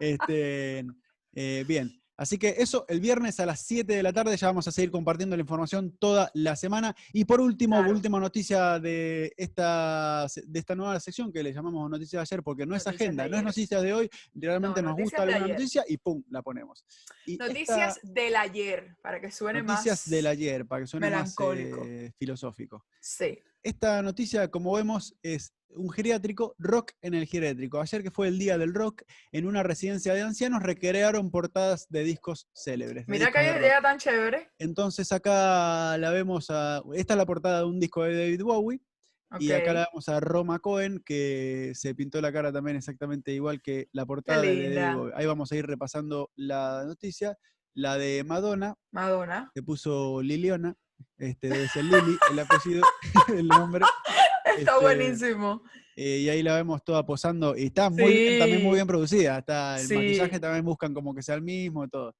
este, 0.00 0.84
eh, 1.34 1.64
bien, 1.66 2.02
así 2.16 2.36
que 2.36 2.56
eso, 2.58 2.84
el 2.88 3.00
viernes 3.00 3.38
a 3.38 3.46
las 3.46 3.60
7 3.60 3.94
de 3.94 4.02
la 4.02 4.12
tarde 4.12 4.36
ya 4.36 4.48
vamos 4.48 4.66
a 4.66 4.72
seguir 4.72 4.90
compartiendo 4.90 5.36
la 5.36 5.40
información 5.42 5.96
toda 6.00 6.30
la 6.34 6.56
semana. 6.56 6.96
Y 7.12 7.24
por 7.24 7.40
último, 7.40 7.76
Claro. 7.76 7.90
última 7.92 8.18
noticia 8.18 8.80
de 8.80 9.32
esta, 9.36 10.26
de 10.44 10.58
esta 10.58 10.74
nueva 10.74 10.98
sección 10.98 11.32
que 11.32 11.42
le 11.44 11.52
llamamos 11.52 11.88
Noticias 11.88 12.28
de 12.28 12.34
ayer, 12.34 12.42
porque 12.42 12.66
no 12.66 12.74
es 12.74 12.84
Noticias 12.84 13.08
agenda, 13.08 13.28
no 13.28 13.36
es 13.36 13.44
noticias 13.44 13.82
de 13.82 13.92
hoy, 13.94 14.10
realmente 14.34 14.82
nos 14.82 14.90
noticias 14.96 15.04
gusta 15.12 15.22
alguna 15.22 15.44
ayer. 15.44 15.56
noticia 15.56 15.84
y 15.86 15.96
¡pum! 15.98 16.22
la 16.30 16.42
ponemos. 16.42 16.84
Y 17.24 17.32
esta- 17.32 17.46
Noticias 17.46 18.00
del 18.02 18.34
ayer, 18.36 18.96
para 19.00 19.20
que 19.20 19.30
suene 19.30 19.62
Noticias 19.62 20.00
más. 20.06 20.10
del 20.10 20.26
ayer, 20.26 20.66
para 20.66 20.80
que 20.82 20.86
suene 20.88 21.10
más 21.10 21.36
melancólico. 21.38 21.84
eh, 21.86 22.12
filosófico. 22.18 22.84
Sí. 23.00 23.38
Esta 23.62 24.02
noticia, 24.02 24.48
como 24.50 24.72
vemos, 24.74 25.14
es 25.22 25.52
un 25.70 25.90
geriátrico, 25.90 26.54
rock 26.58 26.92
en 27.02 27.14
el 27.14 27.26
geriátrico. 27.26 27.80
Ayer 27.80 28.02
que 28.02 28.10
fue 28.10 28.28
el 28.28 28.38
día 28.38 28.56
del 28.56 28.74
rock, 28.74 29.02
en 29.32 29.46
una 29.46 29.62
residencia 29.62 30.14
de 30.14 30.22
ancianos 30.22 30.62
recrearon 30.62 31.30
portadas 31.30 31.86
de 31.88 32.04
discos 32.04 32.48
célebres. 32.54 33.06
de 33.06 33.12
Mira 33.12 33.26
discos 33.26 33.42
qué 33.42 33.58
idea 33.58 33.80
tan 33.80 33.98
chévere. 33.98 34.50
Entonces 34.58 35.10
acá 35.12 35.98
la 35.98 36.10
vemos 36.10 36.46
a... 36.50 36.82
Esta 36.94 37.14
es 37.14 37.18
la 37.18 37.26
portada 37.26 37.60
de 37.60 37.66
un 37.66 37.80
disco 37.80 38.04
de 38.04 38.16
David 38.16 38.42
Bowie. 38.42 38.80
Y 39.38 39.52
acá 39.52 39.74
la 39.74 39.88
vemos 39.90 40.08
a 40.08 40.20
Roma 40.20 40.58
Cohen, 40.58 41.02
que 41.04 41.72
se 41.74 41.94
pintó 41.94 42.20
la 42.22 42.32
cara 42.32 42.50
también 42.50 42.78
exactamente 42.78 43.32
igual 43.32 43.60
que 43.60 43.88
la 43.92 44.06
portada 44.06 44.40
de. 44.40 44.74
David 44.74 44.96
Bowie. 44.96 45.12
Ahí 45.14 45.26
vamos 45.26 45.52
a 45.52 45.56
ir 45.56 45.66
repasando 45.66 46.30
la 46.34 46.84
noticia. 46.86 47.36
La 47.74 47.98
de 47.98 48.24
Madonna, 48.24 48.74
Madonna. 48.90 49.52
que 49.54 49.62
puso 49.62 50.22
Liliana, 50.22 50.74
este 51.18 51.48
debe 51.48 51.68
ser 51.68 51.84
Lili, 51.84 52.16
el 52.30 52.38
apellido, 52.38 52.82
el 53.34 53.48
nombre. 53.48 53.84
Está 54.44 54.72
Este, 54.72 54.84
buenísimo. 54.84 55.62
eh, 55.96 56.18
y 56.18 56.28
ahí 56.28 56.42
la 56.42 56.54
vemos 56.56 56.82
toda 56.84 57.04
posando. 57.04 57.56
Y 57.56 57.66
está 57.66 57.90
muy 57.90 58.12
bien, 58.14 58.38
también 58.38 58.62
muy 58.62 58.74
bien 58.74 58.86
producida. 58.86 59.38
Está 59.38 59.80
el 59.80 59.86
Sí. 59.86 59.94
maquillaje 59.94 60.40
también 60.40 60.64
buscan 60.64 60.94
como 60.94 61.14
que 61.14 61.22
sea 61.22 61.34
el 61.34 61.42
mismo 61.42 61.86
todo. 61.88 62.14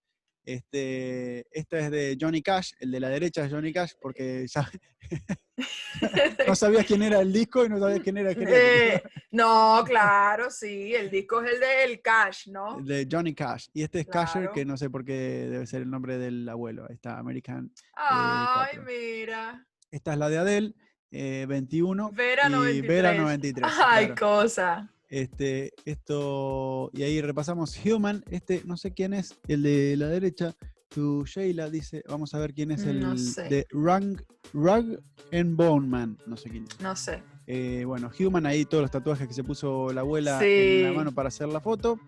Este, 0.45 1.47
esta 1.51 1.79
es 1.79 1.91
de 1.91 2.17
Johnny 2.19 2.43
Cash, 2.43 2.73
el 2.81 2.91
de 2.91 3.01
la 3.01 3.11
derecha 3.11 3.45
es 3.45 3.53
Johnny 3.53 3.73
Cash, 3.73 3.93
porque 4.01 4.47
ya 4.47 4.71
no 6.49 6.55
sabías 6.55 6.87
quién 6.87 7.03
era 7.03 7.21
el 7.21 7.33
disco 7.33 7.65
y 7.65 7.69
no 7.69 7.79
sabías 7.79 8.01
quién 8.01 8.17
era 8.17 8.31
el 8.31 8.37
geriátrico. 8.37 9.07
Eh, 9.07 9.23
no, 9.33 9.83
claro, 9.87 10.51
sí, 10.51 10.95
el 10.95 11.11
disco 11.11 11.43
es 11.43 11.53
el 11.53 11.61
de 11.61 11.85
El 11.85 12.01
Cash, 12.01 12.49
¿no? 12.49 12.81
De 12.81 13.07
Johnny 13.11 13.35
Cash. 13.35 13.69
Y 13.75 13.83
este 13.83 14.01
es 14.01 14.07
Casher, 14.07 14.51
que 14.55 14.65
no 14.65 14.77
sé 14.77 14.89
por 14.89 15.05
qué 15.05 15.49
debe 15.51 15.67
ser 15.67 15.83
el 15.83 15.91
nombre 15.91 16.17
del 16.17 16.49
abuelo. 16.49 16.87
Ahí 16.89 16.95
está, 16.95 17.19
American. 17.19 17.71
Ay, 17.95 18.77
cuatro. 18.77 18.83
mira. 18.85 19.67
Esta 19.91 20.13
es 20.13 20.19
la 20.19 20.29
de 20.29 20.39
Adele, 20.39 20.75
eh, 21.11 21.47
21. 21.49 22.11
Vera 22.13 22.47
y 22.47 22.51
93. 22.51 22.89
Vera 22.89 23.15
93. 23.15 23.73
Ay, 23.85 24.07
claro. 24.07 24.15
cosa. 24.15 24.95
Este, 25.09 25.73
esto, 25.85 26.91
y 26.93 27.03
ahí 27.03 27.21
repasamos 27.21 27.79
Human, 27.85 28.23
este, 28.31 28.63
no 28.67 28.77
sé 28.77 28.93
quién 28.93 29.15
es, 29.15 29.39
el 29.49 29.63
de 29.63 29.97
la 29.97 30.09
derecha, 30.09 30.55
tu 30.89 31.25
Sheila 31.25 31.71
dice, 31.71 32.03
vamos 32.09 32.35
a 32.35 32.39
ver 32.39 32.53
quién 32.53 32.71
es 32.71 32.85
el 32.85 33.01
No 33.01 33.17
sé. 33.17 33.45
de 33.45 33.67
Rug, 33.71 34.23
Rug 34.53 35.03
and 35.33 35.57
Bone 35.57 35.87
Man, 35.87 36.19
no 36.27 36.37
sé 36.37 36.51
quién 36.51 36.65
es. 36.65 36.81
No 36.81 36.95
sé. 36.95 37.23
Eh, 37.47 37.85
bueno, 37.87 38.11
Human, 38.19 38.45
ahí 38.45 38.67
todos 38.67 38.83
los 38.83 38.91
tatuajes 38.91 39.27
que 39.27 39.33
se 39.33 39.43
puso 39.43 39.91
la 39.93 40.03
abuela 40.03 40.39
en 40.45 40.83
la 40.83 40.93
mano 40.93 41.13
para 41.13 41.29
hacer 41.29 41.49
la 41.49 41.61
foto. 41.61 41.99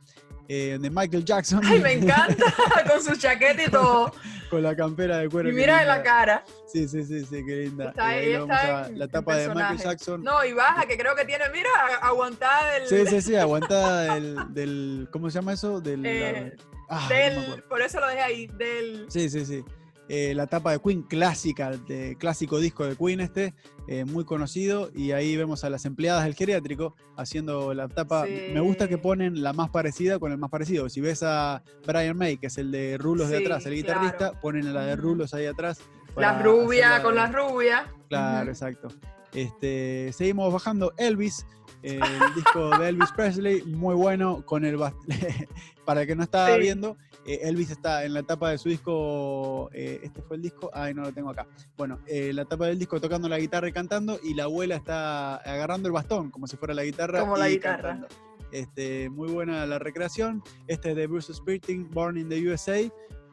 Eh, 0.52 0.78
de 0.80 0.90
Michael 0.90 1.24
Jackson, 1.24 1.60
Ay, 1.64 1.78
me 1.78 1.92
encanta, 1.92 2.44
con 2.90 3.00
su 3.00 3.14
chaqueta 3.16 3.62
y 3.62 3.68
todo. 3.70 4.12
con 4.50 4.64
la 4.64 4.74
campera 4.74 5.18
de 5.18 5.28
cuero. 5.28 5.48
Y 5.48 5.52
mira 5.52 5.80
en 5.82 5.86
la 5.86 6.02
cara. 6.02 6.42
Sí, 6.66 6.88
sí, 6.88 7.04
sí, 7.04 7.24
sí, 7.24 7.44
qué 7.46 7.56
linda. 7.66 7.90
Está, 7.90 8.16
Eh, 8.16 8.18
ahí 8.18 8.32
está 8.42 8.84
a- 8.86 8.88
la 8.88 9.06
tapa 9.06 9.36
de 9.36 9.48
Michael. 9.48 9.78
Jackson. 9.78 10.24
No, 10.24 10.44
y 10.44 10.52
baja, 10.52 10.86
que 10.86 10.98
creo 10.98 11.14
que 11.14 11.24
tiene, 11.24 11.44
mira, 11.52 11.70
aguantada 12.02 12.72
del... 12.72 12.88
Sí, 12.88 13.06
sí, 13.06 13.22
sí, 13.22 13.36
aguantada 13.36 14.14
del, 14.14 14.36
del- 14.52 15.08
¿cómo 15.12 15.30
se 15.30 15.36
llama 15.38 15.52
eso? 15.52 15.80
Del, 15.80 16.04
Eh, 16.04 16.56
ah, 16.88 17.06
del 17.08 17.62
por 17.68 17.80
eso 17.80 18.00
lo 18.00 18.08
dejé 18.08 18.20
ahí, 18.20 18.46
del... 18.48 19.06
Sí, 19.08 19.30
sí, 19.30 19.44
sí. 19.46 19.64
Eh, 20.12 20.34
la 20.34 20.48
tapa 20.48 20.72
de 20.72 20.80
Queen 20.80 21.02
clásica, 21.02 21.70
de 21.70 22.16
clásico 22.18 22.58
disco 22.58 22.84
de 22.84 22.96
Queen 22.96 23.20
este, 23.20 23.54
eh, 23.86 24.04
muy 24.04 24.24
conocido, 24.24 24.90
y 24.92 25.12
ahí 25.12 25.36
vemos 25.36 25.62
a 25.62 25.70
las 25.70 25.84
empleadas 25.84 26.24
del 26.24 26.34
geriátrico 26.34 26.96
haciendo 27.16 27.72
la 27.74 27.86
tapa. 27.86 28.24
Me 28.24 28.58
gusta 28.58 28.88
que 28.88 28.98
ponen 28.98 29.40
la 29.40 29.52
más 29.52 29.70
parecida 29.70 30.18
con 30.18 30.32
el 30.32 30.38
más 30.38 30.50
parecido. 30.50 30.88
Si 30.88 31.00
ves 31.00 31.22
a 31.22 31.62
Brian 31.86 32.16
May, 32.16 32.38
que 32.38 32.48
es 32.48 32.58
el 32.58 32.72
de 32.72 32.98
rulos 32.98 33.28
de 33.28 33.36
atrás, 33.36 33.64
el 33.66 33.74
guitarrista, 33.74 34.32
ponen 34.40 34.66
a 34.66 34.72
la 34.72 34.84
de 34.84 34.96
rulos 34.96 35.32
ahí 35.32 35.46
atrás. 35.46 35.78
La 36.16 36.32
para 36.32 36.42
rubia 36.42 36.88
hacerla 36.88 37.02
con 37.04 37.14
las 37.14 37.32
rubias. 37.32 37.82
Claro, 38.08 38.50
exacto. 38.50 38.88
Este, 39.32 40.12
seguimos 40.12 40.52
bajando 40.52 40.92
Elvis, 40.96 41.46
eh, 41.84 42.00
el 42.02 42.34
disco 42.34 42.76
de 42.78 42.88
Elvis 42.88 43.12
Presley, 43.12 43.62
muy 43.62 43.94
bueno 43.94 44.44
con 44.44 44.64
el 44.64 44.76
para 45.84 46.00
el 46.00 46.06
que 46.08 46.16
no 46.16 46.24
Sí. 46.24 46.58
viendo, 46.58 46.96
eh, 47.26 47.40
Elvis 47.42 47.70
está 47.70 48.04
en 48.04 48.14
la 48.14 48.22
tapa 48.22 48.50
de 48.50 48.58
su 48.58 48.68
disco, 48.68 49.70
eh, 49.72 50.00
este 50.02 50.22
fue 50.22 50.36
el 50.36 50.42
disco, 50.42 50.70
ay 50.72 50.94
no 50.94 51.02
lo 51.02 51.12
tengo 51.12 51.30
acá. 51.30 51.46
Bueno, 51.76 52.00
eh, 52.06 52.32
la 52.32 52.44
tapa 52.44 52.66
del 52.66 52.78
disco 52.78 53.00
tocando 53.00 53.28
la 53.28 53.38
guitarra 53.38 53.68
y 53.68 53.72
cantando 53.72 54.18
y 54.22 54.34
la 54.34 54.44
abuela 54.44 54.76
está 54.76 55.36
agarrando 55.36 55.88
el 55.88 55.92
bastón 55.92 56.30
como 56.30 56.46
si 56.46 56.56
fuera 56.56 56.74
la 56.74 56.84
guitarra 56.84 57.20
Como 57.20 57.36
la 57.36 57.48
guitarra. 57.48 57.90
cantando. 57.90 58.08
Este, 58.52 59.08
muy 59.10 59.28
buena 59.28 59.64
la 59.66 59.78
recreación. 59.78 60.42
Este 60.66 60.90
es 60.90 60.96
de 60.96 61.06
Bruce 61.06 61.32
Springsteen, 61.32 61.88
Born 61.90 62.16
in 62.18 62.28
the 62.28 62.48
USA. 62.48 62.80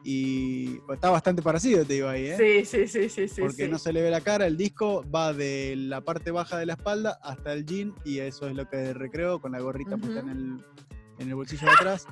Y 0.04 0.80
está 0.92 1.10
bastante 1.10 1.42
parecido, 1.42 1.84
te 1.84 1.94
digo 1.94 2.08
ahí, 2.08 2.28
¿eh? 2.28 2.36
Sí, 2.36 2.64
sí, 2.64 2.86
sí, 2.86 3.08
sí, 3.08 3.28
sí. 3.28 3.40
porque 3.40 3.64
sí. 3.64 3.68
no 3.68 3.78
se 3.78 3.92
le 3.92 4.00
ve 4.00 4.10
la 4.10 4.20
cara, 4.20 4.46
el 4.46 4.56
disco 4.56 5.04
va 5.10 5.32
de 5.32 5.74
la 5.76 6.00
parte 6.02 6.30
baja 6.30 6.56
de 6.56 6.66
la 6.66 6.74
espalda 6.74 7.18
hasta 7.20 7.52
el 7.52 7.66
jean 7.66 7.94
y 8.04 8.20
eso 8.20 8.48
es 8.48 8.54
lo 8.54 8.68
que 8.68 8.94
recreo 8.94 9.40
con 9.40 9.52
la 9.52 9.60
gorrita 9.60 9.96
puesta 9.96 10.20
en 10.20 10.28
el, 10.28 10.64
en 11.18 11.28
el 11.28 11.34
bolsillo 11.34 11.66
de 11.66 11.72
atrás. 11.72 12.06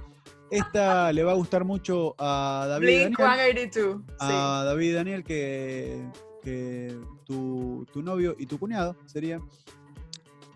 Esta 0.50 1.12
le 1.12 1.24
va 1.24 1.32
a 1.32 1.34
gustar 1.34 1.64
mucho 1.64 2.14
a 2.18 2.66
David 2.68 2.86
Blink 2.86 3.18
Daniel, 3.18 3.70
182. 3.72 4.02
Sí. 4.06 4.14
a 4.18 4.62
David 4.64 4.94
Daniel 4.94 5.24
que 5.24 6.02
que 6.46 6.96
tu, 7.24 7.84
novio 7.96 8.36
y 8.38 8.46
tu 8.46 8.56
cuñado 8.56 8.94
serían 9.06 9.42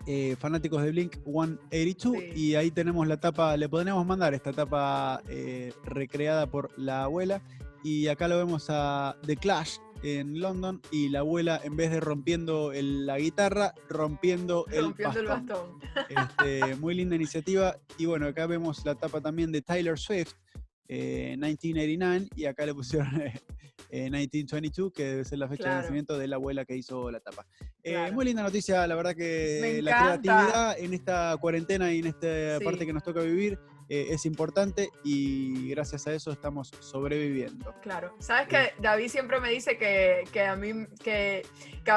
eh, 0.07 0.37
fanáticos 0.39 0.81
de 0.83 0.91
Blink 0.91 1.17
182 1.25 2.15
y 2.33 2.55
ahí 2.55 2.71
tenemos 2.71 3.05
la 3.09 3.19
tapa, 3.19 3.57
le 3.57 3.67
podríamos 3.67 4.05
mandar 4.05 4.33
esta 4.33 4.53
tapa 4.53 5.21
eh, 5.27 5.73
recreada 5.83 6.47
por 6.47 6.69
la 6.79 7.03
abuela 7.03 7.41
y 7.83 8.07
acá 8.07 8.29
lo 8.29 8.37
vemos 8.37 8.67
a 8.69 9.17
The 9.25 9.35
Clash 9.35 9.79
en 10.03 10.39
London 10.39 10.81
y 10.91 11.09
la 11.09 11.19
abuela 11.19 11.59
en 11.63 11.75
vez 11.75 11.91
de 11.91 11.99
rompiendo 11.99 12.71
la 12.73 13.19
guitarra, 13.19 13.73
rompiendo, 13.89 14.65
el 14.67 14.93
bastón. 14.93 15.79
Este, 16.09 16.75
muy 16.75 16.95
linda 16.95 17.15
iniciativa. 17.15 17.77
Y 17.97 18.05
bueno, 18.05 18.27
acá 18.27 18.47
vemos 18.47 18.83
la 18.85 18.95
tapa 18.95 19.21
también 19.21 19.51
de 19.51 19.61
Tyler 19.61 19.97
Swift 19.97 20.33
1989 20.87 22.15
eh, 22.15 22.29
y 22.35 22.45
acá 22.45 22.65
le 22.65 22.73
pusieron 22.73 23.07
1922, 23.91 24.89
eh, 24.89 24.93
que 24.93 25.03
debe 25.03 25.25
ser 25.25 25.39
la 25.39 25.47
fecha 25.47 25.69
de 25.69 25.81
nacimiento 25.81 26.17
de 26.17 26.27
la 26.27 26.35
abuela 26.35 26.65
que 26.65 26.75
hizo 26.75 27.09
la 27.09 27.19
tapa. 27.19 27.45
Eh, 27.83 28.11
muy 28.11 28.25
linda 28.25 28.43
noticia, 28.43 28.85
la 28.87 28.95
verdad 28.95 29.15
que 29.15 29.79
la 29.81 30.19
creatividad 30.19 30.79
en 30.79 30.93
esta 30.93 31.37
cuarentena 31.39 31.93
y 31.93 31.99
en 31.99 32.07
esta 32.07 32.59
parte 32.63 32.85
que 32.85 32.93
nos 32.93 33.03
toca 33.03 33.21
vivir 33.21 33.57
es 33.91 34.25
importante 34.25 34.89
y 35.03 35.69
gracias 35.69 36.07
a 36.07 36.13
eso 36.13 36.31
estamos 36.31 36.71
sobreviviendo. 36.79 37.75
Claro, 37.81 38.15
sabes 38.19 38.47
que 38.47 38.73
David 38.81 39.09
siempre 39.09 39.41
me 39.41 39.49
dice 39.49 39.77
que, 39.77 40.23
que 40.31 40.45
a 40.45 40.55
mí, 40.55 40.87
que, 41.03 41.45
que 41.83 41.91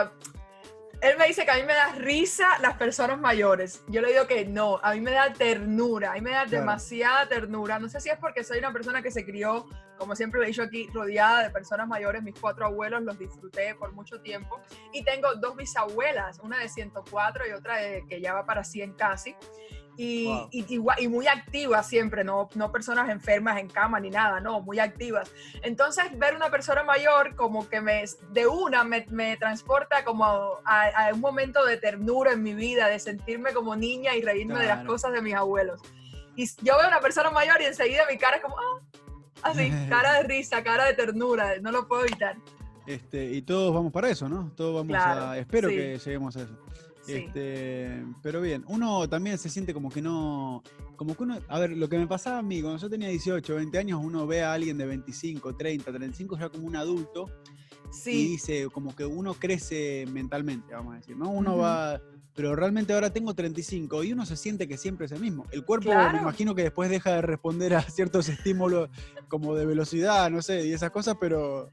él 1.01 1.17
me 1.19 1.27
dice 1.27 1.45
que 1.45 1.51
a 1.51 1.57
mí 1.57 1.63
me 1.63 1.75
da 1.75 1.93
risa 1.93 2.59
las 2.61 2.77
personas 2.79 3.21
mayores. 3.21 3.85
Yo 3.89 4.01
le 4.01 4.09
digo 4.09 4.27
que 4.27 4.45
no, 4.45 4.81
a 4.83 4.95
mí 4.95 5.01
me 5.01 5.13
da 5.13 5.33
ternura, 5.33 6.13
a 6.13 6.15
mí 6.15 6.21
me 6.21 6.31
da 6.31 6.47
demasiada 6.47 7.29
ternura. 7.29 7.79
No 7.79 7.89
sé 7.89 8.01
si 8.01 8.09
es 8.09 8.19
porque 8.19 8.43
soy 8.43 8.59
una 8.59 8.73
persona 8.73 9.03
que 9.03 9.11
se 9.11 9.25
crió, 9.25 9.67
como 9.99 10.17
siempre 10.17 10.41
lo 10.41 10.45
he 10.45 10.49
dicho 10.49 10.63
aquí, 10.63 10.89
rodeada 10.93 11.43
de 11.45 11.51
personas 11.51 11.87
mayores. 11.87 12.23
Mis 12.23 12.35
cuatro 12.41 12.67
abuelos 12.67 13.03
los 13.03 13.19
disfruté 13.19 13.75
por 13.75 13.93
mucho 13.93 14.21
tiempo. 14.21 14.61
Y 14.93 15.05
tengo 15.05 15.35
dos 15.37 15.57
bisabuelas, 15.57 16.41
una 16.41 16.59
de 16.59 16.69
104 16.69 17.49
y 17.49 17.53
otra 17.53 17.77
de, 17.77 18.05
que 18.09 18.21
ya 18.21 18.33
va 18.33 18.47
para 18.47 18.65
100 18.65 18.95
casi 18.95 19.37
y, 19.97 20.29
y, 20.51 21.09
muy 21.09 21.27
activas 21.29 21.89
siempre, 21.89 22.25
no, 22.25 22.49
no 22.55 22.73
personas 22.73 23.09
enfermas 23.11 23.59
en 23.59 23.69
cama 23.69 24.01
ni 24.01 24.11
nada, 24.11 24.41
no, 24.41 24.61
muy 24.61 24.81
activas. 24.81 25.31
Entonces, 25.63 26.05
ver 26.19 26.35
una 26.35 26.51
persona 26.51 26.83
mayor 26.83 27.37
como 27.37 27.69
que 27.69 27.81
me, 27.81 28.05
de 28.33 28.47
una 28.47 28.83
me, 28.83 29.07
me 29.11 29.37
transporta 29.37 30.05
como 30.05 30.25
a, 30.65 31.11
un 31.13 31.21
momento 31.21 31.65
de 31.65 31.77
ternura 31.77 32.33
en 32.33 32.43
mi 32.43 32.55
vida, 32.55 32.89
de 32.89 32.99
sentirme 32.99 33.53
como 33.53 33.77
niña 33.77 34.17
y 34.17 34.23
reírme 34.23 34.59
de 34.59 34.67
las 34.67 34.85
cosas 34.85 35.13
de 35.13 35.23
mis 35.23 35.35
abuelos. 35.35 35.81
Y 36.37 36.47
yo 36.63 36.77
veo 36.77 36.87
a 36.87 36.89
una 36.89 37.01
persona 37.01 37.31
mayor 37.31 37.61
y 37.63 37.67
enseguida 37.67 38.03
mi 38.11 38.19
cara 38.19 38.37
es 38.37 38.43
como, 38.43 38.57
ah, 38.57 38.81
así, 39.43 39.71
cara 39.89 40.15
de 40.15 40.23
risa, 40.25 40.65
cara 40.65 40.87
de 40.87 40.95
ternura, 40.95 41.55
no 41.61 41.71
lo 41.71 41.87
puedo 41.87 42.05
evitar. 42.05 42.37
Este, 42.87 43.31
y 43.33 43.43
todos 43.43 43.73
vamos 43.73 43.93
para 43.93 44.11
eso, 44.11 44.29
¿no? 44.29 44.53
Todos 44.57 44.75
vamos 44.75 44.97
a, 45.03 45.39
espero 45.39 45.69
que 45.69 45.99
lleguemos 45.99 46.37
a 46.37 46.43
eso. 46.43 46.64
Este, 47.07 48.05
pero 48.23 48.41
bien, 48.41 48.65
uno 48.69 49.09
también 49.09 49.39
se 49.39 49.49
siente 49.49 49.75
como 49.75 49.91
que 49.91 50.01
no. 50.01 50.63
Como 50.97 51.17
que 51.17 51.23
uno. 51.23 51.39
A 51.49 51.59
ver, 51.59 51.71
lo 51.71 51.89
que 51.89 51.99
me 51.99 52.07
pasaba 52.07 52.39
a 52.39 52.43
mí, 52.43 52.63
cuando 52.63 52.81
yo 52.81 52.89
tenía 52.89 53.09
18, 53.09 53.55
20 53.55 53.79
años, 53.79 54.01
uno 54.03 54.27
ve 54.27 54.43
a 54.43 54.53
alguien 54.53 54.79
de 54.79 54.87
25, 54.87 55.57
30, 55.57 55.91
35 55.91 56.39
ya 56.39 56.49
como 56.49 56.67
un 56.67 56.77
adulto. 56.77 57.31
Sí. 57.91 58.11
Y 58.11 58.29
dice, 58.31 58.69
como 58.73 58.95
que 58.95 59.05
uno 59.05 59.35
crece 59.35 60.07
mentalmente, 60.11 60.75
vamos 60.75 60.95
a 60.95 60.97
decir, 60.97 61.17
¿no? 61.17 61.31
Uno 61.31 61.57
va. 61.57 62.01
Pero 62.35 62.57
realmente 62.57 62.93
ahora 62.93 63.13
tengo 63.13 63.33
35 63.33 64.03
y 64.03 64.13
uno 64.13 64.27
se 64.27 64.37
siente 64.37 64.67
que 64.67 64.77
siempre 64.77 65.07
es 65.07 65.13
el 65.13 65.21
mismo. 65.21 65.47
El 65.53 65.65
cuerpo, 65.65 65.91
me 65.91 66.19
imagino 66.19 66.53
que 66.57 66.65
después 66.65 66.91
deja 66.91 67.15
de 67.15 67.23
responder 67.23 67.75
a 67.75 67.83
ciertos 67.83 68.29
estímulos 68.29 68.91
como 69.29 69.55
de 69.55 69.65
velocidad, 69.65 70.29
no 70.31 70.43
sé, 70.43 70.67
y 70.67 70.73
esas 70.73 70.91
cosas, 70.91 71.17
pero 71.21 71.71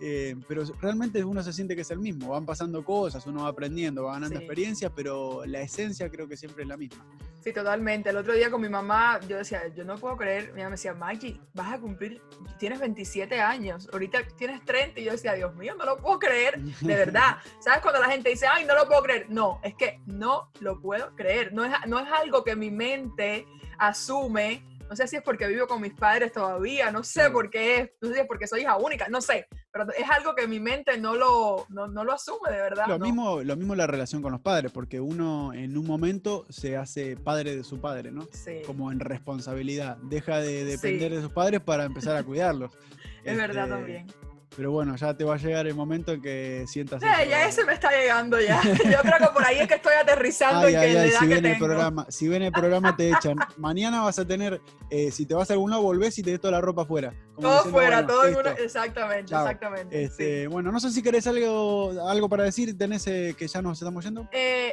eh, 0.00 0.36
pero 0.46 0.64
realmente 0.80 1.24
uno 1.24 1.42
se 1.42 1.52
siente 1.52 1.74
que 1.74 1.82
es 1.82 1.90
el 1.90 1.98
mismo, 1.98 2.28
van 2.28 2.46
pasando 2.46 2.84
cosas, 2.84 3.26
uno 3.26 3.42
va 3.42 3.48
aprendiendo, 3.48 4.04
va 4.04 4.12
ganando 4.14 4.38
experiencia, 4.38 4.90
pero 4.90 5.44
la 5.46 5.60
esencia 5.60 6.08
creo 6.10 6.28
que 6.28 6.36
siempre 6.36 6.62
es 6.62 6.68
la 6.68 6.76
misma. 6.76 7.04
Sí, 7.40 7.52
totalmente. 7.52 8.10
El 8.10 8.16
otro 8.16 8.34
día 8.34 8.50
con 8.50 8.60
mi 8.60 8.68
mamá, 8.68 9.20
yo 9.28 9.36
decía, 9.36 9.62
yo 9.74 9.84
no 9.84 9.96
puedo 9.96 10.16
creer, 10.16 10.52
mi 10.52 10.58
mamá 10.58 10.70
me 10.70 10.72
decía, 10.72 10.94
Mikey, 10.94 11.40
vas 11.54 11.74
a 11.74 11.80
cumplir, 11.80 12.20
tienes 12.58 12.80
27 12.80 13.40
años, 13.40 13.88
ahorita 13.92 14.20
tienes 14.36 14.64
30, 14.64 15.00
y 15.00 15.04
yo 15.04 15.12
decía, 15.12 15.34
Dios 15.34 15.54
mío, 15.56 15.74
no 15.76 15.84
lo 15.84 15.96
puedo 15.96 16.18
creer, 16.18 16.60
de 16.60 16.94
verdad. 16.94 17.38
¿Sabes 17.60 17.80
cuando 17.80 18.00
la 18.00 18.10
gente 18.10 18.30
dice, 18.30 18.46
ay, 18.46 18.64
no 18.64 18.74
lo 18.74 18.86
puedo 18.86 19.02
creer? 19.02 19.26
No, 19.28 19.60
es 19.62 19.74
que 19.74 20.00
no 20.06 20.50
lo 20.60 20.80
puedo 20.80 21.14
creer, 21.16 21.52
no 21.52 21.64
es, 21.64 21.72
no 21.86 21.98
es 21.98 22.06
algo 22.12 22.44
que 22.44 22.54
mi 22.54 22.70
mente 22.70 23.46
asume 23.78 24.64
no 24.88 24.96
sé 24.96 25.06
si 25.06 25.16
es 25.16 25.22
porque 25.22 25.46
vivo 25.46 25.66
con 25.66 25.80
mis 25.80 25.92
padres 25.92 26.32
todavía, 26.32 26.90
no 26.90 27.04
sé 27.04 27.30
por 27.30 27.50
qué 27.50 27.80
es, 27.80 27.90
no 28.00 28.08
sé 28.08 28.14
si 28.14 28.20
es 28.20 28.26
porque 28.26 28.46
soy 28.46 28.62
hija 28.62 28.76
única, 28.76 29.08
no 29.08 29.20
sé, 29.20 29.46
pero 29.70 29.86
es 29.92 30.08
algo 30.10 30.34
que 30.34 30.46
mi 30.46 30.60
mente 30.60 30.98
no 30.98 31.14
lo, 31.14 31.66
no, 31.68 31.86
lo 31.86 32.12
asume 32.12 32.50
de 32.50 32.56
verdad. 32.56 32.86
Lo, 32.88 32.98
mismo, 32.98 33.42
lo 33.42 33.56
mismo 33.56 33.74
la 33.74 33.86
relación 33.86 34.22
con 34.22 34.32
los 34.32 34.40
padres, 34.40 34.72
porque 34.72 35.00
uno 35.00 35.52
en 35.52 35.76
un 35.76 35.86
momento 35.86 36.46
se 36.48 36.76
hace 36.76 37.16
padre 37.16 37.54
de 37.54 37.64
su 37.64 37.80
padre, 37.80 38.10
¿no? 38.10 38.26
Sí. 38.32 38.62
Como 38.66 38.90
en 38.90 39.00
responsabilidad, 39.00 39.96
deja 39.98 40.40
de 40.40 40.64
depender 40.64 41.14
de 41.14 41.20
sus 41.20 41.32
padres 41.32 41.60
para 41.60 41.84
empezar 41.84 42.16
a 42.16 42.22
cuidarlos. 42.22 42.72
es 43.24 43.36
verdad 43.36 43.64
este, 43.64 43.76
también. 43.76 44.06
Pero 44.56 44.72
bueno, 44.72 44.96
ya 44.96 45.14
te 45.14 45.24
va 45.24 45.34
a 45.34 45.36
llegar 45.36 45.66
el 45.66 45.74
momento 45.74 46.12
en 46.12 46.20
que 46.20 46.64
sientas. 46.66 47.02
Eh, 47.02 47.28
ya 47.28 47.46
ese 47.46 47.64
me 47.64 47.74
está 47.74 47.90
llegando 47.90 48.40
ya. 48.40 48.60
Yo 48.64 49.00
creo 49.02 49.18
que 49.18 49.32
por 49.32 49.44
ahí 49.44 49.58
es 49.58 49.68
que 49.68 49.74
estoy 49.74 49.94
aterrizando 49.94 50.68
y 50.68 50.72
que 50.72 51.12
si 51.18 51.26
ven 51.26 51.46
el 51.46 51.58
programa, 51.58 52.06
si 52.08 52.28
ven 52.28 52.42
el 52.42 52.52
programa 52.52 52.96
te 52.96 53.10
echan. 53.10 53.36
Mañana 53.56 54.02
vas 54.02 54.18
a 54.18 54.26
tener, 54.26 54.60
eh, 54.90 55.10
si 55.10 55.26
te 55.26 55.34
vas 55.34 55.50
a 55.50 55.52
algún 55.52 55.70
lado, 55.70 55.82
volvés 55.82 56.18
y 56.18 56.22
te 56.22 56.30
des 56.30 56.40
toda 56.40 56.52
la 56.52 56.60
ropa 56.60 56.82
afuera. 56.82 57.14
Todo 57.40 57.64
fuera, 57.66 58.04
todo 58.04 58.24
el 58.24 58.34
mundo. 58.34 58.50
Exactamente, 58.50 59.32
exactamente. 59.32 60.02
Este, 60.02 60.48
bueno, 60.48 60.72
no 60.72 60.80
sé 60.80 60.90
si 60.90 61.02
querés 61.02 61.26
algo, 61.28 61.92
algo 62.08 62.28
para 62.28 62.42
decir, 62.42 62.76
tenés 62.76 63.06
eh, 63.06 63.36
que 63.38 63.46
ya 63.46 63.62
nos 63.62 63.78
estamos 63.78 64.04
yendo. 64.04 64.28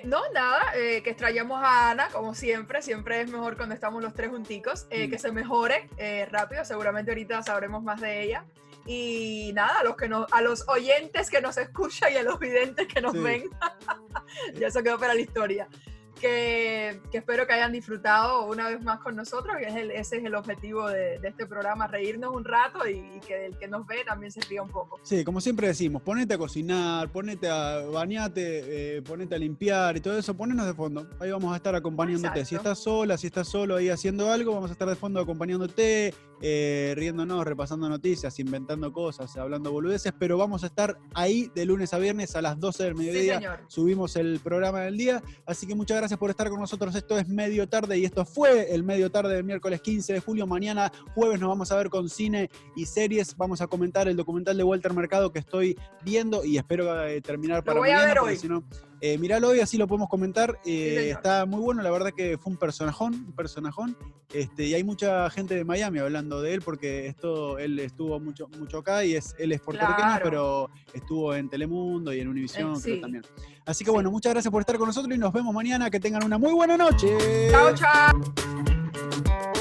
no, 0.06 0.22
nada, 0.34 0.72
que 0.74 1.10
extrañamos 1.10 1.62
a 1.64 1.92
Ana, 1.92 2.08
como 2.12 2.34
siempre. 2.34 2.82
Siempre 2.82 3.22
es 3.22 3.30
mejor 3.30 3.56
cuando 3.56 3.76
estamos 3.76 4.02
los 4.02 4.14
tres 4.14 4.32
junticos. 4.32 4.86
Mm. 4.86 5.10
Que 5.12 5.20
se 5.20 5.32
mejore 5.32 5.90
rápido, 6.32 6.66
seguramente 6.66 7.12
ahorita 7.12 7.44
sabremos 7.44 7.84
más 7.84 8.02
de 8.02 8.24
ella. 8.24 8.46
Y 8.86 9.52
nada, 9.54 9.80
a 9.80 9.84
los, 9.84 9.96
que 9.96 10.10
a 10.32 10.42
los 10.42 10.68
oyentes 10.68 11.30
que 11.30 11.42
nos 11.42 11.58
escuchan 11.58 12.14
y 12.14 12.18
a 12.18 12.24
los 12.24 12.40
videntes 12.40 12.88
que 12.88 13.02
nos 13.02 13.14
ven, 13.14 13.50
ya 14.60 14.68
eso 14.68 14.84
quedó 14.84 15.00
para 15.00 15.14
la 15.14 15.22
historia 15.22 15.68
que, 16.16 17.00
espero 17.12 17.46
que 17.46 17.54
hayan 17.54 17.72
disfrutado 17.72 18.46
una 18.46 18.70
vez 18.70 18.82
más 18.82 19.00
con 19.00 19.16
nosotros, 19.16 19.56
y 19.62 19.66
es 19.66 19.76
ese 19.76 20.18
es 20.18 20.26
el 20.26 20.36
objetivo 20.36 20.88
de, 20.88 21.20
este 21.24 21.46
programa, 21.46 21.88
reírnos 21.88 22.34
un 22.34 22.44
rato 22.44 22.88
y, 22.88 23.20
que 23.28 23.48
el 23.48 23.58
que 23.58 23.68
nos 23.68 23.86
ve 23.86 24.04
también 24.06 24.32
se 24.32 24.42
ría 24.42 24.62
un 24.62 24.70
poco. 24.70 25.00
Sí, 25.04 25.24
como 25.24 25.42
siempre 25.42 25.68
decimos, 25.68 26.02
ponete 26.02 26.34
a 26.34 26.38
cocinar, 26.38 27.10
ponete 27.10 27.50
a 27.50 27.82
bañarte, 27.92 28.98
eh, 28.98 29.02
ponete 29.02 29.36
a 29.36 29.38
limpiar 29.38 29.98
y 29.98 30.02
todo 30.02 30.18
eso, 30.18 30.36
ponenos 30.36 30.66
de 30.66 30.74
fondo, 30.74 31.08
ahí 31.20 31.32
vamos 31.32 31.54
a 31.54 31.58
estar 31.58 31.76
acompañándote. 31.76 32.46
Si 32.46 32.56
estás 32.56 32.80
sola, 32.80 33.18
si 33.18 33.28
estás 33.28 33.48
solo 33.48 33.76
ahí 33.76 33.90
haciendo 33.90 34.32
algo, 34.32 34.54
vamos 34.54 34.70
a 34.70 34.74
estar 34.74 34.88
de 34.88 34.96
fondo 34.96 35.20
acompañándote, 35.20 36.14
eh, 36.42 36.94
riéndonos, 36.96 37.46
repasando 37.46 37.90
noticias, 37.90 38.40
inventando 38.40 38.92
cosas, 38.94 39.36
hablando 39.38 39.72
boludeces, 39.72 40.14
pero 40.18 40.38
vamos 40.38 40.64
a 40.64 40.68
estar 40.68 40.98
ahí 41.14 41.52
de 41.56 41.66
lunes 41.66 41.94
a 41.94 41.98
viernes 41.98 42.36
a 42.36 42.42
las 42.42 42.60
12 42.60 42.84
del 42.84 42.96
mediodía. 42.96 43.66
Subimos 43.68 44.16
el 44.16 44.40
programa 44.40 44.82
del 44.82 44.98
día, 44.98 45.24
así 45.46 45.68
que 45.68 45.76
muchas 45.76 45.98
gracias 45.98 46.05
gracias 46.06 46.20
por 46.20 46.30
estar 46.30 46.48
con 46.52 46.60
nosotros. 46.60 46.94
Esto 46.94 47.18
es 47.18 47.28
Medio 47.28 47.68
Tarde 47.68 47.98
y 47.98 48.06
esto 48.06 48.26
fue 48.26 48.72
el 48.76 48.84
Medio 48.84 49.10
Tarde 49.10 49.34
del 49.34 49.44
miércoles 49.44 49.82
15 49.82 50.14
de 50.14 50.20
julio. 50.20 50.46
Mañana, 50.46 50.92
jueves, 51.16 51.40
nos 51.40 51.50
vamos 51.50 51.72
a 51.72 51.78
ver 51.78 51.90
con 51.90 52.10
cine 52.10 52.52
y 52.76 52.86
series. 52.86 53.36
Vamos 53.36 53.60
a 53.60 53.66
comentar 53.66 54.08
el 54.08 54.16
documental 54.16 54.56
de 54.56 54.64
Walter 54.64 54.94
Mercado 54.94 55.32
que 55.32 55.40
estoy 55.40 55.76
viendo 56.04 56.46
y 56.46 56.60
espero 56.60 57.08
eh, 57.08 57.22
terminar 57.22 57.64
para 57.64 57.80
voy 57.80 57.90
mañana. 57.90 58.04
A 58.04 58.08
ver 58.14 58.20
hoy. 58.20 58.38
Si 58.38 58.48
no, 58.48 58.64
eh, 59.02 59.18
miralo 59.18 59.50
hoy, 59.50 59.60
así 59.60 59.78
lo 59.78 59.88
podemos 59.88 60.10
comentar. 60.10 60.60
Eh, 60.66 61.12
está 61.12 61.46
muy 61.46 61.60
bueno, 61.60 61.82
la 61.82 61.92
verdad 61.92 62.12
que 62.16 62.38
fue 62.38 62.54
un 62.54 62.58
personajón, 62.58 63.14
un 63.14 63.34
personajón. 63.34 63.98
Este, 64.34 64.66
y 64.66 64.74
hay 64.74 64.84
mucha 64.84 65.30
gente 65.30 65.56
de 65.56 65.64
Miami 65.64 66.00
hablando 66.00 66.42
de 66.42 66.56
él 66.56 66.62
porque 66.62 67.08
esto, 67.08 67.60
él 67.60 67.80
estuvo 67.80 68.20
mucho, 68.20 68.48
mucho 68.60 68.80
acá 68.80 69.06
y 69.06 69.16
es, 69.16 69.36
él 69.38 69.52
es 69.52 69.62
puertorriqueño, 69.62 70.20
pero 70.24 70.70
estuvo 70.94 71.36
en 71.36 71.50
Telemundo 71.50 72.14
y 72.14 72.20
en 72.20 72.28
Univisión 72.28 72.74
eh, 72.86 72.98
también. 72.98 73.24
Así 73.66 73.86
que 73.86 73.92
bueno, 73.92 74.12
muchas 74.12 74.34
gracias 74.34 74.52
por 74.52 74.62
estar 74.62 74.78
con 74.78 74.88
nosotros 74.88 75.16
y 75.16 75.20
nos 75.20 75.32
vemos 75.32 75.54
mañana. 75.54 75.90
Que 75.90 76.00
tengan 76.00 76.24
una 76.24 76.38
muy 76.38 76.54
buena 76.54 76.78
noche. 76.78 77.18
Chao, 77.52 77.74
chao. 77.76 79.55